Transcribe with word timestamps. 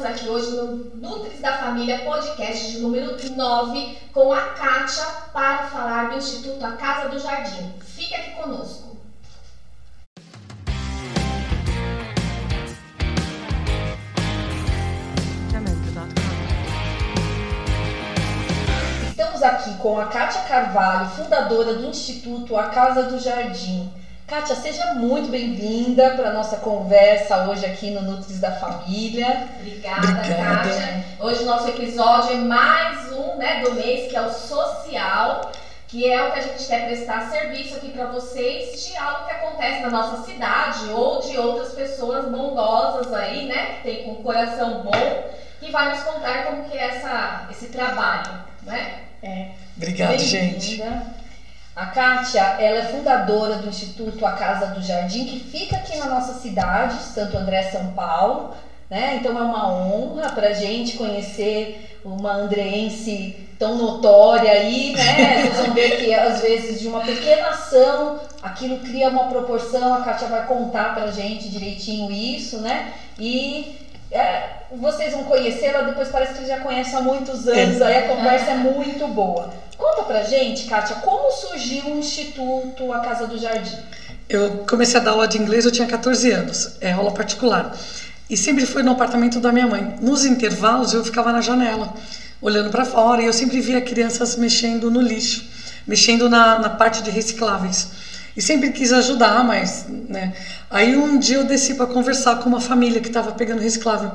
estamos 0.00 0.06
aqui 0.06 0.28
hoje 0.30 0.50
no 0.52 0.76
Nutris 0.94 1.40
da 1.40 1.58
Família 1.58 1.98
podcast 1.98 2.70
de 2.70 2.78
número 2.78 3.16
9 3.36 3.98
com 4.14 4.32
a 4.32 4.40
Kátia 4.54 5.04
para 5.30 5.64
falar 5.64 6.08
do 6.08 6.16
Instituto 6.16 6.64
A 6.64 6.72
Casa 6.72 7.10
do 7.10 7.18
Jardim. 7.18 7.70
Fique 7.80 8.14
aqui 8.14 8.30
conosco. 8.30 8.96
Estamos 19.10 19.42
aqui 19.42 19.74
com 19.76 20.00
a 20.00 20.06
Kátia 20.06 20.42
Carvalho, 20.42 21.10
fundadora 21.10 21.74
do 21.74 21.88
Instituto 21.88 22.56
A 22.56 22.70
Casa 22.70 23.02
do 23.02 23.18
Jardim. 23.18 23.92
Kátia, 24.30 24.54
seja 24.54 24.94
muito 24.94 25.28
bem-vinda 25.28 26.10
para 26.10 26.28
a 26.28 26.32
nossa 26.32 26.58
conversa 26.58 27.48
hoje 27.48 27.66
aqui 27.66 27.90
no 27.90 28.00
Nutris 28.02 28.38
da 28.38 28.52
Família. 28.52 29.48
Obrigada, 29.58 30.06
Obrigada, 30.06 30.68
Kátia. 30.68 31.04
Hoje 31.18 31.42
o 31.42 31.46
nosso 31.46 31.68
episódio 31.68 32.34
é 32.34 32.36
mais 32.36 33.10
um 33.10 33.36
né, 33.38 33.60
do 33.64 33.74
mês, 33.74 34.08
que 34.08 34.16
é 34.16 34.20
o 34.20 34.30
social, 34.30 35.50
que 35.88 36.08
é 36.08 36.28
o 36.28 36.30
que 36.30 36.38
a 36.38 36.42
gente 36.42 36.64
quer 36.64 36.86
prestar 36.86 37.28
serviço 37.28 37.74
aqui 37.74 37.88
para 37.88 38.06
vocês 38.06 38.84
de 38.84 38.96
algo 38.96 39.26
que 39.26 39.32
acontece 39.32 39.82
na 39.82 39.90
nossa 39.90 40.22
cidade 40.22 40.88
ou 40.92 41.20
de 41.20 41.36
outras 41.36 41.72
pessoas 41.72 42.26
bondosas 42.26 43.12
aí, 43.12 43.46
né, 43.46 43.66
que 43.66 43.82
tem 43.82 44.10
um 44.12 44.22
coração 44.22 44.84
bom, 44.84 45.28
que 45.58 45.72
vai 45.72 45.90
nos 45.90 46.04
contar 46.04 46.44
como 46.44 46.70
que 46.70 46.78
é 46.78 46.86
essa, 46.86 47.48
esse 47.50 47.66
trabalho, 47.66 48.30
né? 48.62 49.00
É. 49.24 49.48
Obrigado, 49.76 50.18
gente. 50.18 50.80
A 51.80 51.86
Kátia, 51.86 52.42
ela 52.58 52.80
é 52.80 52.82
fundadora 52.82 53.54
do 53.54 53.70
Instituto 53.70 54.26
A 54.26 54.32
Casa 54.32 54.66
do 54.66 54.82
Jardim, 54.82 55.24
que 55.24 55.40
fica 55.40 55.76
aqui 55.76 55.96
na 55.96 56.10
nossa 56.10 56.34
cidade, 56.34 57.02
Santo 57.04 57.38
André, 57.38 57.62
São 57.70 57.92
Paulo. 57.92 58.50
Né? 58.90 59.16
Então 59.18 59.38
é 59.38 59.40
uma 59.40 59.72
honra 59.72 60.28
para 60.32 60.48
a 60.48 60.52
gente 60.52 60.98
conhecer 60.98 61.98
uma 62.04 62.34
andreense 62.34 63.48
tão 63.58 63.78
notória 63.78 64.50
aí, 64.50 64.92
né? 64.92 65.40
Vocês 65.40 65.56
vão 65.56 65.72
ver 65.72 66.04
que 66.04 66.12
às 66.12 66.42
vezes 66.42 66.80
de 66.80 66.86
uma 66.86 67.00
pequena 67.00 67.48
ação 67.48 68.20
aquilo 68.42 68.80
cria 68.80 69.08
uma 69.08 69.30
proporção, 69.30 69.94
a 69.94 70.02
Kátia 70.02 70.28
vai 70.28 70.46
contar 70.46 70.94
para 70.94 71.04
a 71.04 71.10
gente 71.10 71.48
direitinho 71.48 72.12
isso, 72.12 72.58
né? 72.60 72.92
E 73.18 73.88
é, 74.10 74.42
vocês 74.76 75.12
vão 75.12 75.24
conhecê-la, 75.24 75.82
depois 75.82 76.08
parece 76.08 76.34
que 76.34 76.46
já 76.46 76.60
conhecem 76.60 76.96
há 76.96 77.00
muitos 77.00 77.46
anos, 77.46 77.80
é. 77.80 77.84
aí 77.84 78.04
a 78.04 78.08
conversa 78.08 78.50
é 78.50 78.54
muito 78.54 79.06
boa. 79.08 79.52
Conta 79.76 80.02
pra 80.02 80.22
gente, 80.22 80.66
Kátia, 80.66 80.96
como 80.96 81.30
surgiu 81.30 81.86
o 81.86 81.98
Instituto 81.98 82.92
A 82.92 83.00
Casa 83.00 83.26
do 83.26 83.38
Jardim? 83.38 83.78
Eu 84.28 84.64
comecei 84.68 85.00
a 85.00 85.02
dar 85.02 85.12
aula 85.12 85.26
de 85.26 85.38
inglês, 85.38 85.64
eu 85.64 85.72
tinha 85.72 85.86
14 85.86 86.30
anos, 86.30 86.76
é 86.80 86.92
aula 86.92 87.12
particular. 87.12 87.76
E 88.28 88.36
sempre 88.36 88.66
foi 88.66 88.82
no 88.82 88.92
apartamento 88.92 89.40
da 89.40 89.50
minha 89.50 89.66
mãe. 89.66 89.96
Nos 90.00 90.24
intervalos 90.24 90.92
eu 90.92 91.04
ficava 91.04 91.32
na 91.32 91.40
janela, 91.40 91.92
olhando 92.40 92.70
para 92.70 92.84
fora, 92.84 93.22
e 93.22 93.26
eu 93.26 93.32
sempre 93.32 93.60
via 93.60 93.80
crianças 93.80 94.36
mexendo 94.36 94.90
no 94.90 95.00
lixo, 95.00 95.48
mexendo 95.86 96.28
na, 96.28 96.58
na 96.58 96.68
parte 96.68 97.02
de 97.02 97.10
recicláveis. 97.10 97.88
E 98.36 98.42
sempre 98.42 98.70
quis 98.70 98.92
ajudar, 98.92 99.44
mas, 99.44 99.86
né? 100.08 100.32
Aí 100.70 100.96
um 100.96 101.18
dia 101.18 101.38
eu 101.38 101.44
desci 101.44 101.74
para 101.74 101.86
conversar 101.86 102.36
com 102.36 102.48
uma 102.48 102.60
família 102.60 103.00
que 103.00 103.08
estava 103.08 103.32
pegando 103.32 103.60
reciclável. 103.60 104.12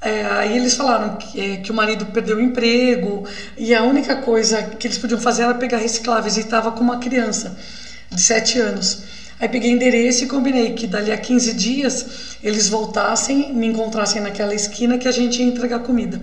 É, 0.00 0.26
aí 0.26 0.56
eles 0.56 0.74
falaram 0.74 1.16
que, 1.16 1.40
é, 1.40 1.56
que, 1.58 1.70
o 1.70 1.74
marido 1.74 2.06
perdeu 2.06 2.36
o 2.36 2.40
emprego 2.40 3.24
e 3.56 3.72
a 3.72 3.84
única 3.84 4.16
coisa 4.16 4.60
que 4.60 4.88
eles 4.88 4.98
podiam 4.98 5.20
fazer 5.20 5.44
era 5.44 5.54
pegar 5.54 5.78
recicláveis 5.78 6.36
e 6.36 6.40
estava 6.40 6.72
com 6.72 6.80
uma 6.80 6.98
criança 6.98 7.56
de 8.10 8.20
7 8.20 8.58
anos. 8.58 9.02
Aí 9.38 9.48
peguei 9.48 9.70
endereço 9.70 10.24
e 10.24 10.26
combinei 10.26 10.72
que 10.74 10.86
dali 10.86 11.10
a 11.12 11.16
15 11.16 11.52
dias 11.54 12.06
eles 12.42 12.68
voltassem, 12.68 13.52
me 13.52 13.66
encontrassem 13.66 14.20
naquela 14.20 14.54
esquina 14.54 14.98
que 14.98 15.06
a 15.06 15.12
gente 15.12 15.40
ia 15.40 15.46
entregar 15.46 15.80
comida, 15.80 16.20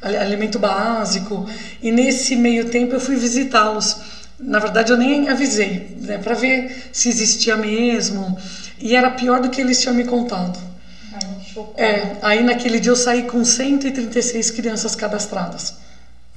alimento 0.00 0.58
básico. 0.58 1.48
E 1.82 1.90
nesse 1.92 2.36
meio 2.36 2.66
tempo 2.66 2.94
eu 2.94 3.00
fui 3.00 3.16
visitá-los. 3.16 3.96
Na 4.40 4.58
verdade 4.58 4.90
eu 4.92 4.96
nem 4.96 5.28
avisei, 5.28 5.96
né, 6.00 6.18
para 6.18 6.34
ver 6.34 6.88
se 6.92 7.08
existia 7.08 7.56
mesmo. 7.56 8.38
E 8.78 8.96
era 8.96 9.10
pior 9.10 9.40
do 9.40 9.50
que 9.50 9.60
eles 9.60 9.80
tinham 9.80 9.94
me 9.94 10.04
contado. 10.04 10.58
É, 11.76 12.16
aí 12.22 12.42
naquele 12.42 12.78
dia 12.80 12.92
eu 12.92 12.96
saí 12.96 13.24
com 13.24 13.44
136 13.44 14.50
crianças 14.50 14.94
cadastradas. 14.94 15.74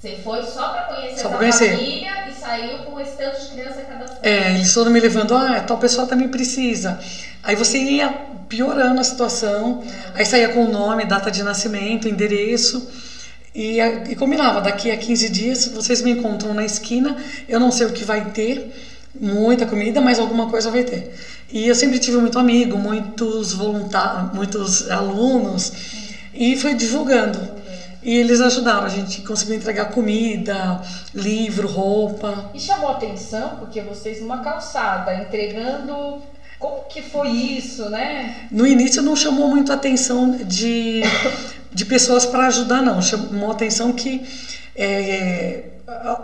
Você 0.02 0.18
foi 0.22 0.44
só 0.44 0.70
para 0.70 0.82
conhecer 0.84 1.18
só 1.22 1.30
essa 1.30 1.38
conhecer. 1.38 1.72
família 1.78 2.28
e 2.30 2.34
saiu 2.34 2.78
com 2.80 3.00
esse 3.00 3.16
tanto 3.16 3.40
de 3.40 3.48
criança 3.52 3.82
cadastrada? 3.84 4.20
É, 4.22 4.56
eles 4.56 4.74
foram 4.74 4.92
me 4.92 5.00
levando, 5.00 5.34
ah, 5.34 5.62
tal 5.62 5.78
pessoa 5.78 6.06
também 6.06 6.28
precisa. 6.28 7.00
Aí 7.42 7.56
você 7.56 7.78
ia 7.78 8.10
piorando 8.50 9.00
a 9.00 9.04
situação, 9.04 9.84
aí 10.14 10.26
saía 10.26 10.50
com 10.50 10.66
o 10.66 10.68
nome, 10.68 11.06
data 11.06 11.32
de 11.32 11.42
nascimento, 11.42 12.08
endereço. 12.08 12.86
E, 13.56 13.80
e 13.80 14.16
combinava, 14.16 14.62
daqui 14.62 14.90
a 14.90 14.98
15 14.98 15.30
dias 15.30 15.68
vocês 15.68 16.02
me 16.02 16.12
encontram 16.12 16.54
na 16.54 16.66
esquina, 16.66 17.16
eu 17.48 17.60
não 17.60 17.72
sei 17.72 17.86
o 17.86 17.92
que 17.92 18.04
vai 18.04 18.32
ter, 18.32 18.74
muita 19.20 19.66
comida, 19.66 20.02
mas 20.02 20.18
alguma 20.18 20.50
coisa 20.50 20.72
vai 20.72 20.84
ter. 20.84 21.14
E 21.52 21.68
eu 21.68 21.76
sempre 21.76 22.00
tive 22.00 22.18
muito 22.18 22.40
amigo, 22.40 22.78
muitos 22.78 23.54
voluntários, 23.54 24.34
muitos 24.34 24.90
alunos, 24.90 25.72
e 26.34 26.58
foi 26.58 26.74
divulgando. 26.74 27.40
E 28.02 28.18
eles 28.18 28.42
ajudaram, 28.42 28.84
a 28.84 28.90
gente 28.90 29.22
conseguiu 29.22 29.56
entregar 29.56 29.86
comida, 29.86 30.82
livro, 31.14 31.68
roupa. 31.68 32.52
E 32.54 32.60
chamou 32.60 32.90
atenção 32.90 33.58
porque 33.60 33.82
vocês 33.82 34.20
numa 34.20 34.40
calçada, 34.40 35.16
entregando 35.16 36.22
como 36.60 36.84
que 36.90 37.02
foi 37.02 37.30
isso, 37.30 37.90
né? 37.90 38.48
No 38.52 38.66
início 38.66 39.02
não 39.02 39.16
chamou 39.16 39.48
muito 39.48 39.72
a 39.72 39.76
atenção 39.76 40.32
de, 40.32 41.02
de 41.74 41.86
pessoas 41.86 42.26
para 42.26 42.48
ajudar, 42.48 42.82
não. 42.82 43.02
Chamou 43.02 43.52
atenção 43.52 43.94
que 43.94 44.22
é, 44.76 45.64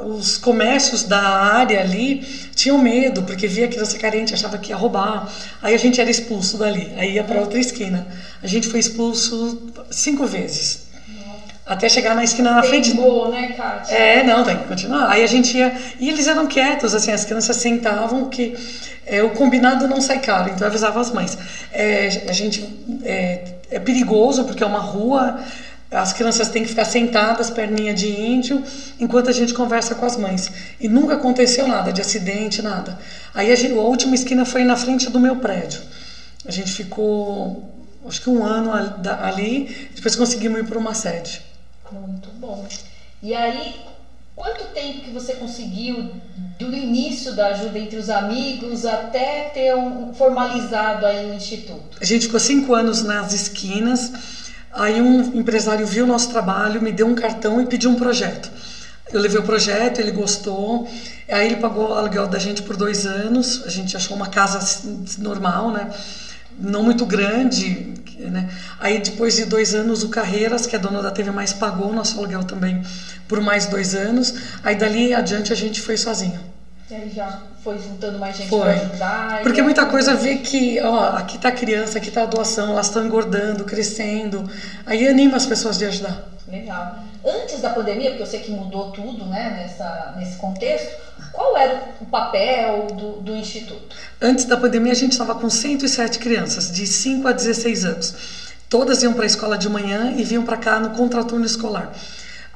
os 0.01 0.37
comércios 0.37 1.03
da 1.03 1.19
área 1.19 1.81
ali 1.81 2.21
tinham 2.55 2.77
medo, 2.77 3.23
porque 3.23 3.47
via 3.47 3.67
criança 3.67 3.97
carente, 3.97 4.33
achava 4.33 4.57
que 4.57 4.69
ia 4.69 4.75
roubar. 4.75 5.31
Aí 5.61 5.73
a 5.73 5.77
gente 5.77 5.99
era 5.99 6.09
expulso 6.09 6.57
dali, 6.57 6.91
aí 6.95 7.13
ia 7.13 7.23
para 7.23 7.39
outra 7.39 7.59
esquina. 7.59 8.07
A 8.41 8.47
gente 8.47 8.67
foi 8.67 8.79
expulso 8.79 9.71
cinco 9.91 10.25
vezes. 10.25 10.88
Até 11.69 11.87
chegar 11.87 12.15
na 12.15 12.23
esquina 12.23 12.51
na 12.51 12.63
frente. 12.63 12.93
Boa, 12.93 13.29
né, 13.29 13.53
Kátia? 13.55 13.95
É, 13.95 14.23
não, 14.23 14.43
tem 14.43 14.57
que 14.57 14.63
continuar. 14.63 15.09
Aí 15.09 15.23
a 15.23 15.27
gente 15.27 15.55
ia. 15.55 15.71
E 15.99 16.09
eles 16.09 16.27
eram 16.27 16.47
quietos, 16.47 16.95
assim, 16.95 17.11
as 17.11 17.23
crianças 17.23 17.55
sentavam, 17.57 18.27
que 18.27 18.55
é, 19.05 19.21
o 19.21 19.29
combinado 19.29 19.87
não 19.87 20.01
sai 20.01 20.19
caro, 20.19 20.49
então 20.49 20.61
eu 20.61 20.67
avisava 20.67 20.99
as 20.99 21.11
mães. 21.11 21.37
É, 21.71 22.25
a 22.27 22.33
gente. 22.33 22.67
É, 23.03 23.43
é 23.71 23.79
perigoso, 23.79 24.45
porque 24.45 24.63
é 24.63 24.65
uma 24.65 24.79
rua 24.79 25.39
as 25.91 26.13
crianças 26.13 26.49
têm 26.49 26.63
que 26.63 26.69
ficar 26.69 26.85
sentadas, 26.85 27.49
perninha 27.49 27.93
de 27.93 28.07
índio, 28.07 28.63
enquanto 28.99 29.29
a 29.29 29.33
gente 29.33 29.55
conversa 29.55 29.95
com 29.95 30.05
as 30.05 30.15
mães. 30.17 30.51
E 30.79 30.87
nunca 30.87 31.15
aconteceu 31.15 31.67
nada 31.67 31.91
de 31.91 31.99
acidente, 31.99 32.61
nada. 32.61 32.99
Aí 33.33 33.51
a, 33.51 33.55
gente, 33.55 33.73
a 33.73 33.81
última 33.81 34.13
esquina 34.13 34.45
foi 34.45 34.63
na 34.63 34.75
frente 34.75 35.09
do 35.09 35.19
meu 35.19 35.37
prédio. 35.37 35.81
A 36.45 36.51
gente 36.51 36.71
ficou, 36.71 37.73
acho 38.07 38.21
que 38.21 38.29
um 38.29 38.45
ano 38.45 38.71
ali, 39.19 39.89
depois 39.95 40.15
conseguimos 40.15 40.59
ir 40.59 40.65
para 40.65 40.77
uma 40.77 40.93
sede. 40.93 41.41
Muito 41.91 42.29
bom. 42.39 42.65
E 43.21 43.33
aí, 43.33 43.81
quanto 44.35 44.65
tempo 44.73 45.01
que 45.01 45.11
você 45.11 45.33
conseguiu 45.33 46.11
do 46.57 46.75
início 46.75 47.35
da 47.35 47.47
ajuda 47.47 47.77
entre 47.77 47.97
os 47.97 48.09
amigos 48.09 48.85
até 48.85 49.49
ter 49.49 49.75
um 49.75 50.13
formalizado 50.13 51.05
aí 51.05 51.31
o 51.31 51.33
instituto? 51.33 51.97
A 51.99 52.05
gente 52.05 52.25
ficou 52.25 52.39
cinco 52.39 52.73
anos 52.73 53.01
nas 53.03 53.33
esquinas 53.33 54.11
Aí 54.71 55.01
um 55.01 55.21
empresário 55.37 55.85
viu 55.85 56.05
o 56.05 56.07
nosso 56.07 56.29
trabalho, 56.29 56.81
me 56.81 56.91
deu 56.91 57.07
um 57.07 57.15
cartão 57.15 57.59
e 57.61 57.65
pediu 57.65 57.89
um 57.89 57.95
projeto. 57.95 58.51
Eu 59.11 59.19
levei 59.19 59.39
o 59.39 59.43
projeto, 59.43 59.99
ele 59.99 60.11
gostou. 60.11 60.87
Aí 61.27 61.47
ele 61.47 61.55
pagou 61.55 61.89
o 61.89 61.93
aluguel 61.93 62.27
da 62.27 62.37
gente 62.37 62.61
por 62.61 62.77
dois 62.77 63.05
anos. 63.05 63.63
A 63.65 63.69
gente 63.69 63.97
achou 63.97 64.15
uma 64.15 64.27
casa 64.27 64.59
normal, 65.17 65.71
né? 65.71 65.89
Não 66.57 66.83
muito 66.83 67.05
grande, 67.05 67.93
né? 68.27 68.49
Aí 68.79 68.99
depois 68.99 69.35
de 69.35 69.45
dois 69.45 69.73
anos 69.73 70.03
o 70.03 70.09
Carreiras, 70.09 70.65
que 70.65 70.75
é 70.75 70.79
dono 70.79 71.01
da 71.01 71.11
TV 71.11 71.31
Mais, 71.31 71.53
pagou 71.53 71.89
o 71.89 71.93
nosso 71.93 72.17
aluguel 72.17 72.43
também 72.43 72.83
por 73.27 73.39
mais 73.39 73.67
dois 73.67 73.95
anos. 73.95 74.33
Aí 74.63 74.75
dali 74.75 75.13
adiante 75.13 75.53
a 75.53 75.55
gente 75.55 75.81
foi 75.81 75.97
sozinho. 75.97 76.39
E 76.89 76.95
aí 76.95 77.09
já 77.09 77.43
foi 77.63 77.77
juntando 77.77 78.17
mais 78.17 78.35
gente 78.35 78.49
para 78.49 78.71
ajudar. 78.71 79.41
Porque 79.43 79.61
muita 79.61 79.85
coisa 79.85 80.15
vê 80.15 80.37
que, 80.37 80.81
ó, 80.81 81.17
aqui 81.17 81.37
tá 81.37 81.49
a 81.49 81.51
criança, 81.51 81.99
aqui 81.99 82.09
tá 82.09 82.23
a 82.23 82.25
doação, 82.25 82.71
elas 82.71 82.87
estão 82.87 83.05
engordando, 83.05 83.63
crescendo. 83.63 84.49
Aí 84.85 85.07
anima 85.07 85.37
as 85.37 85.45
pessoas 85.45 85.77
de 85.77 85.85
ajudar. 85.85 86.23
Legal. 86.47 86.97
Antes 87.23 87.61
da 87.61 87.69
pandemia, 87.69 88.09
porque 88.09 88.23
eu 88.23 88.27
sei 88.27 88.39
que 88.39 88.49
mudou 88.49 88.91
tudo, 88.91 89.25
né, 89.25 89.55
nessa, 89.55 90.15
nesse 90.17 90.37
contexto, 90.37 90.95
qual 91.39 91.57
era 91.57 91.95
o 92.01 92.05
papel 92.05 92.87
do, 92.87 93.11
do 93.21 93.33
Instituto? 93.33 93.95
Antes 94.21 94.43
da 94.43 94.57
pandemia, 94.57 94.91
a 94.91 94.95
gente 94.95 95.13
estava 95.13 95.33
com 95.33 95.49
107 95.49 96.19
crianças, 96.19 96.69
de 96.69 96.85
5 96.85 97.25
a 97.25 97.31
16 97.31 97.85
anos. 97.85 98.15
Todas 98.67 99.01
iam 99.03 99.13
para 99.13 99.23
a 99.23 99.25
escola 99.25 99.57
de 99.57 99.69
manhã 99.69 100.13
e 100.17 100.23
vinham 100.25 100.43
para 100.43 100.57
cá 100.57 100.81
no 100.81 100.89
contraturno 100.89 101.45
escolar. 101.45 101.93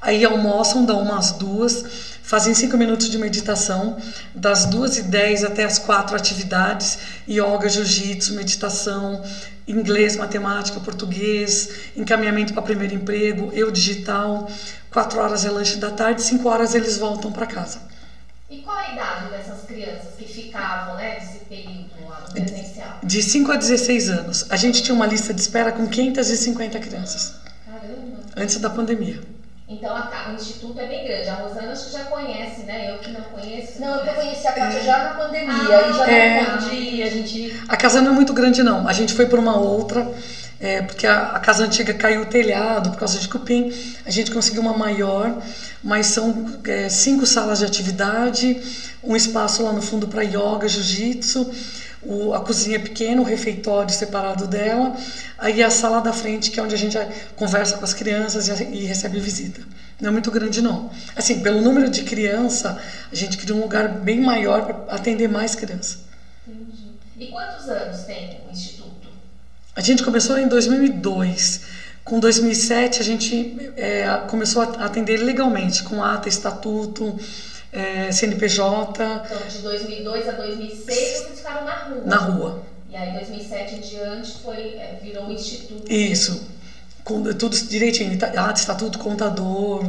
Aí 0.01 0.25
almoçam, 0.25 0.83
dão 0.83 1.01
umas 1.01 1.31
duas, 1.31 1.85
fazem 2.24 2.53
cinco 2.53 2.75
minutos 2.75 3.09
de 3.09 3.18
meditação, 3.18 3.95
das 4.35 4.65
duas 4.65 4.97
e 4.97 5.03
dez 5.03 5.45
até 5.45 5.63
as 5.63 5.79
quatro 5.79 6.13
atividades, 6.13 7.00
yoga, 7.25 7.69
jiu-jitsu, 7.69 8.33
meditação, 8.33 9.24
inglês, 9.65 10.18
matemática, 10.18 10.81
português, 10.81 11.69
encaminhamento 11.95 12.51
para 12.53 12.62
primeiro 12.62 12.95
emprego, 12.95 13.50
eu 13.53 13.71
digital. 13.71 14.51
Quatro 14.91 15.21
horas 15.21 15.45
é 15.45 15.50
lanche 15.50 15.77
da 15.77 15.89
tarde, 15.89 16.21
cinco 16.21 16.50
horas 16.50 16.75
eles 16.75 16.97
voltam 16.97 17.31
para 17.31 17.45
casa. 17.45 17.92
E 18.53 18.59
qual 18.59 18.77
a 18.77 18.94
idade 18.94 19.31
dessas 19.31 19.63
crianças 19.63 20.13
que 20.15 20.25
ficavam, 20.25 20.95
né, 20.95 21.15
nesse 21.15 21.39
período 21.45 21.89
lá 22.07 22.21
no 22.21 22.31
presencial? 22.33 23.00
De 23.01 23.23
5 23.23 23.51
a 23.51 23.55
16 23.55 24.09
anos. 24.09 24.45
A 24.51 24.55
gente 24.55 24.83
tinha 24.83 24.94
uma 24.94 25.07
lista 25.07 25.33
de 25.33 25.41
espera 25.41 25.71
com 25.71 25.88
550 25.88 26.77
crianças. 26.77 27.33
Caramba! 27.65 28.19
Antes 28.38 28.59
da 28.59 28.69
pandemia. 28.69 29.19
Então 29.67 29.95
a, 29.95 30.29
o 30.29 30.35
instituto 30.35 30.79
é 30.79 30.85
bem 30.85 31.03
grande. 31.03 31.29
A 31.29 31.33
Rosana 31.33 31.71
acho 31.71 31.85
que 31.85 31.94
já 31.94 32.03
conhece, 32.03 32.61
né? 32.61 32.91
Eu 32.91 33.00
que 33.00 33.09
não 33.09 33.21
conheço. 33.21 33.81
Não, 33.81 34.05
eu 34.05 34.13
conheci 34.13 34.47
a 34.47 34.51
Kátia 34.51 34.83
já 34.83 35.03
na 35.03 35.09
pandemia 35.15 35.51
Ah, 35.51 35.89
e 35.89 35.94
já 35.97 36.11
é. 36.11 36.44
não 36.44 36.57
pude, 36.59 37.01
a 37.01 37.09
gente... 37.09 37.63
A 37.67 37.75
casa 37.75 38.01
não 38.01 38.11
é 38.11 38.13
muito 38.13 38.33
grande, 38.33 38.61
não. 38.61 38.88
A 38.88 38.94
gente 38.94 39.15
foi 39.15 39.25
por 39.25 39.39
uma 39.39 39.57
outra, 39.57 40.07
é, 40.63 40.81
porque 40.81 41.06
a, 41.06 41.31
a 41.31 41.39
casa 41.42 41.65
antiga 41.65 41.94
caiu 41.94 42.21
o 42.21 42.25
telhado 42.25 42.92
por 42.92 42.98
causa 42.98 43.19
de 43.19 43.27
cupim. 43.27 43.69
A 44.06 44.10
gente 44.10 44.31
conseguiu 44.31 44.62
uma 44.62 44.71
maior, 44.71 45.44
mas 45.83 46.06
são 46.06 46.57
é, 46.63 46.88
cinco 46.88 47.25
salas 47.25 47.60
de 47.60 47.65
atividade, 47.65 48.62
um 49.04 49.13
espaço 49.13 49.62
lá 49.62 49.74
no 49.74 49.81
fundo 49.81 50.07
para 50.07 50.21
yoga, 50.21 50.65
jiu-jitsu. 50.69 51.51
a 52.33 52.39
cozinha 52.39 52.77
é 52.77 52.80
pequena, 52.80 53.19
o 53.19 53.25
refeitório 53.25 53.94
separado 53.94 54.48
dela, 54.48 54.95
aí 55.38 55.62
a 55.62 55.69
sala 55.69 56.00
da 56.00 56.13
frente, 56.13 56.50
que 56.50 56.62
é 56.62 56.63
onde 56.63 56.75
a 56.75 56.77
gente 56.77 56.98
conversa 57.36 57.75
com 57.75 57.83
as 57.83 57.94
crianças 57.94 58.48
e, 58.48 58.63
e 58.63 58.86
recebe 58.86 59.19
visita. 59.19 59.60
Não 60.00 60.07
é 60.07 60.12
muito 60.13 60.31
grande, 60.31 60.62
não. 60.62 60.89
Assim, 61.13 61.42
pelo 61.42 61.60
número 61.60 61.89
de 61.89 62.04
criança, 62.04 62.81
a 63.12 63.15
gente 63.15 63.38
queria 63.38 63.54
um 63.54 63.62
lugar 63.62 63.89
bem 63.89 64.21
maior 64.21 64.63
para 64.63 64.95
atender 64.95 65.27
mais 65.27 65.56
crianças. 65.56 66.00
Entendi. 66.48 66.94
E 67.19 67.27
quantos 67.27 67.68
anos 67.68 68.04
tem 68.04 68.39
o 68.48 68.51
instituto? 68.51 68.82
A 69.75 69.81
gente 69.81 70.03
começou 70.03 70.37
em 70.37 70.47
2002. 70.47 71.61
Com 72.03 72.19
2007 72.19 72.99
a 72.99 73.03
gente 73.03 73.71
é, 73.77 74.05
começou 74.27 74.61
a 74.61 74.65
atender 74.85 75.17
legalmente, 75.17 75.83
com 75.83 76.03
ata, 76.03 76.27
estatuto, 76.27 77.17
é, 77.71 78.11
CNPJ, 78.11 79.23
Então, 79.25 79.47
de 79.47 79.57
2002 79.59 80.27
a 80.29 80.31
2006 80.33 80.85
vocês 80.85 81.37
ficaram 81.37 81.65
na 81.65 81.75
rua. 81.75 82.01
na 82.05 82.17
rua. 82.17 82.63
E 82.89 82.95
aí, 82.95 83.13
2007 83.13 83.75
em 83.75 83.79
diante, 83.79 84.37
foi, 84.43 84.75
é, 84.75 84.99
virou 85.01 85.23
um 85.25 85.31
instituto. 85.31 85.91
Isso. 85.91 86.45
Com 87.03 87.23
tudo 87.33 87.55
direitinho, 87.67 88.17
ata, 88.37 88.59
estatuto, 88.59 88.99
contador. 88.99 89.83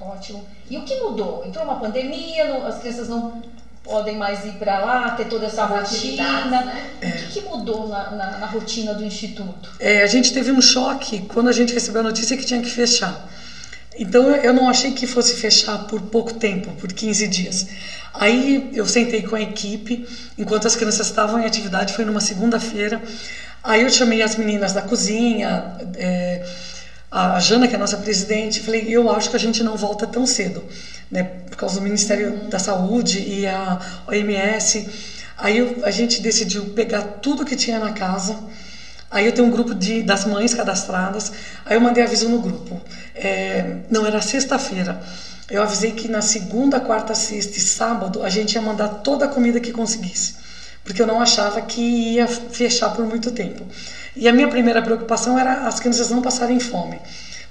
Ótimo. 0.00 0.44
E 0.70 0.78
o 0.78 0.84
que 0.84 0.98
mudou? 1.00 1.44
Entrou 1.44 1.64
uma 1.64 1.78
pandemia, 1.80 2.46
não- 2.48 2.66
as 2.66 2.78
crianças 2.78 3.08
não 3.08 3.42
podem 3.88 4.16
mais 4.16 4.44
ir 4.44 4.52
para 4.52 4.78
lá, 4.80 5.10
ter 5.12 5.24
toda 5.28 5.46
essa 5.46 5.64
rotina. 5.64 6.44
né? 6.44 6.90
O 7.02 7.10
que, 7.10 7.40
que 7.40 7.40
mudou 7.48 7.88
na, 7.88 8.10
na- 8.10 8.38
na 8.38 8.46
rotina 8.46 8.92
do 8.92 9.02
Instituto? 9.02 9.70
É, 9.80 10.02
a 10.02 10.06
gente 10.06 10.32
teve 10.32 10.52
um 10.52 10.60
choque 10.60 11.22
quando 11.22 11.48
a 11.48 11.52
gente 11.52 11.72
recebeu 11.72 12.00
a 12.02 12.04
notícia 12.04 12.36
que 12.36 12.44
tinha 12.44 12.60
que 12.60 12.70
fechar. 12.70 13.26
Então 13.98 14.28
eu- 14.28 14.42
eu 14.42 14.52
não 14.52 14.68
achei 14.68 14.92
que 14.92 15.06
fosse 15.06 15.34
fechar 15.36 15.78
por 15.86 16.00
pouco 16.02 16.34
tempo, 16.34 16.70
por 16.72 16.92
15 16.92 17.26
dias. 17.26 17.66
Aí 18.12 18.70
eu 18.74 18.86
sentei 18.86 19.22
com 19.22 19.34
a 19.34 19.40
equipe, 19.40 20.06
enquanto 20.36 20.66
as 20.66 20.76
crianças 20.76 21.06
estavam 21.06 21.40
em 21.40 21.46
atividade, 21.46 21.94
foi 21.94 22.04
numa 22.04 22.20
segunda-feira. 22.20 23.00
Aí 23.64 23.82
eu 23.82 23.90
chamei 23.90 24.22
as 24.22 24.36
meninas 24.36 24.72
da 24.72 24.82
cozinha, 24.82 25.76
é, 25.96 26.44
a 27.10 27.38
Jana, 27.40 27.66
que 27.66 27.74
é 27.74 27.76
a 27.76 27.80
nossa 27.80 27.96
presidente, 27.96 28.60
falei: 28.60 28.84
eu 28.88 29.10
acho 29.10 29.30
que 29.30 29.36
a 29.36 29.38
gente 29.38 29.62
não 29.62 29.76
volta 29.76 30.06
tão 30.06 30.26
cedo, 30.26 30.64
né, 31.10 31.22
por 31.22 31.56
causa 31.56 31.76
do 31.76 31.80
Ministério 31.82 32.48
da 32.48 32.58
Saúde 32.58 33.18
e 33.20 33.46
a 33.46 33.78
OMS. 34.06 34.88
Aí 35.36 35.58
eu- 35.58 35.80
a 35.84 35.90
gente 35.90 36.20
decidiu 36.20 36.66
pegar 36.74 37.02
tudo 37.22 37.44
que 37.44 37.56
tinha 37.56 37.78
na 37.78 37.92
casa. 37.92 38.36
Aí 39.10 39.24
eu 39.24 39.32
tenho 39.32 39.46
um 39.46 39.50
grupo 39.50 39.74
de, 39.74 40.02
das 40.02 40.24
mães 40.26 40.52
cadastradas. 40.52 41.32
Aí 41.64 41.76
eu 41.76 41.80
mandei 41.80 42.02
aviso 42.02 42.28
no 42.28 42.38
grupo. 42.40 42.78
É, 43.14 43.76
não, 43.88 44.04
era 44.06 44.20
sexta-feira. 44.20 45.00
Eu 45.48 45.62
avisei 45.62 45.92
que 45.92 46.08
na 46.08 46.20
segunda, 46.20 46.78
quarta, 46.78 47.14
sexta 47.14 47.56
e 47.56 47.60
sábado 47.60 48.22
a 48.22 48.28
gente 48.28 48.52
ia 48.54 48.60
mandar 48.60 48.88
toda 48.88 49.24
a 49.24 49.28
comida 49.28 49.58
que 49.60 49.72
conseguisse. 49.72 50.34
Porque 50.88 51.02
eu 51.02 51.06
não 51.06 51.20
achava 51.20 51.60
que 51.60 51.82
ia 51.82 52.26
fechar 52.26 52.88
por 52.94 53.04
muito 53.04 53.30
tempo. 53.30 53.62
E 54.16 54.26
a 54.26 54.32
minha 54.32 54.48
primeira 54.48 54.80
preocupação 54.80 55.38
era 55.38 55.68
as 55.68 55.78
crianças 55.78 56.08
não 56.08 56.22
passarem 56.22 56.58
fome. 56.58 56.98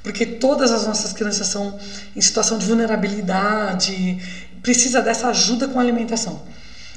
Porque 0.01 0.25
todas 0.25 0.71
as 0.71 0.87
nossas 0.87 1.13
crianças 1.13 1.45
são 1.45 1.77
em 2.15 2.19
situação 2.19 2.57
de 2.57 2.65
vulnerabilidade, 2.65 4.17
precisa 4.63 5.03
dessa 5.03 5.27
ajuda 5.27 5.67
com 5.67 5.77
a 5.77 5.83
alimentação. 5.83 6.41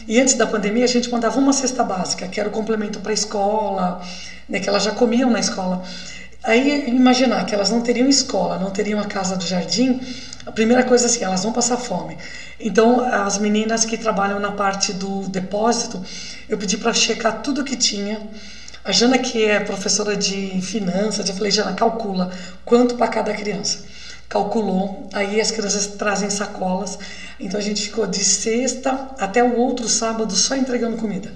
E 0.08 0.18
antes 0.18 0.32
da 0.32 0.46
pandemia, 0.46 0.84
a 0.84 0.88
gente 0.88 1.10
mandava 1.10 1.38
uma 1.38 1.52
cesta 1.52 1.84
básica, 1.84 2.26
que 2.26 2.40
era 2.40 2.48
o 2.48 2.52
complemento 2.52 3.00
para 3.00 3.10
a 3.10 3.14
escola, 3.14 4.00
né, 4.48 4.60
que 4.60 4.68
elas 4.68 4.82
já 4.82 4.92
comiam 4.92 5.28
na 5.28 5.40
escola. 5.40 5.84
Aí, 6.42 6.88
imaginar 6.88 7.44
que 7.44 7.54
elas 7.54 7.68
não 7.68 7.82
teriam 7.82 8.08
escola, 8.08 8.58
não 8.58 8.70
teriam 8.70 8.98
a 8.98 9.04
casa 9.04 9.36
do 9.36 9.46
jardim, 9.46 10.00
a 10.46 10.52
primeira 10.52 10.82
coisa 10.84 11.06
assim, 11.06 11.22
elas 11.22 11.42
vão 11.42 11.52
passar 11.52 11.76
fome. 11.76 12.16
Então, 12.58 13.04
as 13.04 13.38
meninas 13.38 13.84
que 13.84 13.96
trabalham 13.96 14.40
na 14.40 14.52
parte 14.52 14.92
do 14.92 15.28
depósito, 15.28 16.02
eu 16.48 16.56
pedi 16.56 16.76
para 16.76 16.92
checar 16.92 17.42
tudo 17.42 17.64
que 17.64 17.76
tinha. 17.76 18.20
A 18.84 18.92
Jana, 18.92 19.18
que 19.18 19.44
é 19.44 19.60
professora 19.60 20.16
de 20.16 20.60
finanças, 20.62 21.28
eu 21.28 21.34
falei, 21.34 21.50
Jana, 21.50 21.74
calcula 21.74 22.30
quanto 22.64 22.94
para 22.96 23.08
cada 23.08 23.32
criança 23.34 23.90
calculou, 24.30 25.08
aí 25.12 25.40
as 25.40 25.50
crianças 25.50 25.88
trazem 25.88 26.30
sacolas, 26.30 26.96
então 27.38 27.58
a 27.58 27.62
gente 27.62 27.82
ficou 27.82 28.06
de 28.06 28.24
sexta 28.24 29.08
até 29.18 29.42
o 29.42 29.56
outro 29.56 29.88
sábado 29.88 30.36
só 30.36 30.54
entregando 30.54 30.96
comida. 30.96 31.32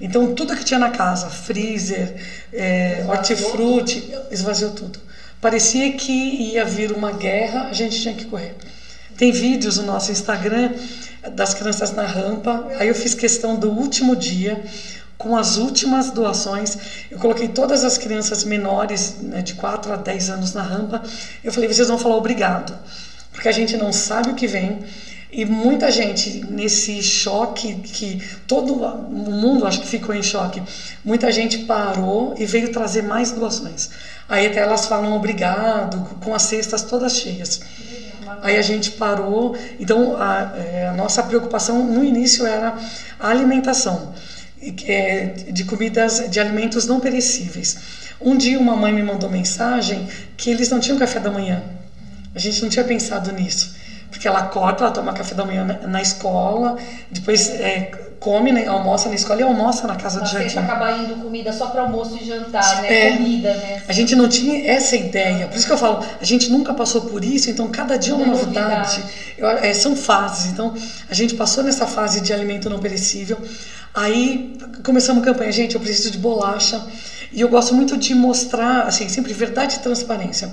Então 0.00 0.34
tudo 0.34 0.56
que 0.56 0.64
tinha 0.64 0.78
na 0.78 0.90
casa, 0.90 1.30
freezer, 1.30 2.16
é, 2.52 3.06
hortifruti, 3.08 4.12
esvaziou 4.30 4.72
tudo. 4.72 4.98
Parecia 5.40 5.92
que 5.92 6.12
ia 6.12 6.64
vir 6.64 6.92
uma 6.92 7.12
guerra, 7.12 7.68
a 7.68 7.72
gente 7.72 8.00
tinha 8.00 8.14
que 8.14 8.24
correr. 8.24 8.54
Tem 9.16 9.32
vídeos 9.32 9.78
no 9.78 9.84
nosso 9.84 10.10
Instagram 10.10 10.72
das 11.32 11.54
crianças 11.54 11.92
na 11.92 12.06
rampa, 12.06 12.68
aí 12.78 12.88
eu 12.88 12.94
fiz 12.94 13.14
questão 13.14 13.56
do 13.56 13.70
último 13.70 14.14
dia, 14.14 14.62
com 15.18 15.36
as 15.36 15.56
últimas 15.56 16.10
doações. 16.10 16.76
Eu 17.10 17.18
coloquei 17.18 17.48
todas 17.48 17.84
as 17.84 17.96
crianças 17.96 18.44
menores, 18.44 19.16
né, 19.20 19.42
de 19.42 19.54
4 19.54 19.92
a 19.92 19.96
10 19.96 20.30
anos 20.30 20.52
na 20.52 20.62
rampa. 20.62 21.02
Eu 21.42 21.52
falei, 21.52 21.72
vocês 21.72 21.88
vão 21.88 21.98
falar 21.98 22.16
obrigado, 22.16 22.76
porque 23.32 23.48
a 23.48 23.52
gente 23.52 23.76
não 23.76 23.92
sabe 23.92 24.30
o 24.30 24.34
que 24.34 24.46
vem. 24.46 24.84
E 25.30 25.44
muita 25.44 25.90
gente 25.90 26.44
nesse 26.48 27.02
choque 27.02 27.74
que 27.74 28.22
todo 28.46 28.74
o 28.74 29.30
mundo 29.30 29.66
acho 29.66 29.80
que 29.80 29.86
ficou 29.86 30.14
em 30.14 30.22
choque. 30.22 30.62
Muita 31.04 31.30
gente 31.32 31.58
parou 31.58 32.34
e 32.38 32.46
veio 32.46 32.72
trazer 32.72 33.02
mais 33.02 33.32
doações. 33.32 33.90
Aí 34.28 34.46
até 34.46 34.60
elas 34.60 34.86
falam 34.86 35.16
obrigado, 35.16 36.04
com 36.20 36.34
as 36.34 36.42
cestas 36.42 36.82
todas 36.82 37.16
cheias. 37.16 37.60
Aí 38.42 38.56
a 38.56 38.62
gente 38.62 38.92
parou. 38.92 39.56
Então 39.78 40.16
a, 40.16 40.52
é, 40.56 40.86
a 40.88 40.92
nossa 40.92 41.22
preocupação 41.22 41.84
no 41.84 42.04
início 42.04 42.46
era 42.46 42.76
a 43.18 43.28
alimentação 43.28 44.14
é 44.84 45.26
de 45.50 45.64
comidas, 45.64 46.30
de 46.30 46.40
alimentos 46.40 46.86
não 46.86 46.98
perecíveis. 46.98 47.76
Um 48.20 48.36
dia 48.36 48.58
uma 48.58 48.74
mãe 48.74 48.92
me 48.92 49.02
mandou 49.02 49.28
mensagem 49.30 50.08
que 50.36 50.50
eles 50.50 50.70
não 50.70 50.80
tinham 50.80 50.98
café 50.98 51.20
da 51.20 51.30
manhã. 51.30 51.62
A 52.34 52.38
gente 52.38 52.62
não 52.62 52.68
tinha 52.68 52.84
pensado 52.84 53.32
nisso. 53.32 53.74
Porque 54.10 54.26
ela 54.26 54.38
acorda, 54.38 54.84
ela 54.84 54.90
toma 54.92 55.12
café 55.12 55.34
da 55.34 55.44
manhã 55.44 55.64
na, 55.64 55.86
na 55.86 56.00
escola, 56.00 56.76
depois 57.10 57.48
é, 57.50 57.90
come, 58.18 58.50
né, 58.52 58.66
almoça 58.66 59.08
na 59.08 59.14
escola 59.14 59.40
e 59.40 59.42
almoça 59.42 59.86
na 59.86 59.94
casa 59.96 60.20
Na 60.20 60.24
do 60.24 60.30
jardim. 60.32 60.58
acaba 60.58 60.90
indo 60.92 61.16
comida 61.16 61.52
só 61.52 61.66
para 61.66 61.82
almoço 61.82 62.16
e 62.16 62.24
jantar, 62.24 62.82
né? 62.82 63.08
É. 63.08 63.12
Comida, 63.16 63.54
né? 63.54 63.82
A 63.86 63.92
gente 63.92 64.14
não 64.16 64.28
tinha 64.28 64.66
essa 64.70 64.96
ideia. 64.96 65.46
Por 65.48 65.56
isso 65.56 65.66
que 65.66 65.72
eu 65.72 65.76
falo, 65.78 66.02
a 66.20 66.24
gente 66.24 66.50
nunca 66.50 66.72
passou 66.72 67.02
por 67.02 67.22
isso, 67.24 67.50
então 67.50 67.68
cada 67.68 67.96
dia 67.98 68.12
é 68.12 68.16
uma 68.16 68.24
É 68.24 68.28
novidade. 68.28 69.00
novidade. 69.00 69.04
Eu- 69.36 69.48
é, 69.50 69.72
são 69.74 69.94
fases. 69.94 70.46
Então 70.46 70.72
a 71.10 71.14
gente 71.14 71.34
passou 71.34 71.62
nessa 71.62 71.86
fase 71.86 72.20
de 72.20 72.32
alimento 72.32 72.70
não 72.70 72.78
perecível. 72.78 73.40
Aí 73.92 74.56
começamos 74.82 75.22
a 75.22 75.24
campanha, 75.24 75.50
gente, 75.52 75.74
eu 75.74 75.80
preciso 75.80 76.10
de 76.10 76.18
bolacha. 76.18 76.82
E 77.32 77.40
eu 77.40 77.48
gosto 77.48 77.74
muito 77.74 77.96
de 77.96 78.14
mostrar, 78.14 78.82
assim, 78.86 79.08
sempre 79.08 79.32
verdade 79.34 79.76
e 79.76 79.78
transparência. 79.80 80.50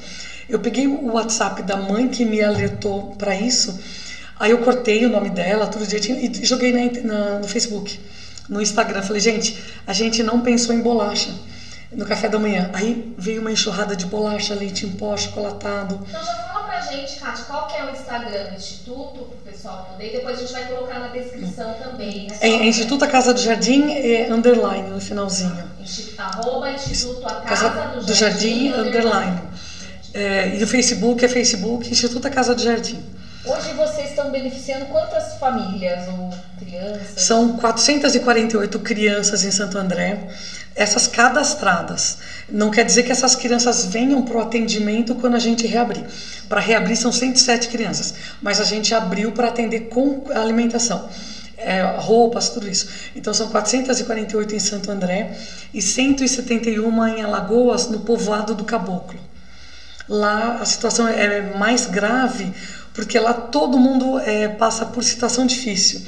Eu 0.49 0.59
peguei 0.59 0.87
o 0.87 1.13
WhatsApp 1.13 1.61
da 1.63 1.75
mãe 1.77 2.07
que 2.09 2.25
me 2.25 2.41
alertou 2.41 3.15
para 3.17 3.35
isso. 3.35 3.79
Aí 4.39 4.51
eu 4.51 4.57
cortei 4.59 5.05
o 5.05 5.09
nome 5.09 5.29
dela, 5.29 5.67
tudo 5.67 5.85
direitinho, 5.85 6.17
e 6.19 6.45
joguei 6.45 6.71
na 6.71 7.01
na- 7.01 7.39
no 7.39 7.47
Facebook, 7.47 7.99
no 8.49 8.61
Instagram. 8.61 9.01
Falei, 9.01 9.21
gente, 9.21 9.57
a 9.87 9.93
gente 9.93 10.21
não 10.21 10.41
pensou 10.41 10.73
em 10.75 10.81
bolacha 10.81 11.29
no 11.91 12.05
café 12.05 12.27
da 12.27 12.39
manhã. 12.39 12.69
Aí 12.73 13.13
veio 13.17 13.39
uma 13.39 13.51
enxurrada 13.51 13.95
de 13.95 14.05
bolacha, 14.05 14.53
leite 14.55 14.85
em 14.85 14.89
pó, 14.91 15.15
chocolatado. 15.15 15.99
Então 16.09 16.23
já 16.25 16.33
fala 16.33 16.63
pra 16.65 16.81
gente, 16.81 17.19
Kátia, 17.19 17.45
qual 17.45 17.67
que 17.67 17.77
é 17.77 17.85
o 17.85 17.91
Instagram 17.91 18.49
do 18.49 18.55
Instituto, 18.55 19.13
pro 19.29 19.51
pessoal 19.51 19.87
poder, 19.91 20.11
depois 20.11 20.37
a 20.37 20.41
gente 20.41 20.51
vai 20.51 20.65
colocar 20.65 20.99
na 20.99 21.07
descrição 21.09 21.73
também. 21.81 22.27
né? 22.27 22.37
É, 22.41 22.49
é 22.49 22.65
Instituto 22.65 23.05
A 23.05 23.07
Casa 23.07 23.33
do 23.33 23.39
Jardim, 23.39 23.91
é 23.91 24.27
underline 24.33 24.89
no 24.89 24.99
finalzinho. 24.99 25.55
Arroba 26.17 26.71
Instituto 26.71 27.25
A 27.27 27.35
Casa 27.41 27.69
Casa 27.69 27.99
do 28.01 28.13
Jardim, 28.13 28.69
underline. 28.73 29.39
É, 30.13 30.55
e 30.57 30.63
o 30.63 30.67
Facebook 30.67 31.25
é 31.25 31.27
Facebook 31.27 31.89
Instituto 31.89 32.27
A 32.27 32.29
Casa 32.29 32.53
do 32.53 32.61
Jardim. 32.61 33.03
Hoje 33.45 33.73
vocês 33.73 34.09
estão 34.09 34.31
beneficiando 34.31 34.85
quantas 34.85 35.37
famílias 35.37 36.07
ou 36.07 36.29
crianças? 36.59 36.73
crianças? 36.73 37.21
São 37.23 37.57
448 37.57 38.79
crianças 38.79 39.43
em 39.43 39.51
Santo 39.51 39.77
André, 39.77 40.27
essas 40.75 41.07
cadastradas. 41.07 42.17
Não 42.49 42.71
quer 42.71 42.83
dizer 42.83 43.03
que 43.03 43.11
essas 43.11 43.35
crianças 43.35 43.85
venham 43.85 44.23
para 44.23 44.37
o 44.37 44.41
atendimento 44.41 45.15
quando 45.15 45.35
a 45.35 45.39
gente 45.39 45.67
reabrir. 45.67 46.05
Para 46.49 46.59
reabrir 46.59 46.95
são 46.95 47.11
107 47.11 47.67
crianças, 47.67 48.13
mas 48.41 48.59
a 48.59 48.63
gente 48.63 48.93
abriu 48.93 49.31
para 49.31 49.47
atender 49.47 49.81
com 49.81 50.23
alimentação. 50.33 51.07
É, 51.57 51.81
roupas, 51.97 52.49
tudo 52.49 52.67
isso. 52.67 52.89
Então 53.15 53.33
são 53.33 53.47
448 53.47 54.55
em 54.55 54.59
Santo 54.59 54.91
André 54.91 55.37
e 55.73 55.81
171 55.81 57.07
em 57.07 57.21
Alagoas, 57.21 57.87
no 57.87 57.99
povoado 57.99 58.53
do 58.53 58.65
Caboclo. 58.65 59.32
Lá 60.07 60.57
a 60.61 60.65
situação 60.65 61.07
é 61.07 61.55
mais 61.57 61.85
grave 61.85 62.53
porque 62.93 63.19
lá 63.19 63.33
todo 63.33 63.77
mundo 63.77 64.19
é, 64.19 64.47
passa 64.47 64.85
por 64.85 65.03
situação 65.03 65.45
difícil. 65.45 66.01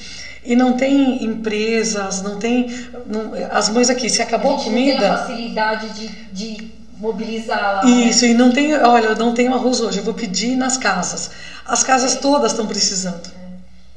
E 0.43 0.55
não 0.55 0.73
tem 0.73 1.23
empresas, 1.23 2.21
não 2.21 2.37
tem. 2.37 2.67
Não, 3.07 3.33
as 3.51 3.67
mães 3.69 3.89
aqui, 3.89 4.07
se 4.07 4.21
acabou 4.21 4.53
a, 4.53 4.61
a 4.61 4.63
comida. 4.63 4.93
Não 4.93 4.99
tem 4.99 5.09
a 5.09 5.17
facilidade 5.17 5.89
de, 5.93 6.07
de 6.31 6.71
mobilizar 6.97 7.77
lá. 7.77 7.83
Né? 7.83 7.91
Isso, 7.91 8.25
né? 8.25 8.31
e 8.31 8.33
não 8.35 8.51
tem. 8.51 8.75
Olha, 8.75 9.07
eu 9.07 9.15
não 9.15 9.33
tenho 9.33 9.53
arroz 9.55 9.81
hoje, 9.81 9.97
eu 9.97 10.03
vou 10.03 10.13
pedir 10.13 10.55
nas 10.55 10.77
casas. 10.77 11.31
As 11.65 11.83
casas 11.83 12.15
todas 12.17 12.51
estão 12.51 12.67
precisando. 12.67 13.27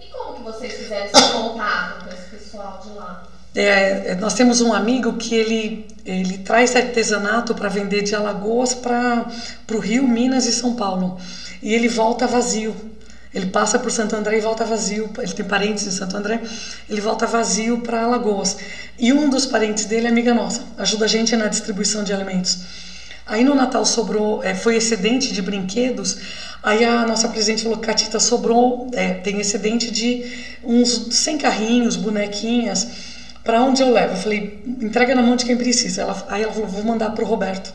É. 0.00 0.04
E 0.06 0.10
como 0.10 0.36
que 0.36 0.42
vocês 0.42 0.72
fizeram 0.72 1.10
contato 1.10 2.06
com 2.06 2.14
esse 2.14 2.30
pessoal 2.30 2.82
de 2.82 2.94
lá? 2.94 3.24
É, 3.60 4.14
nós 4.20 4.34
temos 4.34 4.60
um 4.60 4.72
amigo 4.72 5.14
que 5.14 5.34
ele, 5.34 5.84
ele 6.06 6.38
traz 6.38 6.76
artesanato 6.76 7.56
para 7.56 7.68
vender 7.68 8.02
de 8.02 8.14
Alagoas 8.14 8.72
para 8.72 9.26
o 9.74 9.78
Rio, 9.78 10.06
Minas 10.06 10.46
e 10.46 10.52
São 10.52 10.76
Paulo. 10.76 11.18
E 11.60 11.74
ele 11.74 11.88
volta 11.88 12.24
vazio. 12.24 12.76
Ele 13.34 13.46
passa 13.46 13.76
por 13.76 13.90
Santo 13.90 14.14
André 14.14 14.38
e 14.38 14.40
volta 14.40 14.64
vazio. 14.64 15.10
Ele 15.18 15.32
tem 15.32 15.44
parentes 15.44 15.84
em 15.88 15.90
Santo 15.90 16.16
André, 16.16 16.40
ele 16.88 17.00
volta 17.00 17.26
vazio 17.26 17.80
para 17.80 18.02
Alagoas. 18.02 18.56
E 18.96 19.12
um 19.12 19.28
dos 19.28 19.44
parentes 19.44 19.86
dele 19.86 20.06
é 20.06 20.10
amiga 20.10 20.32
nossa, 20.32 20.62
ajuda 20.78 21.06
a 21.06 21.08
gente 21.08 21.34
na 21.34 21.48
distribuição 21.48 22.04
de 22.04 22.12
alimentos. 22.12 22.60
Aí 23.26 23.42
no 23.42 23.56
Natal 23.56 23.84
sobrou, 23.84 24.40
é, 24.44 24.54
foi 24.54 24.76
excedente 24.76 25.34
de 25.34 25.42
brinquedos. 25.42 26.16
Aí 26.62 26.84
a 26.84 27.04
nossa 27.04 27.28
presidente 27.28 27.64
falou: 27.64 27.78
Catita, 27.78 28.20
sobrou, 28.20 28.88
é, 28.92 29.14
tem 29.14 29.40
excedente 29.40 29.90
de 29.90 30.56
uns 30.62 31.08
100 31.10 31.38
carrinhos, 31.38 31.96
bonequinhas. 31.96 33.17
Para 33.48 33.62
onde 33.62 33.80
eu 33.80 33.90
levo? 33.90 34.12
Eu 34.12 34.18
falei: 34.18 34.62
entrega 34.66 35.14
na 35.14 35.22
mão 35.22 35.34
de 35.34 35.46
quem 35.46 35.56
precisa. 35.56 36.02
Ela, 36.02 36.26
aí 36.28 36.42
ela 36.42 36.52
falou: 36.52 36.68
vou 36.68 36.84
mandar 36.84 37.08
para 37.12 37.24
o 37.24 37.26
Roberto. 37.26 37.72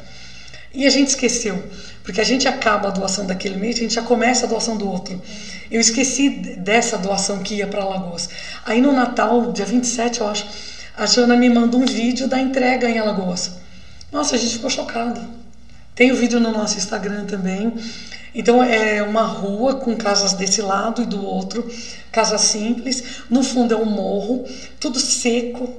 E 0.72 0.86
a 0.86 0.90
gente 0.92 1.08
esqueceu, 1.08 1.64
porque 2.04 2.22
a 2.22 2.24
gente 2.24 2.48
acaba 2.48 2.90
a 2.90 2.92
doação 2.92 3.26
daquele 3.26 3.56
mês, 3.56 3.78
a 3.78 3.80
gente 3.80 3.96
já 3.96 4.04
começa 4.04 4.46
a 4.46 4.50
doação 4.50 4.78
do 4.78 4.88
outro. 4.88 5.20
Eu 5.72 5.82
esqueci 5.82 6.30
dessa 6.30 6.96
doação 6.96 7.40
que 7.40 7.56
ia 7.56 7.66
para 7.66 7.82
Alagoas. 7.82 8.30
Aí 8.64 8.82
no 8.82 8.92
Natal, 8.92 9.52
dia 9.52 9.66
27, 9.66 10.22
eu 10.22 10.28
acho, 10.28 10.46
a 10.96 11.08
Jana 11.08 11.36
me 11.36 11.50
manda 11.50 11.76
um 11.76 11.88
vídeo 11.88 12.28
da 12.28 12.40
entrega 12.40 12.88
em 12.88 13.00
Alagoas. 13.00 13.54
Nossa, 14.12 14.36
a 14.36 14.38
gente 14.38 14.54
ficou 14.54 14.70
chocado. 14.70 15.22
Tem 15.96 16.12
o 16.12 16.16
vídeo 16.16 16.40
no 16.40 16.52
nosso 16.52 16.78
Instagram 16.78 17.26
também. 17.26 17.74
Então 18.36 18.64
é 18.64 19.04
uma 19.04 19.24
rua 19.24 19.76
com 19.76 19.96
casas 19.96 20.34
desse 20.34 20.62
lado 20.62 21.04
e 21.04 21.06
do 21.06 21.24
outro, 21.24 21.70
casa 22.12 22.38
simples. 22.38 23.04
No 23.30 23.44
fundo 23.44 23.74
é 23.74 23.78
um 23.78 23.86
morro, 23.86 24.46
tudo 24.80 25.00
seco, 25.00 25.72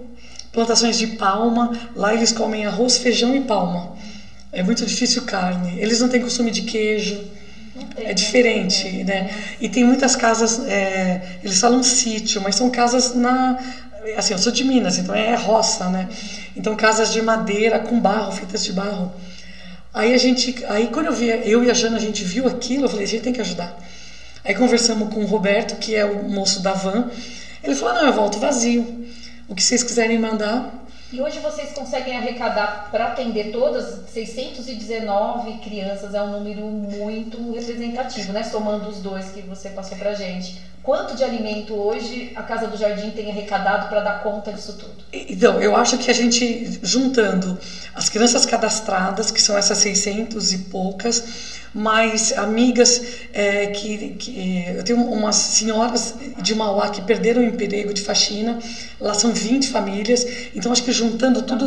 plantações 0.53 0.99
de 0.99 1.09
palma. 1.09 1.73
Lá 1.97 2.15
eles 2.15 2.33
comem 2.33 2.65
arroz, 2.65 2.99
feijão 2.99 3.35
e 3.35 3.41
palma. 3.41 3.97
É 4.53 4.63
muito 4.63 4.87
difícil 4.87 5.23
carne. 5.23 5.81
Eles 5.81 6.01
não 6.01 6.09
têm 6.09 6.21
costume 6.21 6.51
de 6.53 6.63
queijo. 6.63 7.25
Tem, 7.97 8.07
é 8.07 8.15
diferente, 8.15 9.03
né? 9.03 9.35
E 9.61 9.69
tem 9.69 9.83
muitas 9.83 10.15
casas, 10.15 10.61
é, 10.69 11.39
eles 11.43 11.59
falam 11.59 11.83
sítio, 11.83 12.41
mas 12.41 12.55
são 12.55 12.71
casas 12.71 13.15
na. 13.15 13.59
Assim, 14.17 14.33
eu 14.33 14.39
sou 14.39 14.53
de 14.53 14.63
Minas, 14.63 14.97
então 14.99 15.13
é 15.13 15.35
roça, 15.35 15.89
né? 15.89 16.09
Então, 16.55 16.77
casas 16.77 17.13
de 17.13 17.21
madeira 17.21 17.81
com 17.81 17.99
barro, 17.99 18.31
feitas 18.31 18.63
de 18.63 18.73
barro. 18.73 19.13
Aí 19.95 20.13
a 20.13 20.19
gente, 20.19 20.65
aí 20.67 20.89
quando 20.89 21.07
eu 21.07 21.13
vi, 21.13 21.29
eu 21.29 21.63
e 21.63 21.71
a 21.71 21.75
Jana, 21.75 21.97
a 21.97 22.01
gente 22.01 22.25
viu 22.25 22.49
aquilo, 22.49 22.87
eu 22.87 22.89
falei, 22.89 23.05
a 23.05 23.09
gente 23.09 23.23
tem 23.23 23.33
que 23.33 23.41
ajudar. 23.41 23.79
Aí 24.45 24.55
conversamos 24.55 25.15
com 25.15 25.21
o 25.23 25.27
Roberto, 25.27 25.77
que 25.77 25.95
é 25.95 26.05
o 26.05 26.29
moço 26.29 26.61
da 26.61 26.73
van. 26.73 27.09
Ele 27.63 27.75
falou: 27.75 27.95
não, 27.95 28.07
eu 28.07 28.13
volto 28.13 28.39
vazio. 28.39 29.07
O 29.49 29.55
que 29.55 29.63
vocês 29.63 29.83
quiserem 29.83 30.19
mandar, 30.19 30.84
e 31.15 31.21
hoje 31.21 31.39
vocês 31.39 31.71
conseguem 31.73 32.17
arrecadar 32.17 32.89
para 32.91 33.07
atender 33.07 33.53
todas 33.53 34.01
619 34.13 35.59
crianças, 35.59 36.13
é 36.13 36.21
um 36.21 36.33
número 36.33 36.63
muito 36.63 37.53
representativo, 37.53 38.33
né? 38.33 38.43
Somando 38.43 38.89
os 38.89 38.99
dois 38.99 39.27
que 39.27 39.41
você 39.43 39.69
passou 39.69 39.97
para 39.97 40.13
gente. 40.15 40.61
Quanto 40.83 41.15
de 41.15 41.23
alimento 41.23 41.73
hoje 41.73 42.33
a 42.35 42.43
Casa 42.43 42.67
do 42.67 42.77
Jardim 42.77 43.11
tem 43.11 43.31
arrecadado 43.31 43.89
para 43.89 44.01
dar 44.01 44.23
conta 44.25 44.53
disso 44.53 44.73
tudo? 44.73 45.05
Então, 45.13 45.63
eu 45.63 45.77
acho 45.77 45.97
que 45.99 46.11
a 46.11 46.15
gente, 46.15 46.81
juntando 46.83 47.57
as 47.95 48.09
crianças 48.09 48.45
cadastradas, 48.45 49.31
que 49.31 49.41
são 49.41 49.57
essas 49.57 49.79
600 49.79 50.53
e 50.53 50.59
poucas, 50.59 51.63
mais 51.75 52.33
amigas 52.39 53.03
é, 53.33 53.67
que, 53.67 54.11
que, 54.11 54.65
eu 54.77 54.85
tenho 54.85 55.01
umas 55.11 55.35
senhoras 55.35 56.15
de 56.41 56.55
Mauá 56.55 56.89
que 56.89 57.03
perderam 57.03 57.43
o 57.43 57.45
emprego 57.45 57.93
de 57.93 58.01
faxina 58.01 58.61
lá 59.01 59.13
são 59.13 59.33
20 59.33 59.71
famílias 59.71 60.25
então 60.55 60.71
acho 60.71 60.85
que 60.85 60.93
juntando 60.93 61.43
tudo 61.43 61.67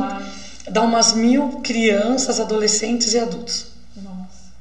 dá 0.70 0.82
umas 0.82 1.14
mil 1.14 1.60
crianças 1.62 2.40
adolescentes 2.40 3.14
e 3.14 3.20
adultos. 3.20 3.68
Nossa. 3.98 4.52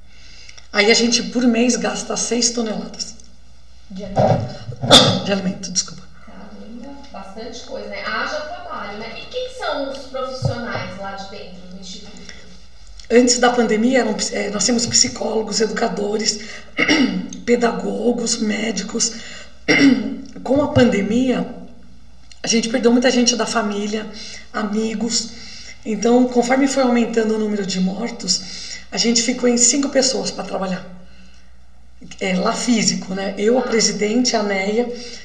aí 0.73 0.91
a 0.91 0.95
gente 0.95 1.23
por 1.23 1.45
mês 1.47 1.77
gasta 1.77 2.17
6 2.17 2.51
toneladas. 2.51 3.15
De 3.91 4.05
alimento. 4.05 5.25
De 5.25 5.33
alimento 5.33 5.71
desculpa. 5.71 6.03
Caramba, 6.25 6.93
bastante 7.13 7.61
coisa 7.61 7.89
né? 7.89 8.03
Haja 8.05 8.41
trabalho 8.41 8.99
né? 8.99 9.21
E 9.21 9.27
quem 9.27 9.49
são 9.57 9.91
os 9.91 9.99
profissionais 10.07 10.99
lá 10.99 11.13
de 11.13 11.31
dentro 11.31 11.66
Antes 13.11 13.39
da 13.39 13.51
pandemia, 13.51 14.01
eram, 14.01 14.17
é, 14.33 14.51
nós 14.51 14.65
temos 14.65 14.85
psicólogos, 14.85 15.61
educadores, 15.61 16.41
pedagogos, 17.47 18.39
médicos. 18.39 19.13
Com 20.43 20.63
a 20.63 20.69
pandemia, 20.69 21.47
a 22.43 22.49
gente 22.49 22.69
perdeu 22.69 22.91
muita 22.91 23.11
gente 23.11 23.37
da 23.37 23.47
família, 23.47 24.11
amigos. 24.53 25.31
Então, 25.85 26.27
conforme 26.27 26.67
foi 26.67 26.83
aumentando 26.83 27.35
o 27.35 27.39
número 27.39 27.65
de 27.65 27.79
mortos, 27.79 28.41
a 28.91 28.97
gente 28.97 29.23
ficou 29.23 29.49
em 29.49 29.57
cinco 29.57 29.89
pessoas 29.89 30.33
para 30.33 30.43
trabalhar. 30.43 30.85
É, 32.21 32.37
lá 32.37 32.53
físico, 32.53 33.15
né? 33.15 33.35
Eu, 33.39 33.57
a 33.59 33.63
presidente, 33.63 34.35
a 34.35 34.43
Neia, 34.43 34.85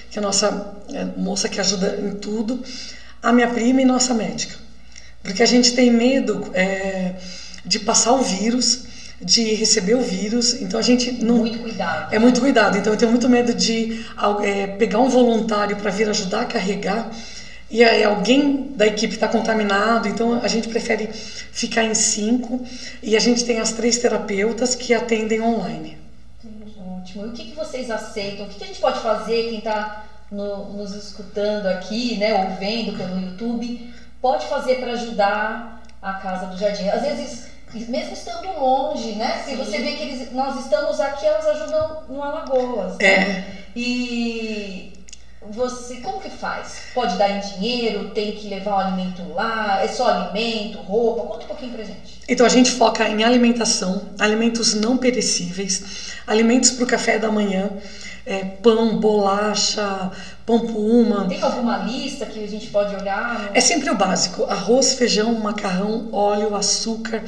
que 0.10 0.18
é 0.18 0.20
a 0.20 0.22
nossa 0.22 0.78
é, 0.94 1.06
moça 1.18 1.50
que 1.50 1.60
ajuda 1.60 2.00
em 2.00 2.12
tudo, 2.12 2.64
a 3.22 3.34
minha 3.34 3.48
prima 3.48 3.82
e 3.82 3.86
nossa 3.86 4.14
médica. 4.14 4.56
Porque 5.24 5.42
a 5.42 5.48
gente 5.48 5.74
tem 5.74 5.92
medo. 5.92 6.50
É, 6.54 7.16
de 7.66 7.80
passar 7.80 8.14
o 8.14 8.22
vírus, 8.22 8.86
de 9.20 9.54
receber 9.54 9.96
o 9.96 10.02
vírus. 10.02 10.62
Então 10.62 10.80
a 10.80 10.84
gente 10.84 11.12
não. 11.12 11.38
Muito 11.38 11.60
cuidado. 11.60 12.14
É 12.14 12.20
muito 12.20 12.40
cuidado. 12.42 12.78
Então 12.78 12.94
eu 12.94 12.98
tenho 12.98 13.12
muito 13.12 13.30
medo 13.30 13.54
de 13.54 14.06
é, 14.44 14.68
pegar 14.68 15.00
um 15.00 15.10
voluntário 15.10 15.76
para 15.78 15.92
vir 15.92 16.10
ajudar 16.10 16.42
a 16.42 16.46
carregar 16.46 17.12
e 17.72 17.86
aí 17.86 18.04
alguém 18.04 18.74
da 18.76 18.86
equipe 18.86 19.14
está 19.14 19.30
contaminado. 19.30 20.08
Então 20.08 20.42
a 20.44 20.48
gente 20.50 20.68
prefere 20.68 21.08
ficar 21.08 21.84
em 21.84 21.96
cinco 21.96 22.62
e 23.02 23.16
a 23.16 23.20
gente 23.20 23.46
tem 23.46 23.62
as 23.62 23.72
três 23.72 23.98
terapeutas 23.98 24.76
que 24.76 24.94
atendem 24.94 25.42
online. 25.42 25.98
Ótimo. 27.02 27.26
E 27.26 27.30
o 27.30 27.32
que, 27.32 27.46
que 27.46 27.56
vocês 27.56 27.90
aceitam? 27.90 28.46
O 28.46 28.50
que, 28.50 28.58
que 28.58 28.64
a 28.66 28.68
gente 28.68 28.82
pode 28.82 29.00
fazer? 29.00 29.44
Quem 29.44 29.60
está 29.60 30.06
no, 30.30 30.74
nos 30.74 30.94
escutando 30.94 31.68
aqui, 31.68 32.18
né, 32.18 32.34
ou 32.34 32.58
vendo 32.58 32.98
pelo 32.98 33.20
YouTube, 33.20 33.94
pode 34.22 34.46
fazer 34.48 34.76
para 34.76 34.92
ajudar 34.92 35.82
a 36.02 36.14
Casa 36.14 36.48
do 36.48 36.58
Jardim? 36.58 36.90
Às 36.90 37.02
vezes 37.04 37.51
mesmo 37.74 38.14
estando 38.14 38.48
longe, 38.60 39.14
né? 39.14 39.42
Se 39.46 39.56
você 39.56 39.80
vê 39.80 39.92
que 39.94 40.04
eles, 40.04 40.32
nós 40.34 40.60
estamos 40.64 41.00
aqui, 41.00 41.26
elas 41.26 41.46
ajudam 41.48 42.04
no 42.10 42.22
Alagoas. 42.22 42.98
Né? 42.98 43.06
É. 43.06 43.46
E 43.76 44.94
você, 45.50 45.98
como 45.98 46.20
que 46.20 46.30
faz? 46.30 46.84
Pode 46.94 47.18
dar 47.18 47.30
em 47.30 47.40
dinheiro? 47.40 48.10
Tem 48.10 48.34
que 48.34 48.48
levar 48.48 48.76
o 48.76 48.80
alimento 48.80 49.34
lá? 49.34 49.82
É 49.84 49.88
só 49.88 50.08
alimento, 50.08 50.80
roupa? 50.80 51.24
Conta 51.24 51.46
um 51.46 51.48
pouquinho 51.48 51.72
pra 51.74 51.84
gente. 51.84 52.22
Então 52.28 52.46
a 52.46 52.50
gente 52.50 52.72
foca 52.72 53.08
em 53.08 53.24
alimentação, 53.24 54.10
alimentos 54.20 54.74
não 54.74 54.98
perecíveis, 54.98 56.14
alimentos 56.28 56.72
para 56.72 56.84
o 56.84 56.88
café 56.88 57.18
da 57.18 57.32
manhã 57.32 57.72
é, 58.26 58.44
pão, 58.44 59.00
bolacha, 59.00 60.12
pão 60.46 60.60
puma. 60.60 61.28
Tem 61.28 61.42
alguma 61.42 61.78
lista 61.80 62.26
que 62.26 62.44
a 62.44 62.48
gente 62.48 62.68
pode 62.68 62.96
olhar? 62.96 63.52
É 63.54 63.62
sempre 63.62 63.90
o 63.90 63.96
básico: 63.96 64.44
arroz, 64.46 64.94
feijão, 64.94 65.34
macarrão, 65.34 66.10
óleo, 66.12 66.56
açúcar, 66.56 67.24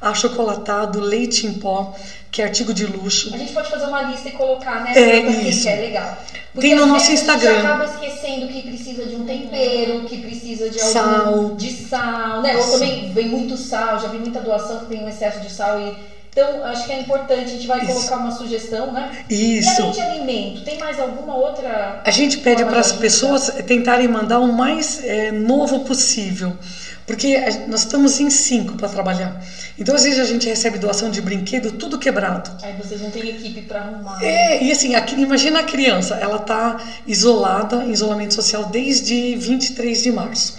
achocolatado, 0.00 1.00
leite 1.00 1.46
em 1.46 1.54
pó, 1.54 1.94
que 2.30 2.42
é 2.42 2.44
artigo 2.44 2.72
de 2.72 2.86
luxo. 2.86 3.34
A 3.34 3.38
gente 3.38 3.52
pode 3.52 3.70
fazer 3.70 3.86
uma 3.86 4.02
lista 4.02 4.28
e 4.28 4.32
colocar, 4.32 4.84
né? 4.84 4.92
É 4.96 5.20
isso. 5.48 5.62
Que 5.62 5.68
é 5.68 5.76
legal. 5.76 6.18
Porque 6.52 6.68
Tem 6.68 6.76
no 6.76 6.86
nosso 6.86 7.12
Instagram. 7.12 7.50
A 7.50 7.54
gente 7.54 7.66
acaba 7.66 7.84
esquecendo 7.84 8.48
que 8.48 8.62
precisa 8.62 9.06
de 9.06 9.16
um 9.16 9.24
tempero, 9.24 10.04
que 10.04 10.18
precisa 10.18 10.68
de 10.70 10.80
algum, 10.80 10.92
sal, 10.92 11.54
de 11.56 11.70
sal, 11.70 12.42
né? 12.42 12.56
Ou 12.56 12.72
também 12.72 13.12
vem 13.12 13.28
muito 13.28 13.56
sal, 13.56 14.00
já 14.00 14.08
vi 14.08 14.18
muita 14.18 14.40
doação 14.40 14.80
que 14.80 14.86
tem 14.86 15.04
um 15.04 15.08
excesso 15.08 15.40
de 15.40 15.50
sal 15.50 15.80
e 15.80 16.17
Então, 16.38 16.64
acho 16.64 16.86
que 16.86 16.92
é 16.92 17.00
importante, 17.00 17.42
a 17.42 17.48
gente 17.48 17.66
vai 17.66 17.78
Isso. 17.82 17.92
colocar 17.92 18.16
uma 18.18 18.30
sugestão, 18.30 18.92
né? 18.92 19.10
Isso. 19.28 19.68
E 19.68 19.82
além 19.82 19.92
de 19.92 20.00
alimento, 20.00 20.60
tem 20.62 20.78
mais 20.78 21.00
alguma 21.00 21.34
outra. 21.34 22.00
A 22.04 22.10
gente 22.12 22.38
pede 22.38 22.64
para 22.64 22.78
as 22.78 22.92
pessoas 22.92 23.50
tentarem 23.66 24.06
mandar 24.06 24.38
o 24.38 24.52
mais 24.52 25.02
é, 25.02 25.32
novo 25.32 25.80
possível. 25.80 26.56
Porque 27.04 27.40
nós 27.66 27.80
estamos 27.80 28.20
em 28.20 28.30
cinco 28.30 28.76
para 28.76 28.88
trabalhar. 28.88 29.42
Então, 29.76 29.96
às 29.96 30.04
vezes, 30.04 30.20
a 30.20 30.24
gente 30.24 30.48
recebe 30.48 30.78
doação 30.78 31.10
de 31.10 31.20
brinquedo 31.20 31.72
tudo 31.72 31.98
quebrado. 31.98 32.52
Aí 32.62 32.74
vocês 32.74 33.00
não 33.00 33.10
têm 33.10 33.30
equipe 33.30 33.62
para 33.62 33.80
arrumar. 33.80 34.22
É, 34.22 34.62
e 34.62 34.70
assim, 34.70 34.94
aqui, 34.94 35.20
imagina 35.20 35.58
a 35.58 35.64
criança, 35.64 36.14
ela 36.16 36.36
está 36.36 36.80
isolada, 37.04 37.82
em 37.82 37.90
isolamento 37.90 38.34
social 38.34 38.66
desde 38.66 39.34
23 39.34 40.02
de 40.04 40.12
março. 40.12 40.56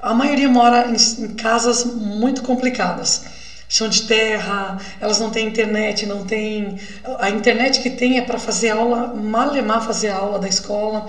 A 0.00 0.12
maioria 0.12 0.48
mora 0.48 0.88
em, 0.88 1.24
em 1.24 1.28
casas 1.34 1.84
muito 1.84 2.42
complicadas 2.42 3.43
chão 3.68 3.88
de 3.88 4.02
terra, 4.02 4.78
elas 5.00 5.18
não 5.18 5.30
têm 5.30 5.46
internet, 5.46 6.06
não 6.06 6.24
tem 6.24 6.78
a 7.18 7.30
internet 7.30 7.80
que 7.80 7.90
tem 7.90 8.18
é 8.18 8.22
para 8.22 8.38
fazer 8.38 8.70
aula, 8.70 9.14
malemar 9.14 9.84
fazer 9.84 10.10
aula 10.10 10.38
da 10.38 10.48
escola. 10.48 11.06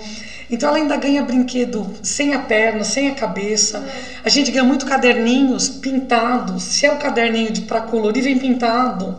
Então 0.50 0.68
ela 0.68 0.78
ainda 0.78 0.96
ganha 0.96 1.22
brinquedo 1.22 1.94
sem 2.02 2.32
a 2.32 2.38
perna, 2.38 2.84
sem 2.84 3.08
a 3.08 3.14
cabeça. 3.14 3.84
A 4.24 4.28
gente 4.28 4.50
ganha 4.50 4.64
muito 4.64 4.86
caderninhos 4.86 5.68
pintados. 5.68 6.62
Se 6.62 6.86
é 6.86 6.92
o 6.92 6.98
caderninho 6.98 7.50
de 7.50 7.62
para 7.62 7.80
colorir 7.80 8.22
vem 8.22 8.38
pintado. 8.38 9.18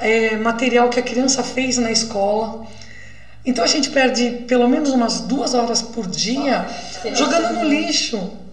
É, 0.00 0.36
material 0.36 0.88
que 0.88 0.98
a 0.98 1.02
criança 1.02 1.42
fez 1.42 1.78
na 1.78 1.90
escola. 1.90 2.66
Então 3.44 3.64
a 3.64 3.68
gente 3.68 3.90
perde 3.90 4.44
pelo 4.46 4.68
menos 4.68 4.90
umas 4.90 5.20
duas 5.20 5.54
horas 5.54 5.80
por 5.80 6.06
dia 6.06 6.66
jogando 7.14 7.54
no 7.54 7.68
lixo. 7.68 8.47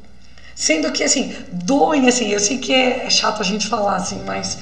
Sendo 0.55 0.89
que, 0.91 1.03
assim, 1.03 1.35
doem, 1.51 2.07
assim, 2.07 2.29
eu 2.31 2.39
sei 2.39 2.57
que 2.57 2.73
é 2.73 3.09
chato 3.09 3.41
a 3.41 3.45
gente 3.45 3.67
falar, 3.67 3.97
assim, 3.97 4.21
mas 4.25 4.57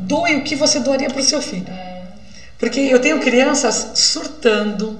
doe 0.00 0.36
o 0.36 0.44
que 0.44 0.54
você 0.54 0.78
doaria 0.78 1.08
para 1.08 1.20
o 1.20 1.24
seu 1.24 1.40
filho. 1.40 1.70
É. 1.70 2.02
Porque 2.58 2.78
eu 2.80 3.00
tenho 3.00 3.18
crianças 3.20 3.92
surtando, 3.94 4.98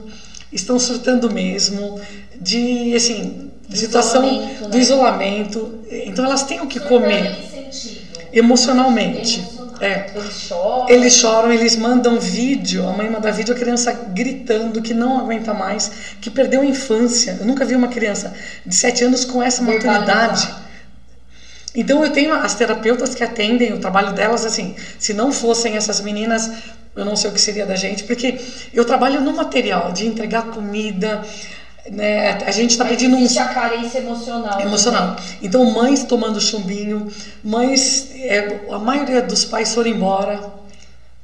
estão 0.50 0.78
surtando 0.78 1.30
mesmo, 1.30 2.00
de, 2.40 2.94
assim, 2.94 3.50
situação 3.76 4.24
isolamento, 4.24 4.64
do 4.64 4.76
né? 4.76 4.82
isolamento. 4.82 5.78
Então 5.90 6.24
elas 6.24 6.42
têm 6.44 6.60
o 6.60 6.66
que 6.66 6.80
comer. 6.80 7.36
Emocionalmente. 8.32 9.44
É. 9.80 10.10
Eles 10.14 10.34
choram. 10.34 10.88
Eles 10.88 11.12
choram, 11.14 11.52
eles 11.52 11.76
mandam 11.76 12.18
vídeo, 12.18 12.86
a 12.88 12.92
mãe 12.92 13.08
manda 13.08 13.30
vídeo, 13.30 13.54
a 13.54 13.58
criança 13.58 13.92
gritando 13.92 14.82
que 14.82 14.94
não 14.94 15.18
aguenta 15.18 15.54
mais, 15.54 15.90
que 16.20 16.30
perdeu 16.30 16.62
a 16.62 16.66
infância. 16.66 17.36
Eu 17.40 17.46
nunca 17.46 17.64
vi 17.64 17.74
uma 17.74 17.88
criança 17.88 18.32
de 18.64 18.74
7 18.74 19.04
anos 19.04 19.24
com 19.24 19.42
essa 19.42 19.62
maturidade. 19.62 20.48
Então 21.74 22.02
eu 22.04 22.10
tenho 22.10 22.32
as 22.34 22.54
terapeutas 22.54 23.14
que 23.14 23.22
atendem, 23.22 23.72
o 23.72 23.78
trabalho 23.78 24.12
delas, 24.12 24.44
assim, 24.44 24.74
se 24.98 25.12
não 25.12 25.30
fossem 25.30 25.76
essas 25.76 26.00
meninas, 26.00 26.50
eu 26.96 27.04
não 27.04 27.14
sei 27.14 27.30
o 27.30 27.32
que 27.32 27.40
seria 27.40 27.64
da 27.64 27.76
gente, 27.76 28.02
porque 28.04 28.40
eu 28.74 28.84
trabalho 28.84 29.20
no 29.20 29.32
material 29.32 29.92
de 29.92 30.06
entregar 30.06 30.44
comida, 30.46 31.22
né? 31.90 32.38
A 32.44 32.50
gente 32.50 32.70
está 32.70 32.84
pedindo 32.84 33.16
um. 33.16 33.24
a 33.24 33.44
carência 33.46 33.98
emocional. 33.98 34.60
Emocional. 34.60 35.16
Então, 35.42 35.64
mães 35.70 36.04
tomando 36.04 36.40
chumbinho, 36.40 37.10
mães. 37.42 38.10
É, 38.14 38.60
a 38.70 38.78
maioria 38.78 39.22
dos 39.22 39.44
pais 39.44 39.74
foram 39.74 39.90
embora. 39.90 40.58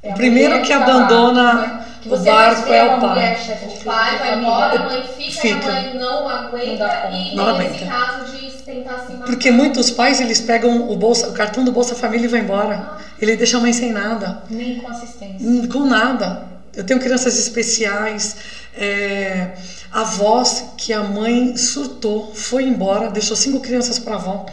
É 0.01 0.11
o 0.11 0.13
primeiro 0.13 0.59
que, 0.61 0.67
que 0.67 0.73
abandona 0.73 1.53
né? 1.53 1.85
que 2.01 2.13
o 2.13 2.17
barco 2.17 2.71
é 2.71 2.83
o 2.83 3.01
pai. 3.01 3.37
o 3.63 3.83
pai 3.83 4.19
vai 4.19 4.39
embora, 4.39 4.79
a 4.79 4.85
mãe 4.85 5.03
fica, 5.17 5.41
fica. 5.41 5.69
a 5.69 5.73
mãe 5.73 5.97
não 5.97 6.29
aguenta 6.29 7.09
não 7.09 7.17
e 7.17 7.35
não 7.35 7.57
tem 7.57 7.67
esse 7.67 7.85
caso 7.85 8.31
de 8.31 8.45
tentar 8.65 8.99
se 8.99 9.13
matar. 9.13 9.25
Porque 9.25 9.51
muitos 9.51 9.91
pais 9.91 10.19
eles 10.19 10.41
pegam 10.41 10.89
o, 10.89 10.95
bolsa, 10.95 11.29
o 11.29 11.33
cartão 11.33 11.63
do 11.63 11.71
Bolsa 11.71 11.95
Família 11.95 12.25
e 12.25 12.29
vai 12.29 12.41
embora. 12.41 12.75
Ah. 12.75 12.97
Ele 13.19 13.35
deixa 13.35 13.57
a 13.57 13.59
mãe 13.59 13.71
sem 13.71 13.91
nada. 13.91 14.43
Nem 14.49 14.79
com 14.79 14.89
assistência. 14.89 15.67
Com 15.67 15.85
nada. 15.85 16.54
Eu 16.75 16.83
tenho 16.83 16.99
crianças 16.99 17.37
especiais. 17.37 18.35
É, 18.75 19.51
avós 19.91 20.65
que 20.77 20.91
a 20.91 21.01
mãe 21.01 21.55
surtou, 21.55 22.33
foi 22.35 22.63
embora, 22.63 23.09
deixou 23.09 23.35
cinco 23.35 23.59
crianças 23.59 23.97
para 23.97 24.15
a 24.15 24.17
avó. 24.17 24.45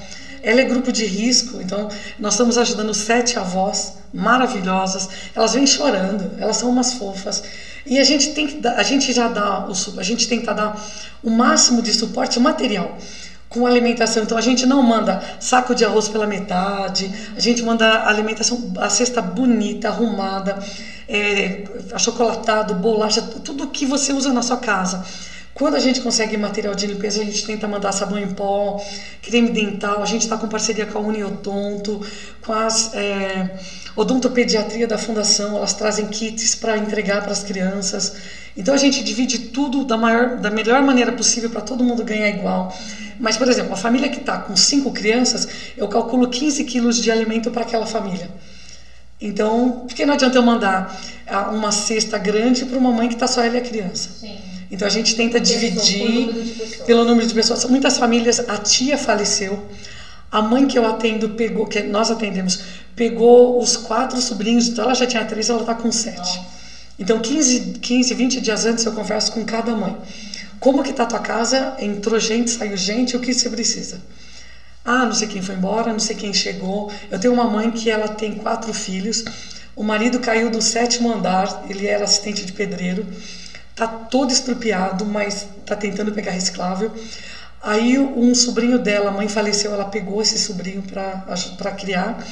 Ela 0.42 0.60
é 0.60 0.64
grupo 0.64 0.90
de 0.90 1.04
risco, 1.04 1.60
então 1.60 1.88
nós 2.18 2.34
estamos 2.34 2.58
ajudando 2.58 2.92
sete 2.94 3.38
avós 3.38 3.94
maravilhosas. 4.12 5.08
Elas 5.34 5.54
vêm 5.54 5.66
chorando, 5.66 6.32
elas 6.38 6.56
são 6.56 6.68
umas 6.70 6.94
fofas. 6.94 7.42
E 7.84 7.98
a 7.98 8.04
gente 8.04 8.32
tem 8.32 8.46
que 8.46 8.66
a 8.66 8.82
gente 8.82 9.12
já 9.12 9.28
dá 9.28 9.66
o 9.68 9.72
a 9.98 10.02
gente 10.02 10.28
tenta 10.28 10.54
dar 10.54 10.80
o 11.22 11.30
máximo 11.30 11.82
de 11.82 11.92
suporte 11.92 12.38
material 12.38 12.96
com 13.52 13.66
alimentação. 13.66 14.22
Então 14.22 14.36
a 14.36 14.40
gente 14.40 14.66
não 14.66 14.82
manda 14.82 15.22
saco 15.38 15.74
de 15.74 15.84
arroz 15.84 16.08
pela 16.08 16.26
metade, 16.26 17.10
a 17.36 17.40
gente 17.40 17.62
manda 17.62 18.06
alimentação, 18.06 18.72
a 18.78 18.88
cesta 18.88 19.20
bonita, 19.20 19.88
arrumada, 19.88 20.58
é, 21.08 21.64
achocolatado, 21.92 22.74
bolacha, 22.74 23.22
tudo 23.22 23.68
que 23.68 23.84
você 23.84 24.12
usa 24.12 24.32
na 24.32 24.42
sua 24.42 24.56
casa. 24.56 25.04
Quando 25.54 25.74
a 25.74 25.78
gente 25.78 26.00
consegue 26.00 26.36
material 26.36 26.74
de 26.74 26.86
limpeza, 26.86 27.20
a 27.20 27.24
gente 27.24 27.44
tenta 27.44 27.68
mandar 27.68 27.92
sabão 27.92 28.18
em 28.18 28.28
pó, 28.28 28.82
creme 29.20 29.50
dental. 29.50 30.02
A 30.02 30.06
gente 30.06 30.22
está 30.22 30.38
com 30.38 30.48
parceria 30.48 30.86
com 30.86 30.98
a 30.98 31.02
Uniodonto, 31.02 32.00
com 32.40 32.52
as 32.52 32.94
é, 32.94 33.58
odontopediatria 33.94 34.86
da 34.86 34.96
fundação. 34.96 35.56
Elas 35.56 35.74
trazem 35.74 36.06
kits 36.06 36.54
para 36.54 36.78
entregar 36.78 37.20
para 37.22 37.32
as 37.32 37.42
crianças. 37.42 38.14
Então 38.56 38.72
a 38.72 38.78
gente 38.78 39.04
divide 39.04 39.38
tudo 39.38 39.84
da, 39.84 39.96
maior, 39.96 40.38
da 40.38 40.50
melhor 40.50 40.82
maneira 40.82 41.12
possível 41.12 41.50
para 41.50 41.60
todo 41.60 41.84
mundo 41.84 42.02
ganhar 42.02 42.30
igual. 42.30 42.74
Mas, 43.20 43.36
por 43.36 43.48
exemplo, 43.48 43.74
a 43.74 43.76
família 43.76 44.08
que 44.08 44.20
está 44.20 44.38
com 44.38 44.56
cinco 44.56 44.90
crianças, 44.90 45.46
eu 45.76 45.86
calculo 45.86 46.28
15 46.28 46.64
quilos 46.64 46.96
de 46.96 47.10
alimento 47.10 47.50
para 47.50 47.62
aquela 47.62 47.86
família. 47.86 48.28
Então, 49.20 49.84
por 49.86 49.94
que 49.94 50.04
não 50.04 50.14
adianta 50.14 50.36
eu 50.36 50.42
mandar 50.42 50.98
ah, 51.26 51.50
uma 51.50 51.70
cesta 51.70 52.18
grande 52.18 52.64
para 52.64 52.76
uma 52.76 52.90
mãe 52.90 53.06
que 53.06 53.14
está 53.14 53.28
só 53.28 53.44
ela 53.44 53.54
e 53.54 53.58
a 53.58 53.62
criança? 53.62 54.10
Sim. 54.18 54.51
Então 54.72 54.88
a 54.88 54.90
gente 54.90 55.14
tenta 55.14 55.38
dividir 55.38 56.32
número 56.32 56.84
pelo 56.86 57.04
número 57.04 57.26
de 57.26 57.34
pessoas. 57.34 57.62
Muitas 57.66 57.98
famílias, 57.98 58.40
a 58.48 58.56
tia 58.56 58.96
faleceu, 58.96 59.68
a 60.30 60.40
mãe 60.40 60.66
que 60.66 60.78
eu 60.78 60.86
atendo 60.86 61.28
pegou, 61.30 61.66
que 61.66 61.82
nós 61.82 62.10
atendemos, 62.10 62.58
pegou 62.96 63.60
os 63.60 63.76
quatro 63.76 64.18
sobrinhos, 64.18 64.68
então 64.68 64.84
ela 64.84 64.94
já 64.94 65.06
tinha 65.06 65.22
três, 65.26 65.50
ela 65.50 65.60
está 65.60 65.74
com 65.74 65.92
sete. 65.92 66.40
Então 66.98 67.20
15, 67.20 67.80
15, 67.80 68.14
20 68.14 68.40
dias 68.40 68.64
antes 68.64 68.86
eu 68.86 68.92
converso 68.92 69.32
com 69.32 69.44
cada 69.44 69.76
mãe. 69.76 69.94
Como 70.58 70.82
que 70.82 70.90
está 70.90 71.02
a 71.02 71.06
tua 71.06 71.18
casa? 71.18 71.76
Entrou 71.78 72.18
gente, 72.18 72.50
saiu 72.50 72.76
gente, 72.76 73.14
o 73.14 73.20
que 73.20 73.34
você 73.34 73.50
precisa? 73.50 74.00
Ah, 74.82 75.04
não 75.04 75.12
sei 75.12 75.28
quem 75.28 75.42
foi 75.42 75.54
embora, 75.54 75.92
não 75.92 76.00
sei 76.00 76.16
quem 76.16 76.32
chegou. 76.32 76.90
Eu 77.10 77.20
tenho 77.20 77.34
uma 77.34 77.44
mãe 77.44 77.70
que 77.70 77.90
ela 77.90 78.08
tem 78.08 78.36
quatro 78.36 78.72
filhos. 78.72 79.22
O 79.76 79.82
marido 79.82 80.18
caiu 80.18 80.50
do 80.50 80.62
sétimo 80.62 81.12
andar, 81.12 81.66
ele 81.68 81.86
era 81.86 82.04
assistente 82.04 82.44
de 82.44 82.52
pedreiro 82.52 83.06
tá 83.86 84.06
todo 84.10 84.30
estrupiado, 84.30 85.04
mas 85.04 85.46
tá 85.66 85.74
tentando 85.74 86.12
pegar 86.12 86.30
reciclável. 86.30 86.92
Aí 87.62 87.98
um 87.98 88.34
sobrinho 88.34 88.78
dela, 88.78 89.10
a 89.10 89.12
mãe 89.12 89.28
faleceu, 89.28 89.72
ela 89.72 89.84
pegou 89.84 90.20
esse 90.20 90.38
sobrinho 90.38 90.82
para 90.82 91.72
criar. 91.72 92.24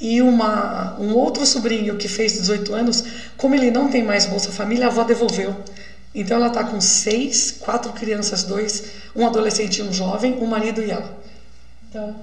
E 0.00 0.20
uma, 0.20 0.96
um 0.98 1.14
outro 1.14 1.46
sobrinho 1.46 1.96
que 1.96 2.08
fez 2.08 2.32
18 2.32 2.74
anos, 2.74 3.04
como 3.36 3.54
ele 3.54 3.70
não 3.70 3.88
tem 3.88 4.02
mais 4.02 4.26
Bolsa 4.26 4.50
Família, 4.50 4.86
a 4.86 4.88
avó 4.88 5.04
devolveu. 5.04 5.54
Então 6.14 6.36
ela 6.36 6.48
está 6.48 6.64
com 6.64 6.80
seis, 6.80 7.52
quatro 7.52 7.92
crianças, 7.92 8.44
dois, 8.44 8.84
um 9.14 9.26
adolescente 9.26 9.78
e 9.78 9.82
um 9.82 9.92
jovem, 9.92 10.34
um 10.34 10.46
marido 10.46 10.82
e 10.82 10.90
ela. 10.90 11.16
Então, 11.88 12.16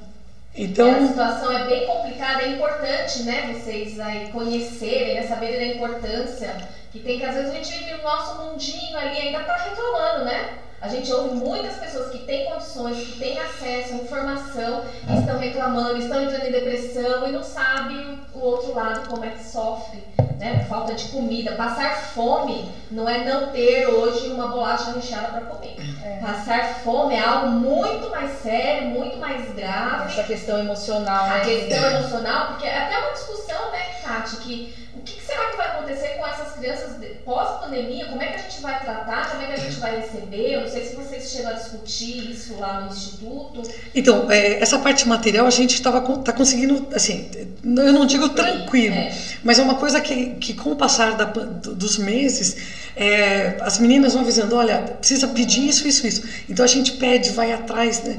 então, 0.54 0.94
a 0.94 1.08
situação 1.08 1.52
é 1.58 1.66
bem 1.66 1.88
complicada, 1.88 2.42
é 2.42 2.50
importante, 2.50 3.24
né, 3.24 3.54
vocês 3.54 3.98
aí 4.02 4.28
conhecerem, 4.34 5.16
né, 5.16 5.28
saberem 5.28 5.60
da 5.60 5.76
importância 5.76 6.68
que 6.92 7.00
tem 7.00 7.18
que 7.18 7.26
às 7.26 7.36
vezes 7.36 7.52
a 7.52 7.56
gente 7.56 7.72
vive 7.72 7.94
no 7.98 8.04
nosso 8.04 8.36
mundinho 8.36 8.98
ali 8.98 9.18
ainda 9.18 9.40
tá 9.44 9.56
reclamando, 9.56 10.26
né? 10.26 10.58
A 10.82 10.88
gente 10.88 11.14
ouve 11.14 11.36
muitas 11.36 11.76
pessoas 11.76 12.10
que 12.10 12.18
têm 12.26 12.46
condições, 12.46 13.06
que 13.06 13.20
têm 13.20 13.40
acesso 13.40 13.94
à 13.94 13.98
informação, 13.98 14.84
que 15.06 15.14
estão 15.14 15.38
reclamando, 15.38 15.98
estão 15.98 16.24
entrando 16.24 16.48
em 16.48 16.52
depressão 16.52 17.28
e 17.28 17.32
não 17.32 17.44
sabem 17.44 18.20
o 18.34 18.40
outro 18.40 18.74
lado 18.74 19.08
como 19.08 19.24
é 19.24 19.30
que 19.30 19.44
sofre, 19.44 20.04
né? 20.40 20.66
Falta 20.68 20.96
de 20.96 21.06
comida. 21.10 21.52
Passar 21.52 21.96
fome 21.96 22.68
não 22.90 23.08
é 23.08 23.24
não 23.24 23.52
ter 23.52 23.86
hoje 23.86 24.30
uma 24.30 24.48
bolacha 24.48 24.92
recheada 24.92 25.28
para 25.28 25.42
comer. 25.42 25.76
É. 26.04 26.18
Passar 26.18 26.80
fome 26.84 27.14
é 27.14 27.20
algo 27.20 27.50
muito 27.50 28.10
mais 28.10 28.32
sério, 28.42 28.88
muito 28.88 29.18
mais 29.18 29.54
grave. 29.54 30.14
Essa 30.14 30.24
questão 30.24 30.58
emocional. 30.58 31.26
A 31.26 31.38
né? 31.38 31.40
questão 31.42 31.92
emocional, 31.92 32.48
porque 32.48 32.66
é 32.66 32.76
até 32.76 32.98
uma 32.98 33.12
discussão, 33.12 33.70
né, 33.70 33.86
Kate, 34.02 34.38
que 34.38 34.81
o 34.96 35.00
que 35.02 35.22
será 35.22 35.52
que 35.52 35.58
vai 35.58 35.68
acontecer 35.68 36.18
com 36.18 36.28
essas 36.28 36.54
crianças 36.54 36.92
pós-pandemia? 37.24 38.08
Como 38.08 38.22
é 38.22 38.28
que 38.28 38.36
a 38.36 38.38
gente 38.40 38.62
vai 38.62 38.80
tratar? 38.80 39.32
Como 39.32 39.44
é 39.44 39.48
que 39.48 39.54
a 39.54 39.58
gente 39.58 39.80
vai 39.80 40.00
receber? 40.00 40.54
Eu 40.54 40.62
não 40.62 40.70
sei 40.70 40.86
se 40.86 40.96
vocês 40.96 41.32
chegam 41.32 41.52
a 41.52 41.54
discutir 41.54 42.32
isso 42.32 42.56
lá 42.58 42.82
no 42.82 42.92
Instituto. 42.92 43.62
Então, 43.96 44.30
é, 44.30 44.62
essa 44.62 44.80
parte 44.80 45.08
material 45.08 45.48
a 45.48 45.52
gente 45.52 45.76
estava 45.76 46.02
tá 46.18 46.34
conseguindo, 46.34 46.88
assim, 46.94 47.30
eu 47.64 47.94
não 47.94 48.06
digo 48.06 48.30
tranquilo, 48.30 48.96
é. 48.96 49.16
mas 49.44 49.60
é 49.60 49.64
uma 49.64 49.76
coisa 49.76 50.02
que, 50.02 50.32
que 50.36 50.54
com 50.54 50.72
o 50.72 50.76
passar 50.76 51.16
da, 51.16 51.26
dos 51.26 51.98
meses, 51.98 52.58
é, 52.96 53.58
as 53.62 53.80
meninas 53.80 54.14
vão 54.14 54.24
avisando, 54.24 54.56
olha, 54.56 54.80
precisa 55.00 55.28
pedir 55.28 55.68
isso, 55.68 55.88
isso, 55.88 56.06
isso. 56.06 56.24
Então 56.50 56.66
a 56.66 56.68
gente 56.68 56.94
pede, 56.94 57.32
vai 57.32 57.54
atrás. 57.54 58.04
Né? 58.04 58.18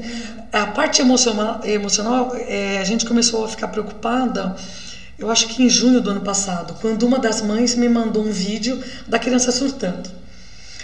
A 0.51 0.67
parte 0.67 1.01
emocional, 1.01 1.61
emocional 1.63 2.35
é, 2.35 2.79
a 2.79 2.83
gente 2.83 3.05
começou 3.05 3.45
a 3.45 3.47
ficar 3.47 3.67
preocupada 3.67 4.55
eu 5.23 5.31
acho 5.31 5.47
que 5.47 5.63
em 5.63 5.69
junho 5.69 6.01
do 6.01 6.09
ano 6.09 6.19
passado, 6.19 6.75
quando 6.81 7.03
uma 7.03 7.17
das 7.17 7.41
mães 7.41 7.75
me 7.75 7.87
mandou 7.87 8.25
um 8.25 8.31
vídeo 8.31 8.83
da 9.07 9.17
criança 9.17 9.53
surtando. 9.53 10.09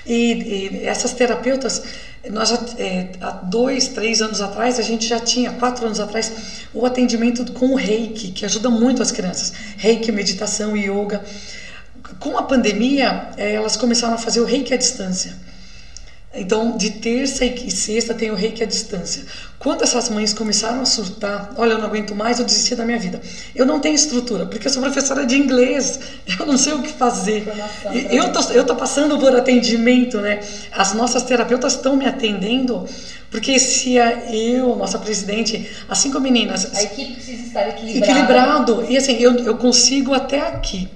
E, 0.05 0.77
e 0.81 0.85
essas 0.85 1.11
terapeutas, 1.11 1.83
nós 2.29 2.47
já, 2.47 2.57
é, 2.77 3.11
há 3.19 3.31
dois, 3.31 3.89
três 3.89 4.21
anos 4.21 4.39
atrás, 4.39 4.79
a 4.79 4.81
gente 4.81 5.05
já 5.05 5.19
tinha, 5.19 5.51
quatro 5.51 5.85
anos 5.85 5.99
atrás, 5.99 6.31
o 6.73 6.85
atendimento 6.85 7.51
com 7.51 7.73
o 7.73 7.75
reiki, 7.75 8.31
que 8.31 8.45
ajuda 8.45 8.69
muito 8.69 9.01
as 9.01 9.11
crianças. 9.11 9.51
Reiki, 9.75 10.09
meditação, 10.09 10.75
yoga. 10.75 11.21
Com 12.17 12.37
a 12.37 12.43
pandemia, 12.43 13.31
é, 13.35 13.55
elas 13.55 13.75
começaram 13.75 14.13
a 14.13 14.17
fazer 14.17 14.39
o 14.39 14.45
reiki 14.45 14.73
à 14.73 14.77
distância. 14.77 15.35
Então, 16.33 16.77
de 16.77 16.91
terça 16.91 17.43
e 17.43 17.71
sexta 17.71 18.13
tem 18.13 18.29
o 18.29 18.35
reiki 18.35 18.61
à 18.61 18.65
distância. 18.65 19.23
Quando 19.57 19.83
essas 19.83 20.09
mães 20.09 20.31
começaram 20.31 20.79
a 20.79 20.85
surtar, 20.85 21.53
olha, 21.57 21.71
eu 21.71 21.79
não 21.79 21.87
aguento 21.87 22.13
mais, 22.13 22.37
eu 22.37 22.45
desisti 22.45 22.75
da 22.75 22.85
minha 22.85 22.99
vida. 22.99 23.19
Eu 23.55 23.65
não 23.65 23.79
tenho 23.79 23.95
estrutura, 23.95 24.45
porque 24.45 24.67
eu 24.67 24.71
sou 24.71 24.81
professora 24.81 25.25
de 25.25 25.35
inglês, 25.35 25.99
eu 26.39 26.45
não 26.45 26.55
sei 26.55 26.73
o 26.73 26.83
que 26.83 26.93
fazer. 26.93 27.51
Eu 28.11 28.31
tô, 28.31 28.41
eu 28.51 28.63
tô 28.63 28.75
passando 28.75 29.17
por 29.17 29.35
atendimento, 29.35 30.21
né? 30.21 30.39
As 30.71 30.93
nossas 30.93 31.23
terapeutas 31.23 31.73
estão 31.73 31.95
me 31.95 32.05
atendendo, 32.05 32.85
porque 33.31 33.59
se 33.59 33.95
eu, 34.31 34.75
nossa 34.75 34.99
presidente, 34.99 35.67
as 35.89 35.97
cinco 35.97 36.19
meninas. 36.19 36.77
A 36.77 36.83
equipe 36.83 37.13
precisa 37.13 37.41
estar 37.41 37.69
equilibrada. 37.69 38.11
Equilibrado. 38.11 38.85
E 38.87 38.97
assim, 38.97 39.13
eu, 39.13 39.35
eu 39.39 39.57
consigo 39.57 40.13
até 40.13 40.41
aqui. 40.41 40.87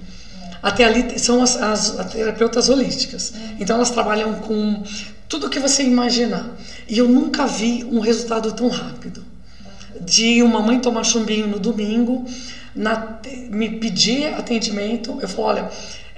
Até 0.62 0.84
ali 0.84 1.18
são 1.18 1.42
as, 1.42 1.60
as, 1.60 1.98
as 1.98 2.12
terapeutas 2.12 2.68
holísticas. 2.68 3.34
Então 3.58 3.76
elas 3.76 3.90
trabalham 3.90 4.32
com 4.36 4.82
tudo 5.34 5.50
que 5.50 5.58
você 5.58 5.82
imaginar. 5.82 6.48
E 6.88 6.96
eu 6.96 7.08
nunca 7.08 7.44
vi 7.44 7.82
um 7.82 7.98
resultado 7.98 8.52
tão 8.52 8.68
rápido. 8.68 9.24
De 10.00 10.40
uma 10.44 10.60
mãe 10.60 10.78
tomar 10.78 11.02
chumbinho 11.02 11.48
no 11.48 11.58
domingo, 11.58 12.24
na, 12.74 13.18
me 13.50 13.68
pedir 13.80 14.32
atendimento, 14.34 15.18
eu 15.20 15.26
falo, 15.28 15.48
olha, 15.48 15.70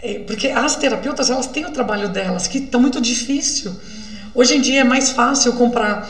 é, 0.03 0.19
porque 0.19 0.49
as 0.49 0.77
terapeutas 0.77 1.31
elas 1.31 1.47
têm 1.47 1.65
o 1.65 1.71
trabalho 1.71 2.11
delas, 2.11 2.47
que 2.47 2.59
está 2.59 2.79
muito 2.79 3.01
difícil. 3.01 3.75
Hoje 4.35 4.57
em 4.57 4.61
dia 4.61 4.83
é 4.83 4.85
mais 4.85 5.11
fácil 5.11 5.55
comprar 5.55 6.07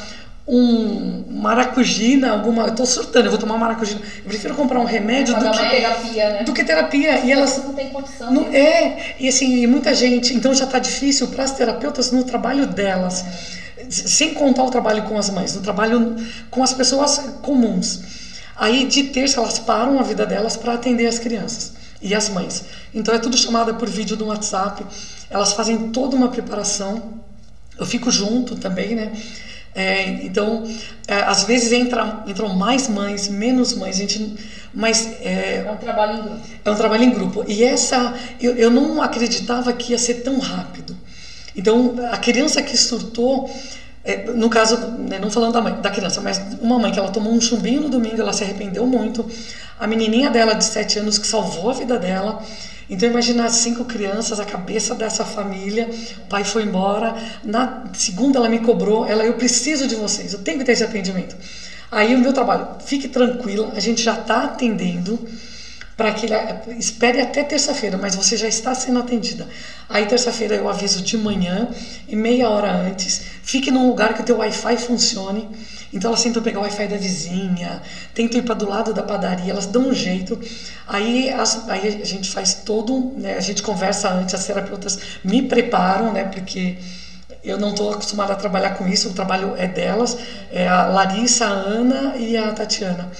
um 0.48 1.24
maracujina, 1.28 2.30
alguma. 2.30 2.64
Eu 2.64 2.74
tô 2.74 2.86
surtando, 2.86 3.24
eu 3.24 3.30
vou 3.30 3.40
tomar 3.40 3.58
maracujina. 3.58 4.00
Eu 4.18 4.24
prefiro 4.24 4.54
comprar 4.54 4.78
um 4.78 4.84
remédio 4.84 5.34
do 5.34 5.50
que, 5.50 5.68
terapia, 5.70 6.30
né? 6.30 6.42
do 6.44 6.52
que 6.52 6.64
terapia. 6.64 7.18
E 7.24 7.32
elas. 7.32 7.58
Não 7.58 7.72
tem 7.72 7.90
condição. 7.90 8.32
Não, 8.32 8.46
é, 8.52 9.14
e 9.18 9.28
assim, 9.28 9.66
muita 9.66 9.94
gente. 9.94 10.34
Então 10.34 10.54
já 10.54 10.64
está 10.64 10.78
difícil 10.78 11.28
para 11.28 11.44
as 11.44 11.52
terapeutas 11.52 12.12
no 12.12 12.22
trabalho 12.22 12.66
delas. 12.66 13.24
Sem 13.88 14.34
contar 14.34 14.64
o 14.64 14.70
trabalho 14.70 15.02
com 15.04 15.18
as 15.18 15.30
mães, 15.30 15.54
no 15.54 15.62
trabalho 15.62 16.16
com 16.50 16.62
as 16.62 16.72
pessoas 16.72 17.18
comuns. 17.42 18.00
Aí 18.56 18.86
de 18.86 19.04
terça 19.04 19.40
elas 19.40 19.58
param 19.58 19.98
a 19.98 20.02
vida 20.02 20.24
delas 20.24 20.56
para 20.56 20.72
atender 20.74 21.06
as 21.06 21.18
crianças 21.18 21.74
e 22.00 22.14
as 22.14 22.28
mães. 22.28 22.64
Então 22.94 23.14
é 23.14 23.18
tudo 23.18 23.36
chamada 23.36 23.74
por 23.74 23.88
vídeo 23.88 24.16
do 24.16 24.26
WhatsApp. 24.26 24.84
Elas 25.28 25.52
fazem 25.52 25.90
toda 25.90 26.16
uma 26.16 26.28
preparação. 26.28 27.20
Eu 27.78 27.84
fico 27.84 28.10
junto 28.10 28.56
também, 28.56 28.94
né? 28.94 29.12
É, 29.76 30.24
então, 30.24 30.64
é, 31.06 31.16
às 31.16 31.44
vezes 31.44 31.70
entra, 31.70 32.24
entram 32.26 32.48
mais 32.48 32.88
mães, 32.88 33.28
menos 33.28 33.74
mães, 33.74 33.96
a 33.96 33.98
gente, 33.98 34.34
mas 34.72 35.06
é, 35.20 35.64
é, 35.66 35.70
um 35.70 35.76
trabalho 35.76 36.18
em 36.18 36.22
grupo. 36.22 36.40
É 36.64 36.70
um 36.70 36.74
trabalho 36.74 37.04
em 37.04 37.10
grupo. 37.10 37.44
E 37.46 37.62
essa, 37.62 38.14
eu, 38.40 38.56
eu 38.56 38.70
não 38.70 39.02
acreditava 39.02 39.70
que 39.74 39.92
ia 39.92 39.98
ser 39.98 40.22
tão 40.22 40.38
rápido. 40.38 40.96
Então, 41.54 41.94
a 42.10 42.16
criança 42.16 42.62
que 42.62 42.74
surtou, 42.74 43.50
é, 44.02 44.24
no 44.32 44.48
caso, 44.48 44.78
né, 44.98 45.18
não 45.18 45.30
falando 45.30 45.52
da 45.52 45.60
mãe, 45.60 45.74
da 45.74 45.90
criança, 45.90 46.22
mas 46.22 46.40
uma 46.62 46.78
mãe 46.78 46.90
que 46.90 46.98
ela 46.98 47.10
tomou 47.10 47.30
um 47.30 47.40
chumbinho 47.40 47.82
no 47.82 47.90
domingo, 47.90 48.18
ela 48.18 48.32
se 48.32 48.44
arrependeu 48.44 48.86
muito. 48.86 49.28
A 49.78 49.86
menininha 49.86 50.30
dela 50.30 50.54
de 50.54 50.64
7 50.64 51.00
anos 51.00 51.18
que 51.18 51.26
salvou 51.26 51.68
a 51.68 51.74
vida 51.74 51.98
dela. 51.98 52.42
Então 52.88 53.08
imagina 53.08 53.48
cinco 53.48 53.84
crianças, 53.84 54.38
a 54.38 54.44
cabeça 54.44 54.94
dessa 54.94 55.24
família, 55.24 55.90
o 56.18 56.28
pai 56.28 56.44
foi 56.44 56.62
embora, 56.62 57.16
na 57.42 57.84
segunda 57.92 58.38
ela 58.38 58.48
me 58.48 58.60
cobrou, 58.60 59.04
ela, 59.06 59.24
eu 59.24 59.34
preciso 59.34 59.88
de 59.88 59.96
vocês, 59.96 60.32
eu 60.32 60.38
tenho 60.38 60.58
que 60.58 60.64
ter 60.64 60.72
esse 60.72 60.84
atendimento. 60.84 61.36
Aí 61.90 62.14
o 62.14 62.18
meu 62.18 62.32
trabalho, 62.32 62.68
fique 62.84 63.08
tranquila, 63.08 63.72
a 63.74 63.80
gente 63.80 64.02
já 64.02 64.14
está 64.14 64.44
atendendo 64.44 65.18
para 65.96 66.12
que 66.12 66.26
ele 66.26 66.34
espere 66.78 67.20
até 67.20 67.42
terça-feira, 67.42 67.96
mas 67.96 68.14
você 68.14 68.36
já 68.36 68.46
está 68.46 68.74
sendo 68.74 68.98
atendida. 68.98 69.48
Aí 69.88 70.04
terça-feira 70.06 70.54
eu 70.54 70.68
aviso 70.68 71.02
de 71.02 71.16
manhã 71.16 71.68
e 72.06 72.14
meia 72.14 72.50
hora 72.50 72.70
antes, 72.70 73.22
fique 73.42 73.70
num 73.70 73.88
lugar 73.88 74.14
que 74.14 74.20
o 74.20 74.24
teu 74.24 74.38
Wi-Fi 74.38 74.76
funcione 74.76 75.48
então 75.96 76.10
elas 76.10 76.22
tentam 76.22 76.42
pegar 76.42 76.58
o 76.60 76.62
Wi-Fi 76.62 76.88
da 76.88 76.96
vizinha, 76.96 77.82
tentam 78.14 78.38
ir 78.38 78.42
para 78.42 78.54
do 78.54 78.68
lado 78.68 78.92
da 78.92 79.02
padaria, 79.02 79.50
elas 79.50 79.66
dão 79.66 79.88
um 79.88 79.94
jeito. 79.94 80.38
Aí, 80.86 81.30
as, 81.30 81.68
aí 81.68 82.00
a 82.02 82.04
gente 82.04 82.30
faz 82.30 82.54
todo, 82.54 83.12
né, 83.16 83.36
a 83.36 83.40
gente 83.40 83.62
conversa 83.62 84.10
antes, 84.10 84.34
as 84.34 84.44
terapeutas 84.46 84.98
me 85.24 85.42
preparam, 85.42 86.12
né, 86.12 86.24
porque 86.24 86.76
eu 87.42 87.58
não 87.58 87.70
estou 87.70 87.92
acostumada 87.92 88.34
a 88.34 88.36
trabalhar 88.36 88.70
com 88.70 88.86
isso, 88.86 89.08
o 89.08 89.12
trabalho 89.12 89.54
é 89.56 89.66
delas, 89.66 90.18
é 90.52 90.68
a 90.68 90.86
Larissa, 90.86 91.46
a 91.46 91.50
Ana 91.50 92.16
e 92.16 92.36
a 92.36 92.52
Tatiana. 92.52 93.10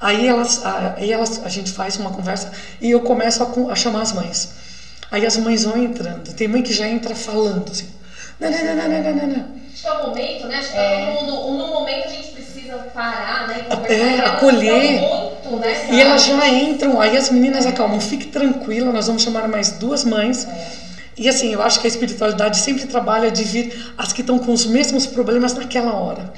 Aí 0.00 0.26
elas, 0.26 0.62
aí 0.64 1.12
elas, 1.12 1.42
a 1.44 1.48
gente 1.48 1.70
faz 1.70 1.96
uma 1.96 2.10
conversa 2.10 2.50
e 2.80 2.90
eu 2.90 3.00
começo 3.00 3.42
a, 3.42 3.72
a 3.72 3.76
chamar 3.76 4.02
as 4.02 4.12
mães. 4.12 4.50
Aí 5.10 5.24
as 5.24 5.36
mães 5.36 5.64
vão 5.64 5.82
entrando. 5.82 6.34
Tem 6.34 6.48
mãe 6.48 6.62
que 6.62 6.72
já 6.72 6.88
entra 6.88 7.14
falando 7.14 7.70
assim. 7.70 7.88
Não, 8.38 8.50
não, 8.50 8.58
não, 8.58 8.74
não, 8.74 8.88
não, 8.88 9.14
não, 9.14 9.26
não 9.26 9.56
que 9.86 9.86
é 9.86 9.92
o 9.92 10.08
momento, 10.08 10.46
né? 10.46 10.56
Acho 10.56 10.72
que 10.72 10.78
é. 10.78 11.12
todo 11.12 11.26
mundo, 11.26 11.58
no 11.58 11.68
momento 11.68 12.06
a 12.06 12.10
gente 12.10 12.28
precisa 12.28 12.76
parar, 12.92 13.46
né? 13.46 13.66
É, 13.88 14.18
acolher. 14.20 15.00
Muito, 15.00 15.56
né, 15.58 15.88
e 15.92 16.00
elas 16.00 16.24
já 16.24 16.48
entram, 16.48 17.00
aí 17.00 17.16
as 17.16 17.30
meninas 17.30 17.66
acalmam, 17.66 18.00
fique 18.00 18.26
tranquila, 18.26 18.90
nós 18.92 19.06
vamos 19.06 19.22
chamar 19.22 19.46
mais 19.48 19.72
duas 19.72 20.04
mães. 20.04 20.44
É. 20.44 20.86
E 21.16 21.28
assim, 21.28 21.52
eu 21.52 21.62
acho 21.62 21.80
que 21.80 21.86
a 21.86 21.90
espiritualidade 21.90 22.58
sempre 22.58 22.86
trabalha 22.86 23.30
de 23.30 23.44
vir 23.44 23.94
as 23.96 24.12
que 24.12 24.22
estão 24.22 24.38
com 24.38 24.52
os 24.52 24.66
mesmos 24.66 25.06
problemas 25.06 25.54
naquela 25.54 25.94
hora. 25.94 26.32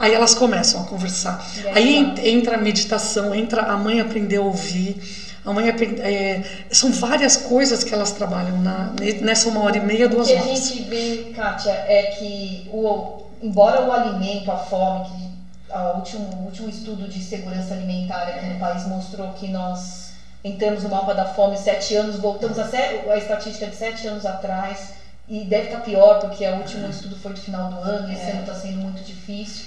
Aí 0.00 0.12
elas 0.12 0.34
começam 0.34 0.80
a 0.80 0.84
conversar. 0.84 1.46
Aí 1.72 2.14
entra 2.24 2.56
a 2.56 2.58
meditação, 2.58 3.34
entra 3.34 3.62
a 3.62 3.76
mãe 3.76 4.00
aprender 4.00 4.36
a 4.36 4.42
ouvir. 4.42 4.96
A 5.44 5.52
mãe 5.52 5.68
é, 5.68 6.42
são 6.70 6.90
várias 6.92 7.36
coisas 7.36 7.84
que 7.84 7.92
elas 7.92 8.12
trabalham 8.12 8.62
na, 8.62 8.94
nessa 9.20 9.48
uma 9.48 9.60
hora 9.60 9.76
e 9.76 9.80
meia, 9.80 10.08
duas 10.08 10.30
horas. 10.30 10.42
O 10.42 10.46
que 10.46 10.50
a 10.50 10.56
gente 10.56 10.82
vê, 10.84 11.32
Kátia, 11.34 11.72
é 11.72 12.02
que 12.18 12.70
o, 12.72 13.24
embora 13.42 13.82
o 13.82 13.92
alimento, 13.92 14.50
a 14.50 14.56
fome, 14.56 15.04
que 15.04 15.34
o 15.76 15.96
último, 15.96 16.34
o 16.36 16.44
último 16.46 16.68
estudo 16.70 17.08
de 17.08 17.22
segurança 17.22 17.74
alimentar 17.74 18.22
aqui 18.22 18.46
no 18.46 18.58
país 18.58 18.86
mostrou 18.86 19.32
que 19.32 19.48
nós 19.48 20.12
entramos 20.42 20.82
no 20.82 20.88
mapa 20.88 21.14
da 21.14 21.26
fome 21.26 21.56
sete 21.58 21.94
anos, 21.94 22.16
voltamos 22.16 22.58
a, 22.58 22.64
a 22.64 23.16
estatística 23.18 23.66
de 23.66 23.76
sete 23.76 24.06
anos 24.06 24.24
atrás, 24.24 24.94
e 25.28 25.40
deve 25.44 25.66
estar 25.66 25.80
pior, 25.80 26.20
porque 26.20 26.46
o 26.46 26.56
último 26.56 26.88
estudo 26.88 27.16
foi 27.16 27.32
do 27.32 27.40
final 27.40 27.70
do 27.70 27.78
ano, 27.80 28.10
e 28.10 28.14
esse 28.14 28.24
é. 28.24 28.30
ano 28.32 28.40
está 28.40 28.54
sendo 28.54 28.78
muito 28.78 29.02
difícil, 29.02 29.66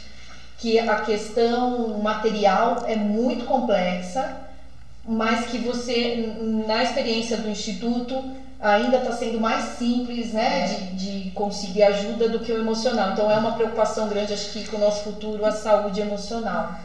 que 0.59 0.79
a 0.79 1.01
questão 1.01 1.97
material 1.99 2.83
é 2.87 2.95
muito 2.95 3.45
complexa, 3.45 4.46
mas 5.07 5.45
que 5.47 5.57
você, 5.59 6.33
na 6.67 6.83
experiência 6.83 7.37
do 7.37 7.49
Instituto, 7.49 8.21
ainda 8.59 8.97
está 8.97 9.11
sendo 9.11 9.39
mais 9.39 9.63
simples 9.77 10.33
né, 10.33 10.65
de, 10.65 11.23
de 11.23 11.31
conseguir 11.31 11.83
ajuda 11.83 12.27
do 12.27 12.39
que 12.39 12.51
o 12.51 12.59
emocional. 12.59 13.11
Então, 13.11 13.31
é 13.31 13.37
uma 13.37 13.53
preocupação 13.53 14.09
grande, 14.09 14.33
acho 14.33 14.51
que, 14.51 14.67
com 14.67 14.77
o 14.77 14.79
nosso 14.79 15.03
futuro, 15.03 15.45
a 15.45 15.51
saúde 15.51 16.01
emocional. 16.01 16.77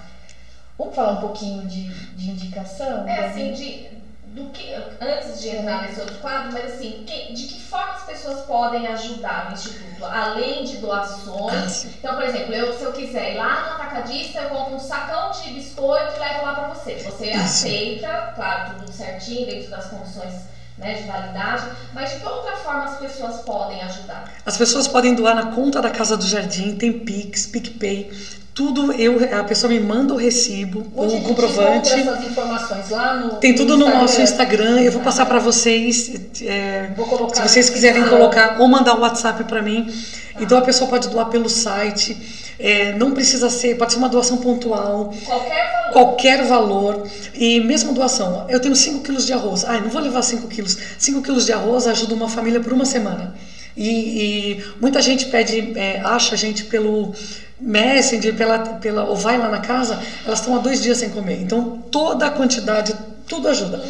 Vamos 0.78 0.94
falar 0.94 1.12
um 1.12 1.20
pouquinho 1.20 1.66
de, 1.66 1.88
de 2.14 2.30
indicação? 2.30 3.06
É, 3.08 3.26
assim, 3.26 3.52
de, 3.52 3.88
do 4.32 4.48
que, 4.50 4.72
antes 5.00 5.40
de 5.40 5.50
entrar 5.50 5.82
nesse 5.82 6.00
outro 6.00 6.16
quadro, 6.18 6.52
mas 6.52 6.72
assim, 6.72 7.04
que, 7.06 7.34
de 7.34 7.46
que 7.46 7.60
forma 7.60 7.92
as 7.92 8.04
pessoas 8.04 8.40
podem 8.46 8.86
ajudar 8.86 9.50
o 9.50 9.52
Instituto? 9.52 10.04
Além 10.04 10.64
de 10.64 10.78
doações. 10.78 11.84
Então, 11.84 12.14
por 12.14 12.24
exemplo, 12.24 12.54
eu, 12.54 12.72
se 12.72 12.82
eu 12.82 12.92
quiser 12.92 13.34
ir 13.34 13.36
lá 13.36 13.60
no 13.60 13.72
atacadista, 13.74 14.40
eu 14.40 14.48
compro 14.48 14.76
um 14.76 14.78
sacão 14.78 15.30
de 15.32 15.50
biscoito 15.50 16.16
e 16.16 16.18
levo 16.18 16.46
lá 16.46 16.54
para 16.54 16.68
você. 16.68 16.94
Você 16.94 17.30
Isso. 17.30 17.38
aceita, 17.38 18.32
claro, 18.34 18.78
tudo 18.78 18.90
certinho, 18.90 19.46
dentro 19.46 19.70
das 19.70 19.86
condições 19.86 20.32
né, 20.78 20.94
de 20.94 21.02
validade, 21.06 21.70
mas 21.92 22.12
de 22.12 22.20
que 22.20 22.26
outra 22.26 22.56
forma 22.56 22.84
as 22.84 22.96
pessoas 22.96 23.40
podem 23.42 23.82
ajudar? 23.82 24.32
As 24.46 24.56
pessoas 24.56 24.88
podem 24.88 25.14
doar 25.14 25.34
na 25.34 25.54
conta 25.54 25.82
da 25.82 25.90
Casa 25.90 26.16
do 26.16 26.26
Jardim, 26.26 26.74
tem 26.74 26.92
Pix, 26.92 27.46
PicPay, 27.46 28.10
tudo 28.54 28.92
eu 28.92 29.18
a 29.38 29.44
pessoa 29.44 29.72
me 29.72 29.80
manda 29.80 30.12
o 30.12 30.16
recibo 30.16 30.86
o 30.94 31.20
comprovante. 31.22 31.90
essas 31.90 32.24
informações 32.24 32.90
lá 32.90 33.16
no 33.16 33.36
tem 33.36 33.54
tudo 33.54 33.76
no, 33.78 33.88
no 33.88 33.94
nosso 33.94 34.20
Instagram 34.20 34.80
eu 34.80 34.92
vou 34.92 35.00
passar 35.00 35.24
para 35.24 35.38
vocês 35.38 36.12
é, 36.42 36.90
se 37.32 37.42
vocês 37.42 37.70
quiserem 37.70 38.04
colocar 38.08 38.60
ou 38.60 38.68
mandar 38.68 38.94
o 38.94 39.00
WhatsApp 39.00 39.44
para 39.44 39.62
mim. 39.62 39.86
Ah. 40.34 40.42
então 40.42 40.58
a 40.58 40.62
pessoa 40.62 40.88
pode 40.88 41.08
doar 41.08 41.26
pelo 41.30 41.48
site 41.48 42.16
é, 42.58 42.92
não 42.92 43.12
precisa 43.12 43.48
ser 43.48 43.76
pode 43.76 43.92
ser 43.92 43.98
uma 43.98 44.08
doação 44.08 44.36
pontual. 44.36 45.14
Qualquer 45.24 45.72
valor. 45.72 45.92
Qualquer 45.92 46.44
valor. 46.44 47.08
E 47.34 47.60
mesmo 47.60 47.92
doação 47.94 48.46
eu 48.50 48.60
tenho 48.60 48.76
5 48.76 49.00
quilos 49.00 49.24
de 49.24 49.32
arroz. 49.32 49.64
Ai 49.64 49.80
não 49.80 49.88
vou 49.88 50.02
levar 50.02 50.22
5 50.22 50.46
quilos. 50.48 50.76
5 50.98 51.22
quilos 51.22 51.46
de 51.46 51.52
arroz 51.52 51.86
ajuda 51.86 52.14
uma 52.14 52.28
família 52.28 52.60
por 52.60 52.72
uma 52.72 52.84
semana. 52.84 53.34
E, 53.74 53.88
e 53.88 54.64
muita 54.80 55.00
gente 55.00 55.26
pede 55.26 55.72
é, 55.76 56.00
acha 56.04 56.34
a 56.34 56.38
gente 56.38 56.64
pelo 56.64 57.14
Messenger, 57.62 58.35
pela, 58.35 58.59
pela, 58.59 59.05
ou 59.05 59.16
vai 59.16 59.38
lá 59.38 59.48
na 59.48 59.59
casa, 59.61 59.98
elas 60.27 60.40
estão 60.40 60.57
há 60.57 60.59
dois 60.59 60.83
dias 60.83 60.98
sem 60.98 61.11
comer. 61.11 61.40
Então, 61.40 61.79
toda 61.90 62.27
a 62.27 62.31
quantidade, 62.31 62.94
tudo 63.29 63.48
ajuda. 63.48 63.81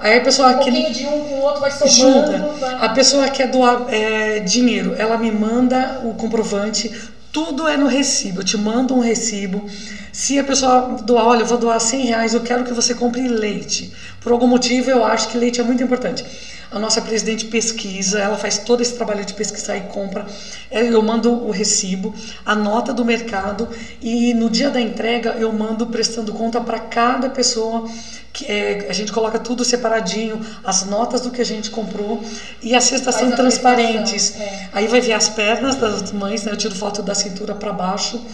Aí 0.00 0.18
a 0.18 0.20
pessoa 0.20 0.50
Um 0.56 0.58
que 0.58 0.70
de 0.92 1.06
um 1.06 1.10
com 1.24 1.34
o 1.36 1.40
outro 1.42 1.60
vai 1.60 1.70
somando. 1.70 1.92
junta. 1.94 2.38
vai- 2.60 2.74
A 2.84 2.88
pessoa 2.90 3.28
quer 3.28 3.48
doar 3.48 3.86
é, 3.88 4.40
dinheiro, 4.40 4.94
ela 4.98 5.16
me 5.16 5.30
manda 5.30 6.00
o 6.04 6.14
comprovante, 6.14 6.90
tudo 7.32 7.68
é 7.68 7.76
no 7.76 7.86
recibo. 7.86 8.40
Eu 8.40 8.44
te 8.44 8.58
mando 8.58 8.94
um 8.94 9.00
recibo. 9.00 9.64
Se 10.12 10.36
a 10.38 10.42
pessoa 10.44 10.96
doar, 11.04 11.24
olha, 11.26 11.42
eu 11.42 11.46
vou 11.46 11.56
doar 11.56 11.78
100 11.80 12.06
reais, 12.06 12.34
eu 12.34 12.40
quero 12.40 12.64
que 12.64 12.72
você 12.72 12.94
compre 12.94 13.28
leite. 13.28 13.92
Por 14.20 14.32
algum 14.32 14.48
motivo, 14.48 14.90
eu 14.90 15.04
acho 15.04 15.28
que 15.28 15.38
leite 15.38 15.60
é 15.60 15.64
muito 15.64 15.82
importante. 15.82 16.24
A 16.70 16.78
nossa 16.78 17.02
presidente 17.02 17.46
pesquisa, 17.46 18.20
ela 18.20 18.38
faz 18.38 18.58
todo 18.58 18.80
esse 18.80 18.94
trabalho 18.94 19.24
de 19.24 19.34
pesquisar 19.34 19.76
e 19.76 19.80
compra. 19.82 20.24
É, 20.70 20.80
Eu 20.82 21.02
mando 21.02 21.32
o 21.32 21.50
recibo, 21.50 22.14
a 22.46 22.54
nota 22.54 22.92
do 22.92 23.04
mercado 23.04 23.68
e 24.00 24.32
no 24.34 24.48
dia 24.48 24.70
da 24.70 24.80
entrega 24.80 25.30
eu 25.30 25.52
mando 25.52 25.86
prestando 25.88 26.32
conta 26.32 26.60
para 26.60 26.78
cada 26.78 27.28
pessoa. 27.28 27.88
Que 28.32 28.46
é, 28.46 28.86
a 28.88 28.92
gente 28.92 29.10
coloca 29.10 29.40
tudo 29.40 29.64
separadinho, 29.64 30.40
as 30.62 30.86
notas 30.86 31.22
do 31.22 31.32
que 31.32 31.40
a 31.40 31.44
gente 31.44 31.68
comprou 31.68 32.22
e 32.62 32.76
as 32.76 32.84
cestas 32.84 33.16
são 33.16 33.32
transparentes. 33.32 34.36
é. 34.40 34.68
Aí 34.72 34.86
vai 34.86 35.00
ver 35.00 35.14
as 35.14 35.28
pernas 35.28 35.74
das 35.74 36.12
mães, 36.12 36.44
né? 36.44 36.52
Eu 36.52 36.56
tiro 36.56 36.72
foto 36.76 37.02
da 37.02 37.12
cintura 37.12 37.56
para 37.56 37.72
baixo 37.72 38.24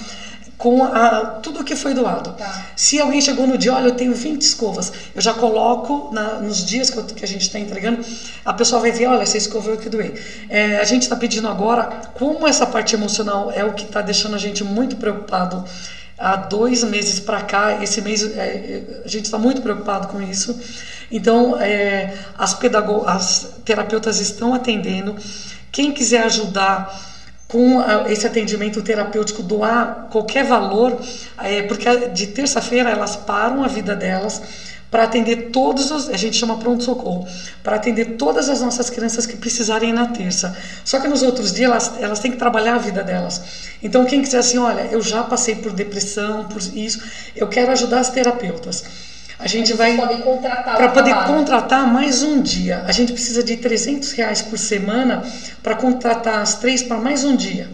com 0.59 0.83
a, 0.85 1.39
tudo 1.43 1.63
que 1.63 1.77
foi 1.77 1.93
doado. 1.93 2.33
Tá. 2.33 2.65
Se 2.75 2.99
alguém 3.01 3.21
chegou 3.21 3.47
no 3.47 3.59
dia, 3.59 3.75
olha, 3.75 3.89
eu 3.89 3.95
tenho 3.95 4.15
20 4.15 4.41
escovas, 4.43 4.91
eu 5.15 5.21
já 5.21 5.35
coloco 5.35 6.11
na- 6.15 6.41
nos 6.41 6.65
dias 6.65 6.89
que, 6.89 6.97
eu- 6.97 7.05
que 7.05 7.25
a 7.25 7.29
gente 7.29 7.43
está 7.43 7.59
entregando, 7.59 8.05
a 8.45 8.53
pessoa 8.55 8.81
vai 8.81 8.91
ver, 8.91 9.07
olha, 9.07 9.23
essa 9.23 9.37
escova 9.37 9.71
eu 9.71 9.77
que 9.77 9.89
doei. 9.91 10.15
É, 10.49 10.79
a 10.79 10.85
gente 10.85 11.03
está 11.03 11.15
pedindo 11.17 11.47
agora, 11.47 11.85
como 12.15 12.47
essa 12.49 12.67
parte 12.67 12.95
emocional 12.95 13.51
é 13.55 13.65
o 13.65 13.75
que 13.75 13.85
está 13.85 14.01
deixando 14.01 14.35
a 14.35 14.39
gente 14.39 14.65
muito 14.65 14.97
preocupado 14.97 15.63
há 16.19 16.37
dois 16.37 16.83
meses 16.83 17.21
para 17.21 17.43
cá, 17.43 17.83
esse 17.83 18.01
mês 18.01 18.23
é, 18.23 18.39
é, 18.39 19.03
a 19.05 19.09
gente 19.09 19.27
está 19.27 19.37
muito 19.37 19.61
preocupado 19.61 20.09
com 20.09 20.23
isso. 20.23 20.59
Então, 21.13 21.61
é, 21.61 22.15
as, 22.39 22.57
as 23.07 23.49
terapeutas 23.65 24.19
estão 24.21 24.55
atendendo. 24.55 25.15
Quem 25.71 25.93
quiser 25.93 26.23
ajudar 26.25 26.99
com 27.49 27.81
esse 28.09 28.27
atendimento 28.27 28.83
terapêutico, 28.83 29.43
doar 29.43 30.09
qualquer 30.11 30.45
valor, 30.45 31.01
é, 31.39 31.63
porque 31.63 32.09
de 32.09 32.27
terça-feira 32.29 32.91
elas 32.91 33.15
param 33.17 33.63
a 33.63 33.69
vida 33.69 33.95
delas 33.95 34.43
para 34.91 35.05
atender 35.05 35.51
todos 35.51 35.91
os, 35.91 36.09
a 36.09 36.17
gente 36.17 36.37
chama 36.37 36.57
pronto-socorro, 36.59 37.27
para 37.63 37.77
atender 37.77 38.17
todas 38.17 38.49
as 38.49 38.61
nossas 38.61 38.89
crianças 38.89 39.27
que 39.27 39.37
precisarem 39.37 39.93
na 39.93 40.07
terça. 40.07 40.57
Só 40.85 40.99
que 40.99 41.09
nos 41.09 41.23
outros 41.23 41.53
dias 41.53 41.71
elas, 41.71 41.93
elas 42.01 42.19
têm 42.19 42.31
que 42.31 42.37
trabalhar 42.37 42.75
a 42.75 42.79
vida 42.79 43.03
delas. 43.03 43.43
Então 43.83 44.05
quem 44.05 44.23
quiser 44.23 44.39
assim, 44.39 44.59
olha, 44.59 44.89
eu 44.91 45.03
já 45.03 45.23
passei 45.23 45.57
por 45.57 45.73
depressão, 45.73 46.45
por 46.45 46.61
isso, 46.75 47.03
eu 47.35 47.49
quero 47.49 47.73
ajudar 47.73 48.01
as 48.01 48.11
terapeutas. 48.11 48.85
A 49.39 49.47
gente 49.47 49.75
vai 49.75 49.97
para 50.65 50.89
poder 50.89 51.15
contratar 51.27 51.87
mais 51.87 52.23
um 52.23 52.41
dia. 52.41 52.83
A 52.87 52.93
gente 52.93 53.13
precisa 53.13 53.43
de 53.43 53.57
300 53.57 54.13
reais 54.13 54.41
por 54.41 54.59
semana 54.59 55.23
para 55.63 55.75
contratar 55.75 56.41
as 56.41 56.55
três 56.55 56.83
para 56.83 56.97
mais 56.99 57.23
um 57.23 57.37
dia. 57.37 57.69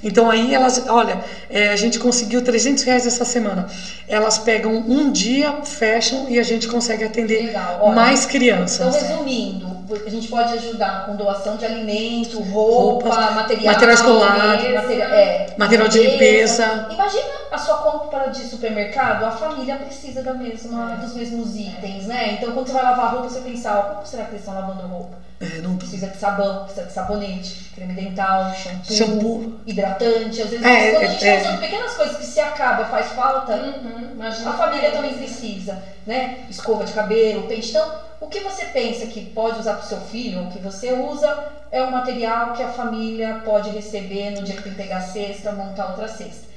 Então 0.00 0.30
aí 0.30 0.54
elas, 0.54 0.84
olha, 0.88 1.20
é, 1.50 1.70
a 1.70 1.76
gente 1.76 1.98
conseguiu 1.98 2.40
300 2.40 2.84
reais 2.84 3.04
essa 3.04 3.24
semana. 3.24 3.66
Elas 4.06 4.38
pegam 4.38 4.76
um 4.76 5.10
dia, 5.10 5.54
fecham 5.64 6.26
e 6.28 6.38
a 6.38 6.42
gente 6.44 6.68
consegue 6.68 7.02
atender 7.02 7.46
Legal, 7.46 7.92
mais 7.92 8.20
Então, 8.20 8.30
crianças. 8.30 8.94
resumindo, 8.94 9.77
a 9.94 10.10
gente 10.10 10.28
pode 10.28 10.52
ajudar 10.54 11.04
com 11.06 11.16
doação 11.16 11.56
de 11.56 11.64
alimento, 11.64 12.40
roupa, 12.40 13.08
Roupas, 13.08 13.34
material, 13.34 13.72
material 13.74 13.94
escolar, 13.94 14.48
material, 14.74 15.08
é, 15.10 15.46
material 15.56 15.88
de 15.88 15.98
limpeza. 15.98 16.86
Imagina 16.90 17.28
a 17.50 17.58
sua 17.58 17.76
compra 17.76 18.28
de 18.28 18.44
supermercado, 18.44 19.24
a 19.24 19.30
família 19.30 19.76
precisa 19.76 20.22
da 20.22 20.34
mesma, 20.34 20.96
dos 21.00 21.14
mesmos 21.14 21.56
itens, 21.56 22.06
né? 22.06 22.32
Então, 22.32 22.52
quando 22.52 22.66
você 22.66 22.72
vai 22.72 22.82
lavar 22.82 23.12
roupa, 23.12 23.28
você 23.28 23.40
pensa, 23.40 23.72
ó, 23.78 23.82
como 23.82 24.06
será 24.06 24.24
que 24.24 24.30
eles 24.32 24.40
estão 24.40 24.54
lavando 24.54 24.86
roupa? 24.86 25.16
É, 25.40 25.60
não- 25.60 25.76
Precisa 25.76 26.08
de 26.08 26.16
sabão, 26.16 26.62
precisa 26.64 26.84
de 26.86 26.92
sabonete, 26.92 27.70
creme 27.74 27.94
dental, 27.94 28.52
shampoo, 28.52 28.92
Shampoo. 28.94 29.52
hidratante. 29.64 30.42
Às 30.42 30.50
vezes, 30.50 30.64
É, 30.66 30.90
quando 30.90 31.04
a 31.04 31.06
gente 31.06 31.24
é, 31.24 31.36
está 31.36 31.48
usando 31.48 31.60
pequenas 31.60 31.94
coisas 31.94 32.16
que 32.16 32.26
se 32.26 32.40
acaba, 32.40 32.84
faz 32.86 33.10
falta, 33.12 33.54
Uhum, 33.54 34.16
a 34.20 34.52
família 34.52 34.90
também 34.90 35.14
precisa, 35.14 35.78
né? 36.04 36.38
Escova 36.50 36.84
de 36.84 36.92
cabelo, 36.92 37.42
pente. 37.44 37.68
Então, 37.70 37.88
o 38.20 38.26
que 38.26 38.40
você 38.40 38.66
pensa 38.66 39.06
que 39.06 39.20
pode 39.26 39.60
usar 39.60 39.74
para 39.74 39.84
o 39.84 39.88
seu 39.88 40.00
filho, 40.00 40.44
o 40.44 40.50
que 40.50 40.58
você 40.58 40.92
usa, 40.92 41.52
é 41.70 41.82
um 41.82 41.90
material 41.90 42.52
que 42.52 42.62
a 42.62 42.68
família 42.68 43.42
pode 43.44 43.70
receber 43.70 44.30
no 44.30 44.42
dia 44.42 44.56
que 44.56 44.62
tem 44.62 44.72
que 44.72 44.78
pegar 44.78 44.98
a 44.98 45.02
cesta, 45.02 45.52
montar 45.52 45.90
outra 45.90 46.08
cesta. 46.08 46.48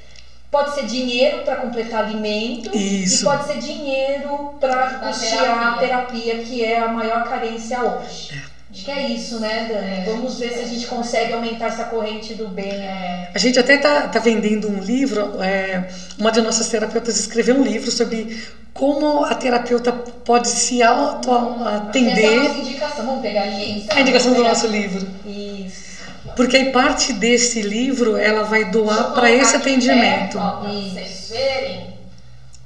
Pode 0.49 0.73
ser 0.75 0.85
dinheiro 0.85 1.43
para 1.43 1.57
completar 1.57 2.03
alimento 2.03 2.75
Isso. 2.75 3.21
e 3.21 3.23
pode 3.23 3.45
ser 3.45 3.59
dinheiro 3.59 4.55
para 4.59 4.99
custear 4.99 5.75
a 5.75 5.77
terapia. 5.77 6.33
terapia, 6.33 6.43
que 6.43 6.63
é 6.63 6.79
a 6.79 6.89
maior 6.89 7.23
carência 7.23 7.81
hoje. 7.81 8.41
Acho 8.71 8.85
que 8.85 8.91
é 8.91 9.07
isso, 9.09 9.39
né, 9.39 9.67
Dani? 9.69 9.95
É. 10.01 10.03
Vamos 10.05 10.39
ver 10.39 10.53
se 10.53 10.59
a 10.59 10.65
gente 10.65 10.87
consegue 10.87 11.33
aumentar 11.33 11.67
essa 11.67 11.83
corrente 11.85 12.33
do 12.35 12.47
bem. 12.47 12.71
né? 12.71 13.29
A 13.33 13.37
gente 13.37 13.59
até 13.59 13.77
tá, 13.77 14.07
tá 14.07 14.19
vendendo 14.19 14.69
um 14.69 14.79
livro. 14.79 15.41
é, 15.43 15.89
uma 16.17 16.31
de 16.31 16.41
nossas 16.41 16.69
terapeutas 16.69 17.19
escreveu 17.19 17.55
um 17.55 17.63
livro 17.63 17.91
sobre 17.91 18.41
como 18.73 19.25
a 19.25 19.35
terapeuta 19.35 19.91
pode 19.91 20.47
se 20.47 20.81
Essa 20.81 20.91
é 20.91 20.95
a 20.95 20.97
auto-atender. 20.97 22.43
nossa 22.43 22.59
indicação. 22.59 23.05
Vamos 23.05 23.21
pegar 23.21 23.43
aqui? 23.43 23.85
É 23.89 23.93
a 23.93 24.01
indicação 24.01 24.33
do 24.33 24.43
nosso 24.43 24.67
livro. 24.67 25.05
Isso. 25.25 25.91
Porque 26.35 26.55
aí 26.55 26.71
parte 26.71 27.11
desse 27.11 27.61
livro 27.61 28.15
ela 28.15 28.43
vai 28.43 28.71
doar 28.71 29.11
para 29.13 29.29
esse 29.29 29.55
aqui 29.55 29.69
atendimento. 29.69 30.33
perto, 30.33 30.37
ó, 30.39 30.51
pra 30.61 30.69
vocês 30.71 31.29
verem. 31.29 31.87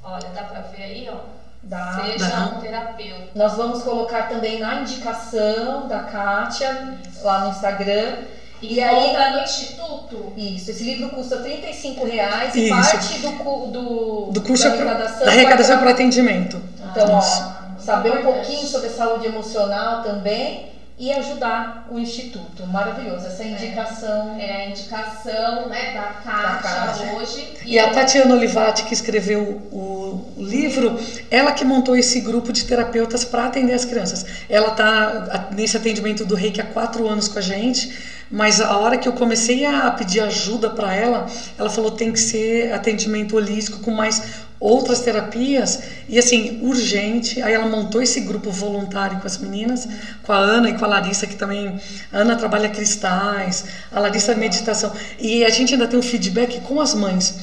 Olha, 0.04 0.28
dá 0.34 0.42
pra 0.44 0.60
ver 0.60 0.82
aí, 0.84 1.08
ó. 1.10 1.35
Dá. 1.68 2.00
Seja 2.04 2.28
Dá. 2.28 2.40
um 2.56 2.60
terapeuta. 2.60 3.22
Nós 3.34 3.54
vamos 3.56 3.82
colocar 3.82 4.28
também 4.28 4.60
na 4.60 4.76
indicação 4.82 5.88
da 5.88 6.00
Kátia, 6.00 6.94
lá 7.22 7.40
no 7.40 7.50
Instagram. 7.50 8.18
E, 8.62 8.74
E 8.74 8.80
aí- 8.82 9.32
no 9.32 9.40
instituto. 9.40 10.32
Isso, 10.36 10.70
esse 10.70 10.84
livro 10.84 11.10
custa 11.10 11.38
35 11.38 12.06
reais 12.06 12.54
e 12.54 12.66
Isso. 12.68 12.74
parte 12.74 13.18
do, 13.18 13.66
do, 13.66 14.30
Do 14.32 14.40
curso 14.42 14.64
da 14.64 14.70
arrecadação. 14.74 15.26
da 15.26 15.32
arrecadação 15.32 15.78
para 15.78 15.90
atendimento. 15.90 16.60
Então, 16.90 17.18
Isso. 17.18 17.42
ó, 17.78 17.80
saber 17.80 18.12
um 18.18 18.22
pouquinho 18.22 18.66
sobre 18.66 18.86
a 18.88 18.92
saúde 18.92 19.26
emocional 19.26 20.02
também 20.02 20.70
e 20.98 21.12
ajudar 21.12 21.86
o 21.90 21.98
Instituto. 21.98 22.66
Maravilhoso, 22.66 23.26
essa 23.26 23.44
indicação. 23.44 24.36
É 24.38 24.64
a 24.64 24.70
indicação 24.70 25.68
né, 25.68 25.92
da 25.92 26.02
Kátia, 26.22 26.70
Kátia. 26.70 27.12
hoje. 27.12 27.48
E 27.66 27.78
a 27.78 27.90
Tatiana 27.90 28.34
Olivati, 28.34 28.84
que 28.84 28.94
escreveu 28.94 29.42
o, 29.70 30.32
o 30.36 30.42
livro, 30.42 30.98
ela 31.30 31.52
que 31.52 31.64
montou 31.64 31.96
esse 31.96 32.20
grupo 32.20 32.50
de 32.50 32.64
terapeutas 32.64 33.24
para 33.24 33.46
atender 33.46 33.74
as 33.74 33.84
crianças. 33.84 34.24
Ela 34.48 34.68
está 34.68 35.50
nesse 35.52 35.76
atendimento 35.76 36.24
do 36.24 36.34
Reiki 36.34 36.62
há 36.62 36.66
quatro 36.66 37.06
anos 37.06 37.28
com 37.28 37.38
a 37.38 37.42
gente, 37.42 38.15
mas 38.30 38.60
a 38.60 38.76
hora 38.76 38.98
que 38.98 39.08
eu 39.08 39.12
comecei 39.12 39.64
a 39.64 39.90
pedir 39.90 40.20
ajuda 40.20 40.70
para 40.70 40.92
ela, 40.92 41.26
ela 41.56 41.70
falou 41.70 41.92
tem 41.92 42.12
que 42.12 42.18
ser 42.18 42.72
atendimento 42.72 43.36
holístico 43.36 43.78
com 43.80 43.92
mais 43.92 44.44
outras 44.58 45.00
terapias 45.00 45.80
e 46.08 46.18
assim 46.18 46.60
urgente. 46.62 47.40
Aí 47.40 47.52
ela 47.52 47.66
montou 47.66 48.02
esse 48.02 48.20
grupo 48.20 48.50
voluntário 48.50 49.20
com 49.20 49.26
as 49.26 49.38
meninas, 49.38 49.86
com 50.22 50.32
a 50.32 50.38
Ana 50.38 50.70
e 50.70 50.78
com 50.78 50.84
a 50.84 50.88
Larissa 50.88 51.26
que 51.26 51.36
também 51.36 51.80
a 52.12 52.18
Ana 52.18 52.36
trabalha 52.36 52.68
cristais, 52.68 53.64
a 53.92 54.00
Larissa 54.00 54.34
meditação 54.34 54.92
e 55.18 55.44
a 55.44 55.50
gente 55.50 55.74
ainda 55.74 55.86
tem 55.86 55.98
um 55.98 56.02
feedback 56.02 56.60
com 56.62 56.80
as 56.80 56.94
mães. 56.94 57.34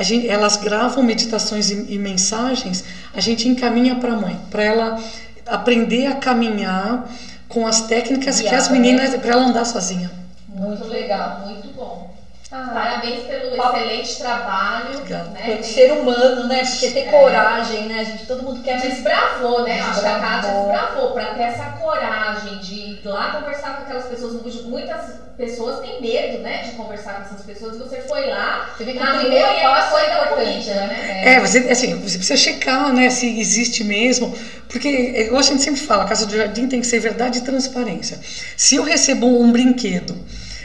Gente, 0.00 0.28
elas 0.28 0.58
gravam 0.58 1.02
meditações 1.02 1.70
e, 1.70 1.94
e 1.94 1.98
mensagens, 1.98 2.84
a 3.14 3.20
gente 3.20 3.48
encaminha 3.48 3.94
para 3.94 4.12
a 4.12 4.16
mãe, 4.16 4.38
para 4.50 4.62
ela 4.62 5.02
aprender 5.46 6.06
a 6.06 6.16
caminhar 6.16 7.08
com 7.48 7.66
as 7.66 7.82
técnicas 7.82 8.40
que 8.40 8.48
as 8.48 8.68
Guiada, 8.68 8.78
meninas, 8.78 9.14
para 9.14 9.32
ela 9.32 9.46
andar 9.46 9.64
sozinha. 9.64 10.25
Muito 10.56 10.84
legal. 10.86 11.40
Muito 11.46 11.68
bom. 11.74 12.14
Ah, 12.50 12.70
Parabéns 12.72 13.24
pelo 13.24 13.56
Papo- 13.56 13.76
excelente 13.76 14.18
trabalho. 14.18 14.98
Obrigada. 14.98 15.30
Né? 15.30 15.42
pelo 15.46 15.64
ser 15.64 15.90
humano, 15.92 16.46
né? 16.46 16.62
Porque 16.64 16.90
ter 16.92 17.00
É. 17.00 17.10
coragem, 17.10 17.82
né, 17.88 18.04
gente? 18.04 18.24
Todo 18.24 18.44
mundo 18.44 18.62
quer, 18.62 18.74
mas 18.78 18.82
Desbravou, 18.94 19.62
né? 19.64 19.80
Acho 19.80 20.00
que 20.00 20.06
a 20.06 20.10
Kátia 20.20 20.30
Desbravou. 20.52 20.62
desbravou 20.70 21.10
para 21.12 21.24
ter 21.34 21.42
essa 21.42 21.64
coragem 21.72 22.58
de 22.58 22.74
ir 22.74 23.00
lá 23.04 23.32
conversar 23.32 23.76
com 23.76 23.82
aquelas 23.82 24.04
pessoas. 24.06 24.34
Muitas 24.64 25.00
pessoas 25.36 25.80
têm 25.80 26.00
medo, 26.00 26.38
né, 26.38 26.62
de 26.62 26.70
conversar 26.76 27.14
com 27.16 27.22
essas 27.22 27.42
pessoas. 27.44 27.74
E 27.74 27.78
você 27.80 28.00
foi 28.02 28.26
lá, 28.30 28.70
Você 28.78 28.84
vê 28.84 28.92
que 28.92 28.98
na 29.00 29.16
o 29.16 29.18
primeiro 29.18 29.44
e 29.52 29.56
ela 29.58 29.74
passo 29.74 29.90
foi 29.90 30.02
é 30.02 30.08
da 30.08 30.24
importante, 30.24 30.66
né? 30.70 30.86
né? 30.86 31.34
É, 31.34 31.40
você, 31.40 31.58
assim, 31.68 31.94
você 31.96 32.16
precisa 32.16 32.36
checar, 32.36 32.92
né, 32.92 33.10
se 33.10 33.38
existe 33.40 33.82
mesmo, 33.82 34.32
porque 34.68 34.88
é 34.88 35.22
igual 35.24 35.40
a 35.40 35.42
gente 35.42 35.62
sempre 35.62 35.80
fala, 35.80 36.04
a 36.04 36.06
Casa 36.06 36.24
do 36.24 36.34
Jardim 36.34 36.68
tem 36.68 36.80
que 36.80 36.86
ser 36.86 37.00
verdade 37.00 37.38
e 37.38 37.42
transparência. 37.42 38.20
Se 38.56 38.76
eu 38.76 38.84
recebo 38.84 39.26
um 39.26 39.50
brinquedo, 39.52 40.16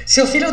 seu 0.05 0.27
filho, 0.27 0.47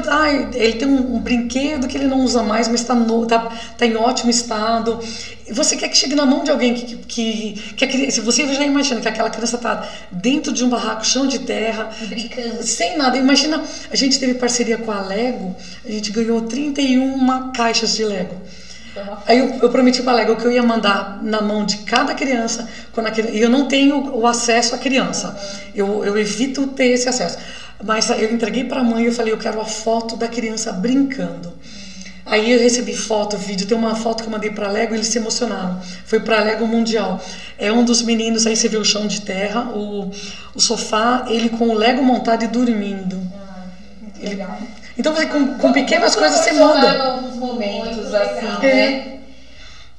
ele 0.55 0.75
tem 0.75 0.89
um, 0.89 1.17
um 1.17 1.21
brinquedo 1.21 1.89
que 1.89 1.97
ele 1.97 2.07
não 2.07 2.21
usa 2.21 2.43
mais, 2.43 2.69
mas 2.69 2.81
está 2.81 2.95
tá, 3.29 3.53
tá 3.77 3.87
em 3.87 3.97
ótimo 3.97 4.31
estado, 4.31 5.01
você 5.51 5.77
quer 5.77 5.89
que 5.89 5.97
chegue 5.97 6.15
na 6.15 6.27
mão 6.27 6.45
de 6.45 6.51
alguém 6.51 6.75
que, 6.75 6.97
que, 6.97 7.75
que 7.77 7.87
criança, 7.87 8.17
se 8.17 8.21
você 8.21 8.47
já 8.53 8.65
imagina 8.65 9.01
que 9.01 9.09
aquela 9.09 9.31
criança 9.31 9.57
está 9.57 9.89
dentro 10.11 10.53
de 10.53 10.65
um 10.65 10.69
barraco, 10.69 11.07
chão 11.07 11.27
de 11.27 11.41
terra, 11.41 11.91
brincando. 12.03 12.63
sem 12.63 12.97
nada. 12.97 13.17
Imagina, 13.17 13.63
a 13.91 13.97
gente 13.97 14.19
teve 14.19 14.35
parceria 14.35 14.79
com 14.79 14.91
a 14.91 15.01
Lego, 15.01 15.57
a 15.85 15.91
gente 15.91 16.11
ganhou 16.13 16.43
31 16.43 17.53
caixas 17.53 17.97
de 17.97 18.05
Lego. 18.05 18.37
Aí 19.27 19.39
eu, 19.39 19.59
eu 19.63 19.71
prometi 19.71 20.03
para 20.03 20.13
a 20.13 20.17
Lego 20.17 20.37
que 20.37 20.45
eu 20.45 20.51
ia 20.51 20.63
mandar 20.63 21.23
na 21.23 21.41
mão 21.41 21.65
de 21.65 21.79
cada 21.79 22.15
criança, 22.15 22.69
quando 22.93 23.07
a, 23.07 23.13
e 23.31 23.41
eu 23.41 23.49
não 23.49 23.67
tenho 23.69 24.17
o 24.17 24.27
acesso 24.27 24.75
à 24.75 24.79
criança, 24.79 25.39
eu, 25.75 26.05
eu 26.05 26.19
evito 26.19 26.67
ter 26.69 26.87
esse 26.87 27.09
acesso. 27.09 27.39
Mas 27.83 28.11
eu 28.11 28.33
entreguei 28.33 28.65
para 28.65 28.81
a 28.81 28.85
mãe 28.85 29.05
e 29.05 29.07
eu 29.07 29.13
falei, 29.13 29.33
eu 29.33 29.39
quero 29.39 29.61
a 29.61 29.65
foto 29.65 30.17
da 30.17 30.29
criança 30.29 30.73
brincando. 30.73 31.53
Aí 32.27 32.53
eu 32.53 32.61
recebi 32.61 32.95
foto, 32.95 33.39
vídeo. 33.39 33.67
Tem 33.67 33.77
uma 33.77 33.95
foto 33.95 34.23
que 34.23 34.29
eu 34.29 34.33
mandei 34.33 34.51
para 34.51 34.69
Lego, 34.69 34.95
eles 34.95 35.07
se 35.07 35.19
emocionaram. 35.19 35.81
Foi 36.05 36.21
para 36.21 36.43
Lego 36.43 36.67
Mundial. 36.67 37.21
É 37.57 37.73
um 37.73 37.85
dos 37.85 38.03
meninos, 38.03 38.47
aí 38.47 38.55
você 38.55 38.69
vê 38.69 38.77
o 38.77 38.85
chão 38.85 39.07
de 39.07 39.23
terra, 39.23 39.71
o, 39.71 40.11
o 40.55 40.61
sofá, 40.61 41.25
ele 41.29 41.49
com 41.49 41.69
o 41.69 41.75
Lego 41.75 42.03
montado 42.03 42.45
e 42.45 42.49
dormindo. 42.49 43.21
Ah, 43.35 43.65
ele, 44.21 44.31
legal. 44.31 44.59
Então, 44.99 45.15
com, 45.15 45.59
com 45.59 45.73
pequenas 45.73 46.15
coisas 46.15 46.41
você 46.41 46.53
muda. 46.53 46.99
novos 46.99 47.37
momentos, 47.37 48.13
assim, 48.13 48.67
né? 48.67 49.19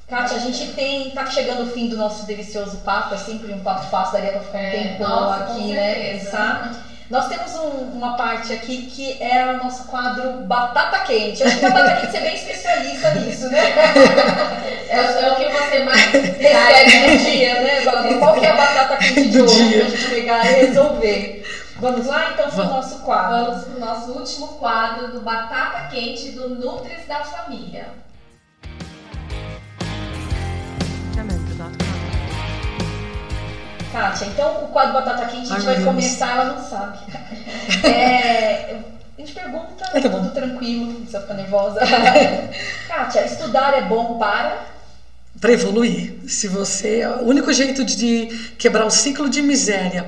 Kátia, 0.08 0.36
a 0.36 0.40
gente 0.40 0.72
tem, 0.72 1.10
tá 1.10 1.26
chegando 1.26 1.62
o 1.62 1.70
fim 1.70 1.88
do 1.88 1.96
nosso 1.96 2.26
delicioso 2.26 2.78
papo, 2.78 3.14
é 3.14 3.18
sempre 3.18 3.52
um 3.52 3.60
papo 3.60 3.88
fácil, 3.90 4.14
daria 4.14 4.32
pra 4.32 4.40
ficar 4.40 4.58
um 4.58 4.60
é, 4.60 4.70
tempo 4.70 5.04
aqui, 5.04 5.72
né? 5.72 6.16
Exato. 6.16 6.89
Nós 7.10 7.26
temos 7.26 7.52
um, 7.56 7.90
uma 7.96 8.16
parte 8.16 8.52
aqui 8.52 8.82
que 8.82 9.20
é 9.20 9.44
o 9.52 9.64
nosso 9.64 9.88
quadro 9.88 10.44
Batata 10.44 11.00
Quente. 11.00 11.42
Acho 11.42 11.58
que 11.58 11.68
batata 11.68 11.96
quente 11.96 12.12
você 12.12 12.18
é 12.18 12.20
bem 12.20 12.34
especialista 12.36 13.14
nisso, 13.16 13.50
né? 13.50 13.60
É, 14.90 14.96
é 14.96 15.32
o 15.32 15.36
que 15.36 15.44
você 15.44 15.84
mais 15.84 16.04
recebe 16.10 17.06
no 17.06 17.18
dia, 17.18 17.60
né? 17.60 18.16
Qual 18.18 18.34
que 18.34 18.44
é 18.44 18.50
a 18.50 18.56
batata 18.56 18.96
quente 18.96 19.28
de 19.28 19.40
hoje 19.40 19.78
pra 19.78 19.88
gente 19.88 20.10
pegar 20.10 20.46
e 20.46 20.66
resolver? 20.66 21.44
Vamos 21.80 22.06
lá 22.06 22.32
então 22.32 22.50
para 22.50 22.64
o 22.64 22.68
nosso 22.68 22.98
quadro. 23.00 23.44
Vamos 23.44 23.64
para 23.64 23.76
o 23.76 23.80
nosso 23.80 24.12
último 24.12 24.48
quadro 24.58 25.12
do 25.12 25.20
Batata 25.20 25.88
Quente 25.88 26.32
do 26.32 26.50
Nutris 26.50 27.06
da 27.06 27.24
Família. 27.24 27.88
Kátia, 33.92 34.26
então 34.26 34.64
o 34.64 34.68
quadro 34.68 34.92
Batata 34.92 35.26
Quente 35.26 35.52
a 35.52 35.56
gente 35.56 35.68
Ai, 35.68 35.76
vai 35.76 35.84
começar, 35.84 36.30
ela 36.32 36.44
não 36.44 36.68
sabe. 36.68 36.98
É, 37.84 38.74
a 38.74 39.20
gente 39.20 39.32
pergunta, 39.32 39.84
é, 39.92 40.00
tá 40.00 40.08
tudo 40.08 40.30
tranquilo, 40.30 40.86
não 40.86 40.94
precisa 40.96 41.20
ficar 41.20 41.34
nervosa. 41.34 41.80
Kátia, 42.88 43.24
estudar 43.24 43.74
é 43.74 43.82
bom 43.82 44.18
para? 44.18 44.66
Para 45.40 45.52
evoluir. 45.52 46.18
Se 46.28 46.48
você. 46.48 47.06
O 47.06 47.24
único 47.24 47.52
jeito 47.52 47.84
de 47.84 48.26
quebrar 48.58 48.84
o 48.84 48.90
ciclo 48.90 49.28
de 49.28 49.40
miséria, 49.40 50.06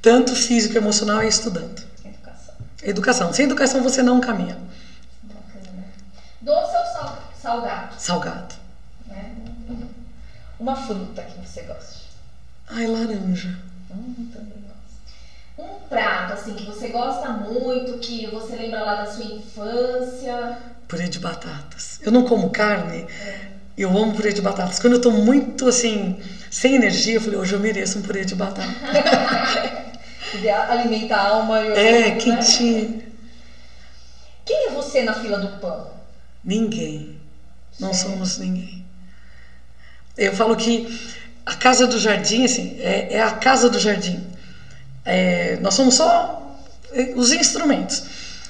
tanto 0.00 0.34
físico 0.34 0.74
e 0.74 0.78
emocional, 0.78 1.20
é 1.20 1.28
estudando. 1.28 1.82
Educação. 2.04 2.54
Educação. 2.82 3.32
Sem 3.32 3.44
educação 3.46 3.82
você 3.82 4.02
não 4.02 4.20
caminha. 4.20 4.58
Bacana. 5.22 5.84
Doce 6.40 6.76
ou 6.76 7.16
salgado? 7.40 7.94
Salgado. 7.98 8.54
É. 9.10 9.24
Uma 10.58 10.76
fruta 10.76 11.22
que 11.22 11.46
você 11.46 11.62
gosta. 11.62 11.99
Ai, 12.70 12.86
laranja. 12.86 13.58
Hum, 13.90 14.28
também 14.32 14.62
gosto. 14.62 14.80
Um 15.58 15.88
prato, 15.88 16.32
assim, 16.34 16.54
que 16.54 16.64
você 16.64 16.88
gosta 16.88 17.28
muito, 17.30 17.98
que 17.98 18.26
você 18.28 18.56
lembra 18.56 18.82
lá 18.82 18.94
da 19.04 19.06
sua 19.10 19.24
infância. 19.24 20.58
Purê 20.86 21.08
de 21.08 21.18
batatas. 21.18 22.00
Eu 22.02 22.12
não 22.12 22.24
como 22.24 22.50
carne, 22.50 23.06
eu 23.76 23.90
amo 23.96 24.14
purê 24.14 24.32
de 24.32 24.40
batatas. 24.40 24.78
Quando 24.78 24.94
eu 24.94 25.00
tô 25.00 25.10
muito, 25.10 25.66
assim, 25.66 26.20
sem 26.50 26.74
energia, 26.74 27.14
eu 27.14 27.20
falei, 27.20 27.38
hoje 27.38 27.54
eu 27.54 27.60
mereço 27.60 27.98
um 27.98 28.02
purê 28.02 28.24
de 28.24 28.34
batata. 28.34 28.68
Alimentar 30.68 31.16
a 31.18 31.28
alma 31.28 31.60
e 31.60 31.70
o 31.70 31.76
É, 31.76 32.10
né? 32.10 32.16
quentinho. 32.16 33.02
Quem 34.44 34.68
é 34.68 34.70
você 34.70 35.02
na 35.02 35.12
fila 35.14 35.38
do 35.38 35.58
pão? 35.60 35.90
Ninguém. 36.42 37.20
Não 37.78 37.92
somos 37.92 38.38
ninguém. 38.38 38.84
Eu 40.16 40.32
falo 40.34 40.56
que 40.56 40.86
a 41.44 41.54
casa 41.54 41.86
do 41.86 41.98
jardim, 41.98 42.44
assim, 42.44 42.76
é, 42.80 43.14
é 43.14 43.22
a 43.22 43.32
casa 43.32 43.68
do 43.68 43.78
jardim. 43.78 44.24
É, 45.04 45.56
nós 45.60 45.74
somos 45.74 45.94
só 45.94 46.56
é, 46.92 47.12
os 47.14 47.32
instrumentos. 47.32 48.02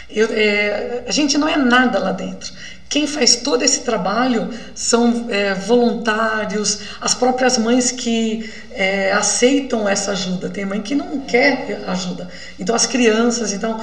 Eu, 0.08 0.28
é, 0.32 1.04
a 1.06 1.12
gente 1.12 1.38
não 1.38 1.48
é 1.48 1.56
nada 1.56 1.98
lá 1.98 2.12
dentro. 2.12 2.52
Quem 2.90 3.06
faz 3.06 3.36
todo 3.36 3.62
esse 3.62 3.82
trabalho 3.82 4.50
são 4.74 5.26
é, 5.30 5.54
voluntários, 5.54 6.80
as 7.00 7.14
próprias 7.14 7.56
mães 7.56 7.92
que 7.92 8.50
é, 8.72 9.12
aceitam 9.12 9.88
essa 9.88 10.10
ajuda. 10.10 10.50
Tem 10.50 10.66
mãe 10.66 10.82
que 10.82 10.96
não 10.96 11.20
quer 11.20 11.84
ajuda. 11.86 12.28
Então 12.58 12.74
as 12.74 12.86
crianças, 12.86 13.52
então 13.52 13.80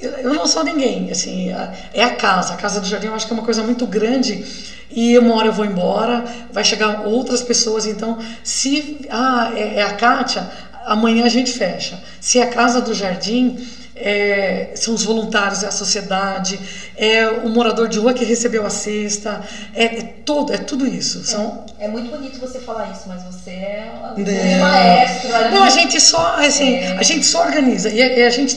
eu 0.00 0.32
não 0.32 0.46
sou 0.46 0.64
ninguém. 0.64 1.10
Assim, 1.10 1.50
é 1.92 2.02
a 2.02 2.14
casa. 2.14 2.54
A 2.54 2.56
casa 2.56 2.80
do 2.80 2.86
jardim 2.86 3.08
eu 3.08 3.14
acho 3.14 3.26
que 3.26 3.32
é 3.34 3.36
uma 3.36 3.44
coisa 3.44 3.62
muito 3.62 3.86
grande 3.86 4.42
e 4.90 5.18
uma 5.18 5.34
hora 5.34 5.48
eu 5.48 5.52
vou 5.52 5.66
embora, 5.66 6.24
vai 6.50 6.64
chegar 6.64 7.06
outras 7.06 7.42
pessoas. 7.42 7.84
Então, 7.84 8.18
se 8.42 9.06
ah, 9.10 9.52
é, 9.54 9.80
é 9.80 9.82
a 9.82 9.92
Kátia, 9.92 10.50
amanhã 10.86 11.26
a 11.26 11.28
gente 11.28 11.52
fecha. 11.52 12.02
Se 12.18 12.38
é 12.38 12.42
a 12.42 12.46
Casa 12.46 12.80
do 12.80 12.94
Jardim, 12.94 13.58
é, 13.96 14.70
são 14.74 14.94
os 14.94 15.04
voluntários, 15.04 15.62
é 15.62 15.66
a 15.66 15.70
sociedade, 15.70 16.60
é 16.96 17.26
o 17.28 17.48
morador 17.48 17.88
de 17.88 17.98
rua 17.98 18.12
que 18.12 18.24
recebeu 18.24 18.64
a 18.64 18.70
cesta, 18.70 19.42
é, 19.74 19.84
é 19.84 20.02
todo, 20.24 20.52
é 20.52 20.58
tudo 20.58 20.86
isso. 20.86 21.24
São... 21.24 21.64
É, 21.78 21.86
é, 21.86 21.88
muito 21.88 22.10
bonito 22.10 22.38
você 22.38 22.60
falar 22.60 22.92
isso, 22.92 23.04
mas 23.06 23.22
você 23.22 23.50
é, 23.50 23.92
um 24.16 24.60
maestro. 24.60 25.30
Não, 25.50 25.62
a 25.62 25.70
gente 25.70 26.00
só, 26.00 26.36
assim, 26.38 26.74
é. 26.74 26.96
a 26.98 27.02
gente 27.02 27.24
só 27.24 27.42
organiza 27.44 27.88
e 27.88 28.22
a 28.22 28.30
gente 28.30 28.56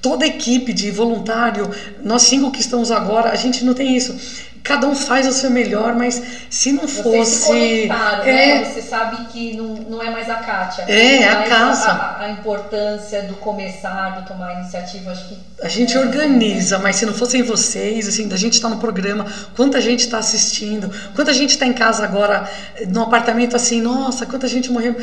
toda 0.00 0.24
a 0.24 0.28
equipe 0.28 0.72
de 0.72 0.90
voluntário, 0.90 1.70
nós 2.02 2.22
cinco 2.22 2.50
que 2.50 2.60
estamos 2.60 2.90
agora, 2.90 3.30
a 3.30 3.36
gente 3.36 3.64
não 3.64 3.74
tem 3.74 3.94
isso 3.94 4.16
cada 4.62 4.86
um 4.86 4.94
faz 4.94 5.26
o 5.26 5.32
seu 5.32 5.50
melhor, 5.50 5.94
mas 5.94 6.22
se 6.48 6.72
não 6.72 6.86
Vocês 6.86 7.02
fosse. 7.02 7.52
Se 7.52 7.84
é, 7.84 7.86
né? 7.88 8.64
Você 8.64 8.82
sabe 8.82 9.24
que 9.26 9.56
não, 9.56 9.74
não 9.74 10.02
é 10.02 10.10
mais 10.10 10.28
a 10.28 10.36
Kátia. 10.36 10.84
É, 10.88 11.22
é 11.22 11.28
a 11.28 11.42
casa. 11.44 11.90
A, 11.90 12.24
a, 12.24 12.30
importância 12.30 13.22
do 13.22 13.34
começar, 13.34 14.20
do 14.20 14.26
tomar 14.26 14.54
iniciativa, 14.60 15.10
acho 15.10 15.28
que. 15.28 15.38
A 15.62 15.68
gente 15.68 15.96
é, 15.96 16.00
organiza, 16.00 16.78
mas 16.78 16.96
se 16.96 17.06
não 17.06 17.14
fossem 17.14 17.42
vocês, 17.42 18.08
assim, 18.08 18.28
da 18.28 18.36
gente 18.36 18.54
estar 18.54 18.68
tá 18.68 18.74
no 18.74 18.80
programa, 18.80 19.26
quanta 19.56 19.80
gente 19.80 20.00
está 20.00 20.18
assistindo, 20.18 20.90
quanta 21.14 21.32
gente 21.32 21.50
está 21.50 21.66
em 21.66 21.72
casa 21.72 22.04
agora, 22.04 22.48
no 22.88 23.02
apartamento 23.02 23.56
assim, 23.56 23.80
nossa, 23.80 24.26
quanta 24.26 24.46
gente 24.46 24.70
morreu 24.70 24.96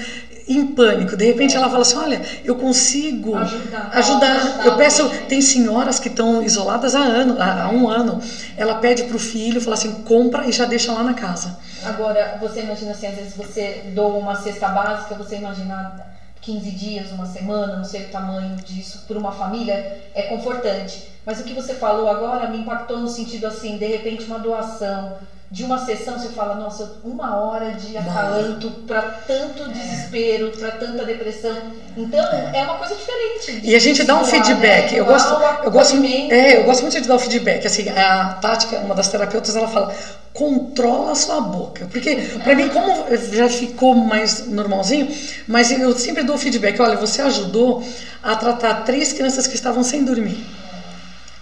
em 0.48 0.66
pânico. 0.68 1.18
De 1.18 1.26
repente 1.26 1.56
ela 1.56 1.70
fala 1.70 1.82
assim: 1.82 1.98
Olha, 1.98 2.22
eu 2.46 2.56
consigo 2.56 3.36
ajudar. 3.36 3.90
ajudar. 3.94 4.36
ajudar 4.36 4.66
eu 4.66 4.76
peço. 4.78 5.10
Tem 5.28 5.42
senhoras 5.42 6.00
que 6.00 6.08
estão 6.08 6.42
isoladas 6.42 6.96
há, 6.96 7.02
ano, 7.02 7.36
há 7.40 7.70
um 7.70 7.90
ano. 7.90 8.22
Ela 8.56 8.76
pede 8.76 9.04
para 9.04 9.16
o 9.16 9.20
filho, 9.20 9.47
fala 9.62 9.76
assim: 9.76 10.04
compra 10.04 10.48
e 10.48 10.52
já 10.52 10.66
deixa 10.66 10.92
lá 10.92 11.04
na 11.04 11.14
casa. 11.14 11.58
Agora, 11.84 12.38
você 12.40 12.62
imagina 12.62 12.92
assim: 12.92 13.08
às 13.08 13.16
vezes 13.16 13.34
você 13.36 13.92
doa 13.94 14.18
uma 14.18 14.36
cesta 14.36 14.68
básica, 14.70 15.16
você 15.16 15.38
imagina 15.38 15.96
15 16.42 16.72
dias, 16.72 17.12
uma 17.12 17.26
semana, 17.26 17.78
não 17.78 17.84
sei 17.84 18.06
o 18.06 18.10
tamanho 18.10 18.56
disso, 18.58 19.04
por 19.08 19.18
uma 19.18 19.32
família, 19.32 19.98
é 20.14 20.24
confortante. 20.24 21.04
Mas 21.26 21.40
o 21.40 21.44
que 21.44 21.54
você 21.54 21.74
falou 21.74 22.08
agora 22.08 22.48
me 22.48 22.58
impactou 22.58 23.00
no 23.00 23.08
sentido 23.08 23.48
assim: 23.48 23.78
de 23.78 23.86
repente, 23.86 24.26
uma 24.26 24.40
doação 24.40 25.18
de 25.50 25.64
uma 25.64 25.78
sessão 25.86 26.20
você 26.20 26.30
fala, 26.30 26.56
nossa, 26.56 27.00
uma 27.06 27.38
hora 27.38 27.72
de 27.72 27.96
acalanto 27.96 28.70
para 28.86 29.02
tanto 29.02 29.70
desespero, 29.70 30.52
para 30.52 30.72
tanta 30.72 31.06
depressão. 31.06 31.56
Então 31.96 32.20
é 32.54 32.64
uma 32.64 32.76
coisa 32.76 32.96
diferente. 32.96 33.62
E 33.64 33.74
a 33.74 33.80
gente 33.80 34.04
dá 34.04 34.18
um 34.18 34.26
feedback. 34.26 34.92
Né? 34.92 35.00
Eu 35.00 35.06
gosto, 35.06 35.34
eu 35.64 35.72
gosto, 35.72 35.96
é, 36.04 36.58
eu 36.58 36.64
gosto 36.66 36.82
muito 36.82 37.00
de 37.00 37.08
dar 37.08 37.14
o 37.14 37.18
um 37.18 37.20
feedback. 37.20 37.66
Assim, 37.66 37.88
a 37.90 38.38
Tática, 38.42 38.78
uma 38.80 38.94
das 38.94 39.08
terapeutas, 39.08 39.56
ela 39.56 39.70
fala: 39.70 39.96
controla 40.34 41.14
a 41.14 41.16
sua 41.16 41.40
boca, 41.40 41.88
porque 41.90 42.16
para 42.44 42.54
mim 42.54 42.68
como 42.68 43.06
já 43.32 43.48
ficou 43.48 43.96
mais 43.96 44.48
normalzinho, 44.48 45.08
mas 45.48 45.72
eu 45.72 45.98
sempre 45.98 46.24
dou 46.24 46.38
feedback. 46.38 46.78
Olha, 46.82 46.98
você 46.98 47.22
ajudou 47.22 47.82
a 48.22 48.36
tratar 48.36 48.84
três 48.84 49.14
crianças 49.14 49.48
que 49.48 49.56
estavam 49.56 49.82
sem 49.82 50.04
dormir. 50.04 50.46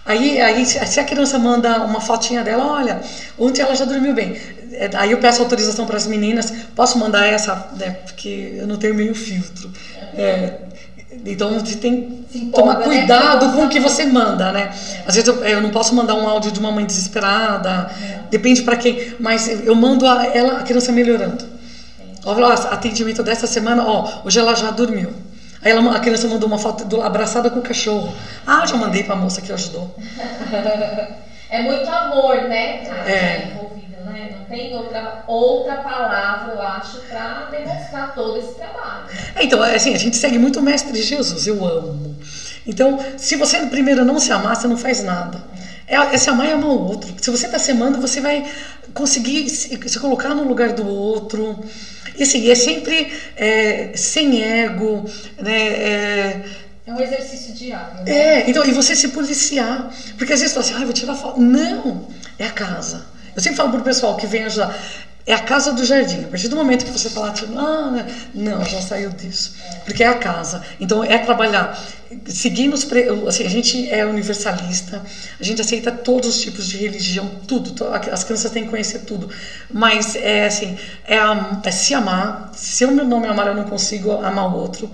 Aí, 0.06 0.40
aí, 0.40 0.64
se 0.64 1.00
a 1.00 1.04
criança 1.04 1.36
manda 1.38 1.82
uma 1.82 2.00
fotinha 2.00 2.44
dela, 2.44 2.64
olha, 2.64 3.00
ontem 3.36 3.62
ela 3.62 3.74
já 3.74 3.84
dormiu 3.84 4.14
bem. 4.14 4.36
É, 4.72 4.88
aí 4.94 5.10
eu 5.10 5.18
peço 5.18 5.42
autorização 5.42 5.84
para 5.84 5.96
as 5.96 6.06
meninas, 6.06 6.52
posso 6.76 6.98
mandar 6.98 7.26
essa, 7.26 7.70
né, 7.76 7.90
porque 8.04 8.54
eu 8.56 8.66
não 8.66 8.76
tenho 8.76 8.94
meio 8.94 9.14
filtro. 9.14 9.70
É, 10.14 10.60
então 11.24 11.58
você 11.58 11.76
tem 11.76 12.24
que 12.30 12.46
tomar 12.46 12.78
né? 12.78 12.84
cuidado 12.84 13.52
com 13.52 13.64
o 13.64 13.68
que 13.68 13.80
você 13.80 14.04
manda, 14.04 14.52
né? 14.52 14.70
Às 15.06 15.16
vezes 15.16 15.26
eu, 15.26 15.42
eu, 15.44 15.60
não 15.60 15.70
posso 15.70 15.94
mandar 15.94 16.14
um 16.14 16.28
áudio 16.28 16.52
de 16.52 16.60
uma 16.60 16.70
mãe 16.70 16.84
desesperada, 16.84 17.90
depende 18.30 18.62
para 18.62 18.76
quem, 18.76 19.14
mas 19.18 19.48
eu 19.48 19.74
mando 19.74 20.06
a, 20.06 20.26
ela, 20.26 20.58
a 20.58 20.62
criança 20.62 20.92
melhorando. 20.92 21.44
Olha, 22.24 22.54
atendimento 22.54 23.22
dessa 23.22 23.46
semana, 23.46 23.84
ó, 23.84 24.22
hoje 24.24 24.38
ela 24.38 24.54
já 24.54 24.70
dormiu. 24.70 25.10
Aí 25.62 25.72
ela, 25.72 25.96
a 25.96 26.00
criança 26.00 26.28
mandou 26.28 26.48
uma 26.48 26.58
foto 26.58 26.84
do, 26.84 27.02
abraçada 27.02 27.50
com 27.50 27.60
o 27.60 27.62
cachorro. 27.62 28.14
Ah, 28.46 28.64
já 28.66 28.76
mandei 28.76 29.02
para 29.02 29.14
a 29.14 29.18
moça 29.18 29.40
que 29.40 29.52
ajudou. 29.52 29.94
é 31.50 31.62
muito 31.62 31.88
amor, 31.88 32.42
né? 32.42 32.84
É. 33.06 33.48
envolvido, 33.50 34.02
né? 34.04 34.34
Não 34.36 34.44
tem 34.44 34.74
outra, 34.74 35.24
outra 35.26 35.76
palavra, 35.76 36.54
eu 36.54 36.62
acho, 36.62 37.00
para 37.08 37.48
demonstrar 37.50 38.14
todo 38.14 38.38
esse 38.38 38.54
trabalho. 38.54 39.06
É, 39.34 39.44
então, 39.44 39.64
é 39.64 39.76
assim, 39.76 39.94
a 39.94 39.98
gente 39.98 40.16
segue 40.16 40.38
muito 40.38 40.60
o 40.60 40.62
Mestre 40.62 41.00
Jesus, 41.02 41.46
eu 41.46 41.64
amo. 41.64 42.16
Então, 42.66 42.98
se 43.16 43.36
você 43.36 43.58
primeiro 43.66 44.04
não 44.04 44.18
se 44.18 44.32
amar, 44.32 44.56
você 44.56 44.66
não 44.66 44.76
faz 44.76 45.02
nada. 45.02 45.40
É, 45.86 45.94
é 45.96 46.18
se 46.18 46.28
amar 46.28 46.48
e 46.48 46.52
amar 46.52 46.70
o 46.70 46.84
outro. 46.84 47.14
Se 47.20 47.30
você 47.30 47.46
está 47.46 47.58
se 47.58 47.70
amando, 47.70 48.00
você 48.00 48.20
vai 48.20 48.44
conseguir 48.92 49.48
se, 49.48 49.78
se, 49.88 50.00
colocar 50.00 50.34
no 50.34 50.44
lugar 50.44 50.72
do 50.72 50.86
outro. 50.86 51.64
E 52.16 52.22
assim, 52.22 52.50
é 52.50 52.54
sempre 52.54 53.12
é, 53.36 53.92
sem 53.94 54.42
ego, 54.42 55.04
né? 55.38 55.66
É, 55.66 56.44
é 56.86 56.92
um 56.92 57.00
exercício 57.00 57.52
diário. 57.52 58.04
Né? 58.04 58.12
É, 58.12 58.50
então, 58.50 58.64
e 58.64 58.70
você 58.70 58.94
se 58.94 59.08
policiar. 59.08 59.92
Porque 60.16 60.32
às 60.32 60.40
vezes 60.40 60.54
você 60.54 60.62
fala 60.62 60.66
assim, 60.66 60.82
ah, 60.82 60.84
vou 60.84 60.92
tirar 60.94 61.14
foto. 61.16 61.40
Não, 61.40 62.08
é 62.38 62.46
a 62.46 62.50
casa. 62.50 63.06
Eu 63.34 63.42
sempre 63.42 63.56
falo 63.56 63.70
pro 63.70 63.82
pessoal 63.82 64.16
que 64.16 64.26
vem 64.26 64.44
ajudar. 64.44 64.78
É 65.26 65.34
a 65.34 65.40
casa 65.40 65.72
do 65.72 65.84
jardim. 65.84 66.24
A 66.24 66.28
partir 66.28 66.46
do 66.46 66.54
momento 66.54 66.84
que 66.84 66.90
você 66.92 67.10
falar, 67.10 67.32
tipo, 67.32 67.58
ah, 67.58 67.90
né, 67.90 68.06
não, 68.32 68.64
já 68.64 68.80
saiu 68.80 69.10
disso. 69.10 69.56
Porque 69.84 70.04
é 70.04 70.06
a 70.06 70.14
casa. 70.14 70.62
Então 70.78 71.02
é 71.02 71.18
trabalhar, 71.18 71.76
seguindo 72.26 72.74
os. 72.74 72.84
Pre... 72.84 73.08
Assim, 73.26 73.44
a 73.44 73.48
gente 73.48 73.90
é 73.90 74.06
universalista, 74.06 75.02
a 75.38 75.42
gente 75.42 75.60
aceita 75.60 75.90
todos 75.90 76.28
os 76.28 76.40
tipos 76.40 76.68
de 76.68 76.76
religião, 76.76 77.28
tudo. 77.48 77.74
As 78.12 78.22
crianças 78.22 78.52
têm 78.52 78.64
que 78.64 78.70
conhecer 78.70 79.00
tudo. 79.00 79.28
Mas 79.68 80.14
é 80.14 80.46
assim, 80.46 80.78
é, 81.04 81.16
é 81.16 81.70
se 81.72 81.92
amar. 81.92 82.52
Se 82.54 82.84
o 82.84 82.92
meu 82.92 83.04
nome 83.04 83.26
é 83.26 83.30
amar, 83.30 83.48
eu 83.48 83.54
não 83.54 83.64
consigo 83.64 84.12
amar 84.12 84.54
o 84.54 84.56
outro 84.56 84.88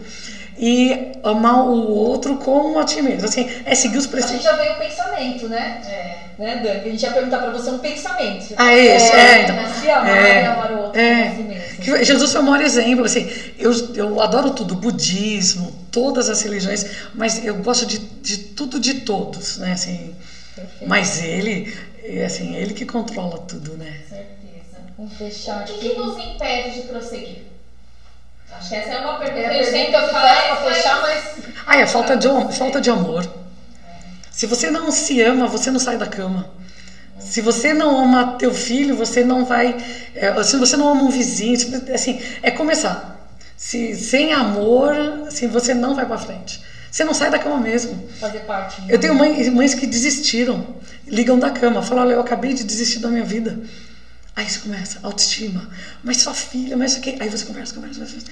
e 0.64 1.10
amar 1.24 1.66
o 1.66 1.90
outro 1.90 2.36
como 2.36 2.78
a 2.78 2.84
ti 2.84 3.02
mesmo. 3.02 3.24
Assim, 3.24 3.50
é 3.64 3.74
seguir 3.74 3.98
os 3.98 4.06
preceitos. 4.06 4.46
A 4.46 4.50
gente 4.52 4.58
já 4.58 4.64
veio 4.64 4.74
o 4.74 4.78
pensamento, 4.78 5.48
né? 5.48 5.82
É. 5.84 6.40
Né, 6.40 6.56
Dani? 6.62 6.80
A 6.80 6.88
gente 6.88 7.02
ia 7.02 7.10
perguntar 7.10 7.38
para 7.38 7.50
você 7.50 7.68
um 7.70 7.78
pensamento. 7.78 8.54
Ah, 8.56 8.72
é 8.72 8.96
esse, 8.96 9.12
é, 9.12 9.18
é, 9.18 9.42
então. 9.42 9.56
Se 9.80 9.90
amar 9.90 10.16
é, 10.16 10.42
e 10.42 10.46
amar 10.46 10.72
o 10.72 10.82
outro 10.82 11.00
é, 11.00 11.14
como 11.14 11.32
a 11.32 11.34
si 11.34 11.42
mesmo. 11.42 11.76
Que 11.78 12.04
Jesus 12.04 12.32
foi 12.32 12.40
o 12.40 12.44
maior 12.44 12.64
exemplo, 12.64 13.04
assim, 13.04 13.28
eu, 13.58 13.72
eu 13.96 14.20
adoro 14.20 14.52
tudo, 14.52 14.76
budismo, 14.76 15.72
todas 15.90 16.30
as 16.30 16.40
religiões, 16.42 16.86
mas 17.12 17.44
eu 17.44 17.56
gosto 17.56 17.84
de, 17.84 17.98
de 17.98 18.38
tudo 18.38 18.78
de 18.78 19.00
todos, 19.00 19.58
né, 19.58 19.72
assim, 19.72 20.14
Perfeito. 20.54 20.88
mas 20.88 21.24
ele, 21.24 21.76
assim, 22.24 22.54
ele 22.54 22.72
que 22.72 22.86
controla 22.86 23.38
tudo, 23.38 23.76
né. 23.76 23.96
Certeza. 24.08 24.28
Vamos 24.96 25.14
fechar 25.14 25.62
O 25.62 25.64
que, 25.64 25.88
que 25.88 25.98
nos 25.98 26.16
impede 26.18 26.82
de 26.82 26.82
prosseguir? 26.82 27.51
Acho 28.58 28.68
que 28.68 28.74
essa 28.74 28.90
é 28.90 29.00
uma 29.00 29.18
pergunta 29.18 29.40
é, 29.40 29.58
que 29.58 29.64
sempre 29.64 29.92
faz 29.92 30.10
para 30.10 30.56
fechar, 30.56 31.02
mas. 31.02 31.32
Ah, 31.66 31.76
é 31.78 31.86
falta 31.86 32.16
de, 32.16 32.28
falta 32.56 32.80
de 32.80 32.90
amor. 32.90 33.28
Se 34.30 34.46
você 34.46 34.70
não 34.70 34.90
se 34.90 35.20
ama, 35.20 35.46
você 35.46 35.70
não 35.70 35.78
sai 35.78 35.96
da 35.96 36.06
cama. 36.06 36.50
Se 37.18 37.40
você 37.40 37.72
não 37.72 37.98
ama 37.98 38.36
teu 38.38 38.52
filho, 38.52 38.96
você 38.96 39.24
não 39.24 39.44
vai. 39.44 39.76
É, 40.14 40.42
se 40.42 40.56
você 40.56 40.76
não 40.76 40.88
ama 40.88 41.02
um 41.02 41.10
vizinho, 41.10 41.56
assim, 41.94 42.20
é 42.42 42.50
começar. 42.50 43.20
Se, 43.56 43.94
sem 43.94 44.32
amor, 44.32 44.92
assim, 45.26 45.46
você 45.48 45.72
não 45.72 45.94
vai 45.94 46.04
para 46.04 46.18
frente. 46.18 46.60
Você 46.90 47.04
não 47.04 47.14
sai 47.14 47.30
da 47.30 47.38
cama 47.38 47.58
mesmo. 47.58 48.08
Fazer 48.20 48.40
parte. 48.40 48.82
Eu 48.88 48.98
tenho 48.98 49.14
mães, 49.14 49.48
mães 49.48 49.74
que 49.74 49.86
desistiram, 49.86 50.66
ligam 51.06 51.38
da 51.38 51.50
cama, 51.50 51.82
falam: 51.82 52.04
Olha, 52.04 52.12
eu 52.14 52.20
acabei 52.20 52.52
de 52.52 52.64
desistir 52.64 52.98
da 52.98 53.08
minha 53.08 53.24
vida. 53.24 53.58
Aí 54.34 54.48
você 54.48 54.60
começa, 54.60 54.98
autoestima. 55.02 55.68
Mas 56.02 56.22
sua 56.22 56.34
filha, 56.34 56.76
mas 56.76 56.96
o 56.96 57.00
que? 57.00 57.16
Aí 57.20 57.28
você 57.28 57.44
conversa, 57.44 57.74
conversa, 57.74 58.00
conversa. 58.00 58.30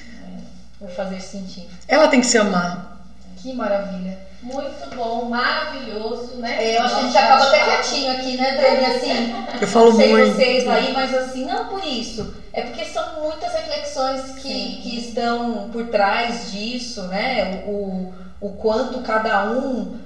Vou 0.81 0.89
fazer 0.89 1.21
sentido. 1.21 1.69
Ela 1.87 2.09
tem 2.09 2.21
que 2.21 2.27
se 2.27 2.39
amar. 2.39 3.03
Que 3.37 3.53
maravilha. 3.53 4.19
Muito 4.43 4.97
bom, 4.97 5.27
maravilhoso, 5.27 6.37
né? 6.37 6.65
É, 6.65 6.79
eu 6.79 6.83
acho 6.83 6.95
que 6.95 7.01
a 7.01 7.05
gente 7.05 7.17
acaba 7.19 7.45
até 7.45 7.65
quietinho 7.65 8.13
aqui, 8.13 8.37
né, 8.39 8.57
Dani? 8.57 8.87
Assim, 8.87 9.35
eu 9.61 9.69
falo 9.69 9.95
sei 9.95 10.09
muito. 10.09 10.35
vocês 10.35 10.67
aí, 10.67 10.93
mas 10.95 11.15
assim, 11.15 11.45
não 11.45 11.67
por 11.67 11.85
isso. 11.85 12.35
É 12.53 12.63
porque 12.63 12.87
são 12.87 13.23
muitas 13.23 13.53
reflexões 13.53 14.33
que, 14.41 14.81
que 14.83 14.99
estão 14.99 15.69
por 15.71 15.89
trás 15.89 16.51
disso, 16.51 17.03
né? 17.09 17.63
O, 17.67 18.15
o 18.41 18.51
quanto 18.55 19.03
cada 19.03 19.51
um 19.51 19.99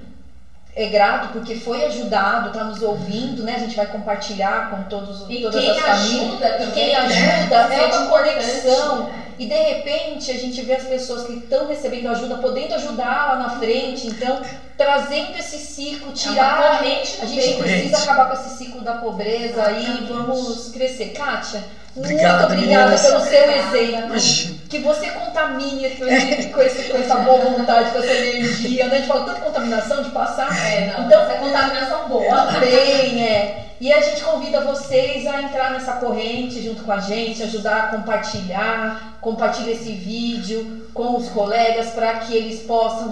é 0.75 0.87
grato 0.87 1.29
porque 1.31 1.55
foi 1.55 1.85
ajudado, 1.85 2.49
está 2.49 2.65
nos 2.65 2.81
ouvindo, 2.81 3.43
né? 3.43 3.55
A 3.55 3.59
gente 3.59 3.75
vai 3.77 3.85
compartilhar 3.85 4.69
com 4.69 4.83
todos, 4.83 5.25
e 5.29 5.41
todas 5.41 5.65
as 5.65 5.77
famílias. 5.77 6.39
Também, 6.39 6.67
e 6.67 6.71
quem 6.73 6.87
né? 6.87 6.95
ajuda 6.95 7.67
né? 7.67 7.79
é 7.81 7.85
uma 7.85 8.07
conexão. 8.07 9.05
Né? 9.05 9.25
E 9.39 9.45
de 9.45 9.55
repente 9.55 10.31
a 10.31 10.33
gente 10.33 10.61
vê 10.61 10.75
as 10.75 10.83
pessoas 10.83 11.27
que 11.27 11.33
estão 11.33 11.67
recebendo 11.67 12.09
ajuda, 12.09 12.35
podendo 12.37 12.75
ajudar 12.75 13.27
lá 13.27 13.35
na 13.37 13.49
frente, 13.57 14.07
então 14.07 14.41
trazendo 14.77 15.37
esse 15.37 15.57
ciclo, 15.57 16.09
é 16.09 16.13
tirar. 16.13 16.85
É 16.85 17.01
a 17.21 17.25
gente 17.25 17.53
precisa 17.55 17.97
acabar 18.03 18.27
com 18.27 18.33
esse 18.33 18.57
ciclo 18.57 18.81
da 18.81 18.95
pobreza 18.95 19.71
e 19.71 20.05
vamos 20.07 20.71
crescer. 20.71 21.13
Kátia, 21.13 21.63
Obrigada, 21.95 22.49
muito 22.49 22.53
obrigada 22.53 22.91
meninas. 22.91 23.07
pelo 23.07 23.21
seu 23.21 23.51
exemplo. 23.51 24.64
Que 24.69 24.79
você 24.79 25.09
contamine 25.11 25.89
com, 25.91 26.07
esse, 26.07 26.49
com, 26.49 26.61
esse, 26.61 26.83
com, 26.89 26.97
essa 26.97 27.15
boa 27.17 27.37
vontade, 27.37 27.91
com 27.91 27.99
essa 27.99 28.13
energia. 28.13 28.87
Né? 28.87 28.95
A 28.95 28.97
gente 28.97 29.07
fala 29.07 29.25
tanto 29.25 29.41
contaminação 29.41 30.03
de 30.03 30.09
passar. 30.09 30.49
É, 30.65 30.87
não, 30.87 31.05
então, 31.05 31.21
essa 31.21 31.35
contaminação 31.35 32.09
boa. 32.09 32.47
Também, 32.47 33.23
é. 33.23 33.65
E 33.79 33.91
a 33.91 34.01
gente 34.01 34.23
convida 34.23 34.61
vocês 34.61 35.27
a 35.27 35.41
entrar 35.41 35.71
nessa 35.71 35.93
corrente 35.93 36.61
junto 36.63 36.83
com 36.83 36.91
a 36.91 36.99
gente, 36.99 37.43
ajudar 37.43 37.83
a 37.83 37.87
compartilhar, 37.87 39.17
compartilhar 39.19 39.71
esse 39.71 39.91
vídeo 39.91 40.89
com 40.93 41.17
os 41.17 41.27
colegas 41.29 41.89
para 41.89 42.19
que 42.19 42.33
eles 42.33 42.61
possam 42.61 43.11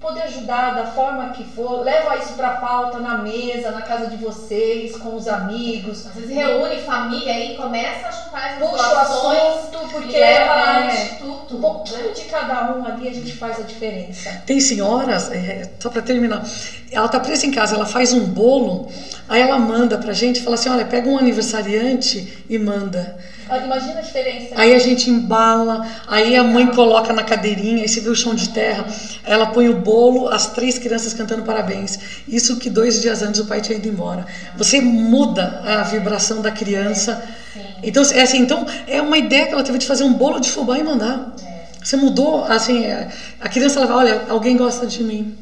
poder 0.00 0.22
ajudar 0.22 0.74
da 0.74 0.86
forma 0.86 1.30
que 1.30 1.44
for, 1.44 1.82
leva 1.82 2.16
isso 2.16 2.34
para 2.34 2.50
pauta 2.50 2.98
na 2.98 3.18
mesa, 3.18 3.70
na 3.70 3.82
casa 3.82 4.08
de 4.08 4.16
vocês, 4.16 4.96
com 4.96 5.16
os 5.16 5.26
amigos. 5.26 6.06
Às 6.06 6.14
vezes 6.14 6.30
reúne 6.30 6.76
família 6.82 7.38
e 7.38 7.56
começa 7.56 8.08
a 8.08 8.10
juntar 8.10 8.50
as 8.50 8.58
Puxa 8.58 8.94
o 8.94 8.98
assunto, 8.98 9.88
porque 9.90 10.18
leva 10.18 10.52
é, 10.52 11.18
um 11.22 11.60
pouquinho 11.60 12.12
de 12.12 12.22
cada 12.22 12.74
um 12.74 12.84
ali, 12.84 13.08
a 13.08 13.12
gente 13.12 13.32
faz 13.32 13.58
a 13.58 13.62
diferença. 13.62 14.42
Tem 14.44 14.60
senhoras, 14.60 15.30
é, 15.30 15.70
só 15.78 15.88
para 15.88 16.02
terminar, 16.02 16.44
ela 16.90 17.08
tá 17.08 17.18
presa 17.18 17.46
em 17.46 17.50
casa, 17.50 17.74
ela 17.74 17.86
faz 17.86 18.12
um 18.12 18.26
bolo, 18.26 18.88
aí 19.28 19.40
ela 19.40 19.58
manda 19.58 19.96
pra 19.98 20.12
gente, 20.12 20.42
fala 20.42 20.54
assim, 20.54 20.68
olha, 20.68 20.84
pega 20.84 21.08
um 21.08 21.18
aniversariante 21.18 22.44
e 22.48 22.58
manda. 22.58 23.16
Imagina 23.64 24.00
a 24.00 24.02
diferença. 24.02 24.54
Aí 24.56 24.74
a 24.74 24.78
gente 24.78 25.08
embala, 25.08 25.86
aí 26.08 26.34
a 26.34 26.42
mãe 26.42 26.66
coloca 26.66 27.12
na 27.12 27.22
cadeirinha, 27.22 27.82
aí 27.82 27.88
você 27.88 28.00
vê 28.00 28.08
o 28.08 28.14
chão 28.14 28.34
de 28.34 28.48
terra, 28.48 28.84
ela 29.24 29.46
põe 29.46 29.68
o 29.68 29.74
bolo, 29.74 29.95
as 30.28 30.48
três 30.48 30.78
crianças 30.78 31.12
cantando 31.14 31.42
parabéns. 31.42 31.98
Isso 32.28 32.56
que 32.58 32.70
dois 32.70 33.00
dias 33.00 33.22
antes 33.22 33.40
o 33.40 33.46
pai 33.46 33.60
tinha 33.60 33.78
ido 33.78 33.88
embora. 33.88 34.26
Você 34.56 34.80
muda 34.80 35.62
a 35.64 35.82
vibração 35.82 36.40
da 36.42 36.50
criança. 36.50 37.22
Então, 37.82 38.02
é 38.12 38.22
assim, 38.22 38.38
então 38.38 38.66
é 38.86 39.00
uma 39.00 39.18
ideia 39.18 39.46
que 39.46 39.52
ela 39.52 39.62
teve 39.62 39.78
de 39.78 39.86
fazer 39.86 40.04
um 40.04 40.12
bolo 40.12 40.40
de 40.40 40.50
fubá 40.50 40.78
e 40.78 40.82
mandar. 40.82 41.34
Você 41.82 41.96
mudou, 41.96 42.44
assim, 42.44 42.84
a 43.40 43.48
criança 43.48 43.78
ela 43.78 43.86
fala, 43.86 44.00
olha, 44.00 44.22
alguém 44.28 44.56
gosta 44.56 44.86
de 44.86 45.04
mim. 45.04 45.36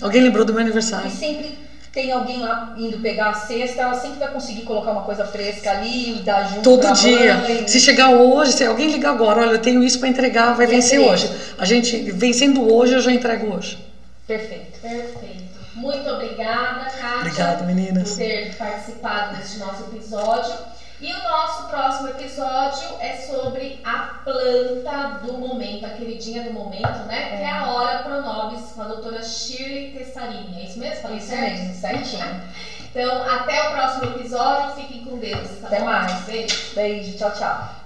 Alguém 0.00 0.22
lembrou 0.22 0.44
do 0.44 0.52
meu 0.52 0.62
aniversário. 0.62 1.08
E 1.08 1.10
sempre 1.10 1.58
tem 1.92 2.10
alguém 2.10 2.40
lá 2.40 2.74
indo 2.78 2.98
pegar 3.00 3.28
a 3.28 3.34
cesta, 3.34 3.82
ela 3.82 3.94
sempre 3.94 4.18
vai 4.18 4.28
conseguir 4.28 4.62
colocar 4.62 4.92
uma 4.92 5.02
coisa 5.02 5.26
fresca 5.26 5.70
ali 5.70 6.16
e 6.16 6.22
dar 6.22 6.48
junto. 6.48 6.62
Todo 6.62 6.92
dia. 6.94 7.34
Mãe. 7.34 7.68
Se 7.68 7.78
chegar 7.78 8.10
hoje, 8.10 8.52
se 8.52 8.64
alguém 8.64 8.90
ligar 8.90 9.10
agora, 9.10 9.42
olha, 9.42 9.52
eu 9.52 9.58
tenho 9.58 9.84
isso 9.84 9.98
para 9.98 10.08
entregar, 10.08 10.54
vai 10.54 10.66
vencer 10.66 10.98
hoje. 10.98 11.30
A 11.58 11.66
gente, 11.66 12.10
vencendo 12.12 12.72
hoje, 12.72 12.94
eu 12.94 13.00
já 13.02 13.12
entrego 13.12 13.54
hoje. 13.54 13.78
Perfeito. 14.26 14.80
Perfeito. 14.80 15.62
Muito 15.74 16.08
obrigada, 16.08 16.84
Kátia. 16.84 17.18
Obrigado, 17.18 17.64
meninas. 17.64 18.10
Por 18.10 18.18
ter 18.18 18.56
participado 18.56 19.36
deste 19.36 19.58
nosso 19.58 19.82
episódio. 19.84 20.54
E 21.00 21.12
o 21.12 21.22
nosso 21.24 21.64
próximo 21.64 22.10
episódio 22.10 22.88
é 23.00 23.16
sobre 23.16 23.80
a 23.84 24.20
planta 24.22 25.18
do 25.24 25.32
momento, 25.32 25.84
a 25.84 25.90
queridinha 25.90 26.44
do 26.44 26.52
momento, 26.52 27.06
né? 27.08 27.34
É. 27.34 27.36
Que 27.38 27.42
é 27.42 27.50
a 27.50 27.72
Hora 27.72 27.98
Pronobis 28.04 28.70
com 28.72 28.82
a 28.82 28.84
doutora 28.84 29.20
Shirley 29.20 29.90
Tessarini. 29.90 30.62
É 30.62 30.64
isso 30.66 30.78
mesmo? 30.78 31.02
Falei 31.02 31.18
isso 31.18 31.26
certo? 31.26 31.58
mesmo, 31.58 31.74
certinho. 31.74 32.42
Então, 32.84 33.22
até 33.24 33.68
o 33.68 33.72
próximo 33.72 34.04
episódio. 34.16 34.76
Fiquem 34.76 35.04
com 35.04 35.18
Deus. 35.18 35.48
Tá 35.60 35.66
até 35.66 35.80
bom? 35.80 35.86
mais. 35.86 36.20
Beijo. 36.20 36.74
Beijo. 36.74 37.18
Tchau, 37.18 37.32
tchau. 37.32 37.81